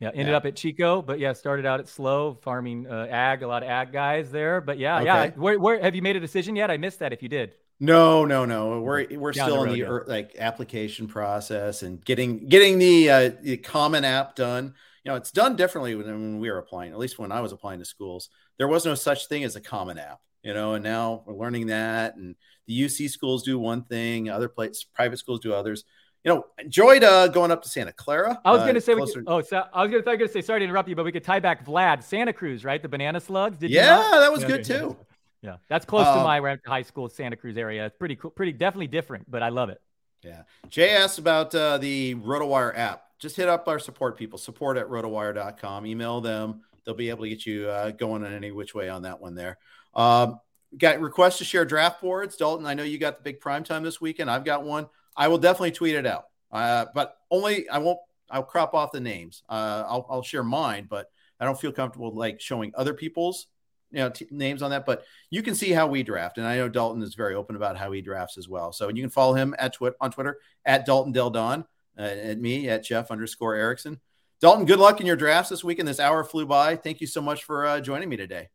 Yeah. 0.00 0.10
Ended 0.10 0.28
Yeah. 0.28 0.36
up 0.36 0.46
at 0.46 0.56
Chico, 0.56 1.02
but 1.02 1.18
yeah, 1.18 1.32
started 1.32 1.66
out 1.66 1.80
at 1.80 1.88
SLO, 1.88 2.34
farming 2.42 2.86
uh, 2.86 3.06
ag. 3.10 3.42
A 3.42 3.48
lot 3.48 3.62
of 3.62 3.68
ag 3.68 3.92
guys 3.92 4.30
there, 4.30 4.60
but 4.60 4.78
yeah, 4.78 5.00
yeah. 5.00 5.30
Where, 5.30 5.58
where 5.58 5.82
have 5.82 5.94
you 5.94 6.02
made 6.02 6.16
a 6.16 6.20
decision 6.20 6.56
yet? 6.56 6.70
I 6.70 6.76
missed 6.76 6.98
that. 7.00 7.12
If 7.12 7.22
you 7.22 7.28
did. 7.28 7.52
No, 7.78 8.24
no, 8.24 8.44
no. 8.44 8.80
We're 8.80 9.06
we're 9.18 9.32
Down 9.32 9.48
still 9.48 9.64
the 9.64 9.72
in 9.72 9.78
the 9.80 9.82
er, 9.82 10.04
like 10.06 10.36
application 10.38 11.08
process 11.08 11.82
and 11.82 12.02
getting 12.04 12.48
getting 12.48 12.78
the 12.78 13.10
uh, 13.10 13.30
the 13.42 13.56
common 13.58 14.04
app 14.04 14.34
done. 14.34 14.74
You 15.04 15.12
know, 15.12 15.16
it's 15.16 15.30
done 15.30 15.56
differently 15.56 15.94
when, 15.94 16.06
when 16.06 16.38
we 16.40 16.50
were 16.50 16.58
applying. 16.58 16.92
At 16.92 16.98
least 16.98 17.18
when 17.18 17.30
I 17.30 17.40
was 17.40 17.52
applying 17.52 17.78
to 17.78 17.84
schools, 17.84 18.28
there 18.58 18.66
was 18.66 18.84
no 18.84 18.94
such 18.94 19.28
thing 19.28 19.44
as 19.44 19.56
a 19.56 19.60
common 19.60 19.98
app. 19.98 20.20
You 20.42 20.54
know, 20.54 20.74
and 20.74 20.84
now 20.84 21.22
we're 21.26 21.34
learning 21.36 21.66
that. 21.66 22.16
And 22.16 22.34
the 22.66 22.82
UC 22.82 23.10
schools 23.10 23.42
do 23.42 23.58
one 23.58 23.84
thing, 23.84 24.30
other 24.30 24.48
places, 24.48 24.84
private 24.84 25.18
schools 25.18 25.40
do 25.40 25.52
others. 25.52 25.84
You 26.26 26.34
know, 26.34 26.46
enjoyed 26.58 27.04
uh, 27.04 27.28
going 27.28 27.52
up 27.52 27.62
to 27.62 27.68
Santa 27.68 27.92
Clara. 27.92 28.40
I 28.44 28.50
was 28.50 28.62
uh, 28.62 28.64
going 28.64 28.74
to 28.74 28.80
say, 28.80 28.94
we 28.94 29.02
closer- 29.02 29.20
could, 29.22 29.28
oh, 29.28 29.42
so 29.42 29.62
I 29.72 29.86
was 29.86 30.02
going 30.02 30.18
to 30.18 30.28
say, 30.28 30.42
sorry 30.42 30.58
to 30.58 30.64
interrupt 30.64 30.88
you, 30.88 30.96
but 30.96 31.04
we 31.04 31.12
could 31.12 31.22
tie 31.22 31.38
back 31.38 31.64
Vlad, 31.64 32.02
Santa 32.02 32.32
Cruz, 32.32 32.64
right? 32.64 32.82
The 32.82 32.88
banana 32.88 33.20
slugs. 33.20 33.58
Did 33.58 33.70
yeah, 33.70 34.10
that 34.12 34.32
was 34.32 34.42
Yeah, 34.42 34.48
good 34.48 34.68
yeah, 34.68 34.78
too. 34.78 34.96
Yeah, 35.42 35.56
that's 35.68 35.86
close 35.86 36.04
to 36.04 36.10
Um, 36.10 36.24
my 36.24 36.40
where 36.40 36.50
I 36.50 36.54
went 36.54 36.64
to 36.64 36.70
high 36.70 36.82
school, 36.82 37.08
Santa 37.08 37.36
Cruz 37.36 37.56
area. 37.56 37.86
It's 37.86 37.96
pretty 37.96 38.16
cool, 38.16 38.32
pretty 38.32 38.52
definitely 38.52 38.88
different, 38.88 39.30
but 39.30 39.44
I 39.44 39.50
love 39.50 39.68
it. 39.68 39.80
Yeah. 40.24 40.42
Jay 40.68 40.96
asked 40.96 41.20
about 41.20 41.54
uh, 41.54 41.78
the 41.78 42.16
RotoWire 42.16 42.76
app. 42.76 43.04
Just 43.20 43.36
hit 43.36 43.48
up 43.48 43.68
our 43.68 43.78
support 43.78 44.18
people, 44.18 44.36
support 44.36 44.76
at 44.76 44.88
rotowire.com. 44.88 45.86
Email 45.86 46.20
them. 46.20 46.62
They'll 46.84 46.94
be 46.94 47.08
able 47.10 47.22
to 47.22 47.28
get 47.28 47.46
you 47.46 47.68
uh, 47.68 47.92
going 47.92 48.24
in 48.24 48.32
any 48.32 48.50
which 48.50 48.74
way 48.74 48.88
on 48.88 49.02
that 49.02 49.20
one 49.20 49.36
there. 49.36 49.58
Um, 49.94 50.40
got 50.76 51.00
requests 51.00 51.38
to 51.38 51.44
share 51.44 51.64
draft 51.64 52.00
boards. 52.00 52.34
Dalton, 52.36 52.66
I 52.66 52.74
know 52.74 52.82
you 52.82 52.98
got 52.98 53.18
the 53.18 53.22
big 53.22 53.38
prime 53.38 53.62
time 53.62 53.84
this 53.84 54.00
weekend. 54.00 54.28
I've 54.28 54.44
got 54.44 54.64
one. 54.64 54.88
I 55.16 55.28
will 55.28 55.38
definitely 55.38 55.72
tweet 55.72 55.94
it 55.94 56.06
out, 56.06 56.24
uh, 56.52 56.86
but 56.94 57.16
only 57.30 57.68
I 57.68 57.78
won't. 57.78 57.98
I'll 58.30 58.42
crop 58.42 58.74
off 58.74 58.92
the 58.92 59.00
names. 59.00 59.42
Uh, 59.48 59.84
I'll, 59.86 60.06
I'll 60.10 60.22
share 60.22 60.42
mine, 60.42 60.86
but 60.90 61.10
I 61.38 61.44
don't 61.44 61.60
feel 61.60 61.72
comfortable 61.72 62.12
like 62.12 62.40
showing 62.40 62.72
other 62.74 62.92
people's 62.92 63.46
you 63.92 63.98
know 63.98 64.10
t- 64.10 64.26
names 64.30 64.62
on 64.62 64.70
that. 64.70 64.84
But 64.84 65.04
you 65.30 65.42
can 65.42 65.54
see 65.54 65.70
how 65.70 65.86
we 65.86 66.02
draft, 66.02 66.38
and 66.38 66.46
I 66.46 66.56
know 66.56 66.68
Dalton 66.68 67.02
is 67.02 67.14
very 67.14 67.34
open 67.34 67.56
about 67.56 67.76
how 67.76 67.92
he 67.92 68.02
drafts 68.02 68.36
as 68.36 68.48
well. 68.48 68.72
So 68.72 68.88
you 68.88 69.02
can 69.02 69.10
follow 69.10 69.34
him 69.34 69.54
at 69.58 69.74
Twitter 69.74 69.96
on 70.00 70.10
Twitter 70.10 70.38
at 70.64 70.86
Dalton 70.86 71.12
Del 71.12 71.30
Don, 71.30 71.64
uh, 71.98 72.02
at 72.02 72.38
me 72.38 72.68
at 72.68 72.84
Jeff 72.84 73.10
underscore 73.10 73.54
Erickson. 73.54 74.00
Dalton, 74.40 74.66
good 74.66 74.78
luck 74.78 75.00
in 75.00 75.06
your 75.06 75.16
drafts 75.16 75.50
this 75.50 75.64
weekend. 75.64 75.88
This 75.88 76.00
hour 76.00 76.22
flew 76.22 76.46
by. 76.46 76.76
Thank 76.76 77.00
you 77.00 77.06
so 77.06 77.22
much 77.22 77.44
for 77.44 77.64
uh, 77.64 77.80
joining 77.80 78.08
me 78.08 78.16
today. 78.16 78.50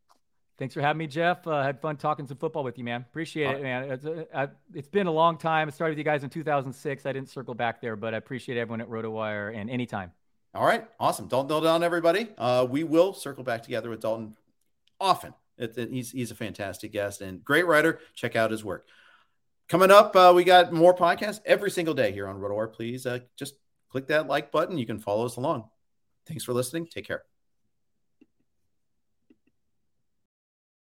Thanks 0.57 0.73
for 0.75 0.81
having 0.81 0.99
me, 0.99 1.07
Jeff. 1.07 1.47
Uh, 1.47 1.63
had 1.63 1.81
fun 1.81 1.97
talking 1.97 2.27
some 2.27 2.37
football 2.37 2.63
with 2.63 2.77
you, 2.77 2.83
man. 2.83 3.01
Appreciate 3.01 3.47
Uh, 3.47 3.57
it, 3.57 3.63
man. 3.63 3.91
It's, 3.91 4.05
uh, 4.05 4.47
it's 4.75 4.87
been 4.87 5.07
a 5.07 5.11
long 5.11 5.37
time. 5.37 5.67
I 5.67 5.71
started 5.71 5.93
with 5.93 5.97
you 5.97 6.03
guys 6.03 6.23
in 6.23 6.29
2006. 6.29 7.05
I 7.05 7.13
didn't 7.13 7.29
circle 7.29 7.55
back 7.55 7.81
there, 7.81 7.95
but 7.95 8.13
I 8.13 8.17
appreciate 8.17 8.57
everyone 8.57 8.81
at 8.81 8.87
RotoWire 8.89 9.55
and 9.55 9.69
anytime. 9.69 10.11
All 10.53 10.65
right, 10.65 10.85
awesome. 10.99 11.27
Dalton 11.27 11.47
Del 11.47 11.61
Don, 11.61 11.83
everybody. 11.83 12.27
Uh, 12.37 12.67
we 12.69 12.83
will 12.83 13.13
circle 13.13 13.43
back 13.43 13.63
together 13.63 13.89
with 13.89 14.01
Dalton 14.01 14.35
often. 14.99 15.33
It, 15.57 15.77
it- 15.77 15.89
he's 15.89 16.11
he's 16.11 16.29
a 16.31 16.35
fantastic 16.35 16.91
guest 16.91 17.21
and 17.21 17.43
great 17.43 17.65
writer. 17.65 17.99
Check 18.13 18.35
out 18.35 18.51
his 18.51 18.63
work. 18.63 18.85
Coming 19.69 19.89
up, 19.91 20.15
uh, 20.15 20.33
we 20.35 20.43
got 20.43 20.73
more 20.73 20.93
podcasts 20.93 21.39
every 21.45 21.71
single 21.71 21.93
day 21.93 22.11
here 22.11 22.27
on 22.27 22.35
RotoWire. 22.39 22.73
Please 22.73 23.05
uh, 23.05 23.19
just 23.37 23.55
click 23.89 24.07
that 24.07 24.27
like 24.27 24.51
button. 24.51 24.77
You 24.77 24.85
can 24.85 24.99
follow 24.99 25.25
us 25.25 25.37
along. 25.37 25.69
Thanks 26.27 26.43
for 26.43 26.51
listening. 26.53 26.85
Take 26.87 27.07
care. 27.07 27.23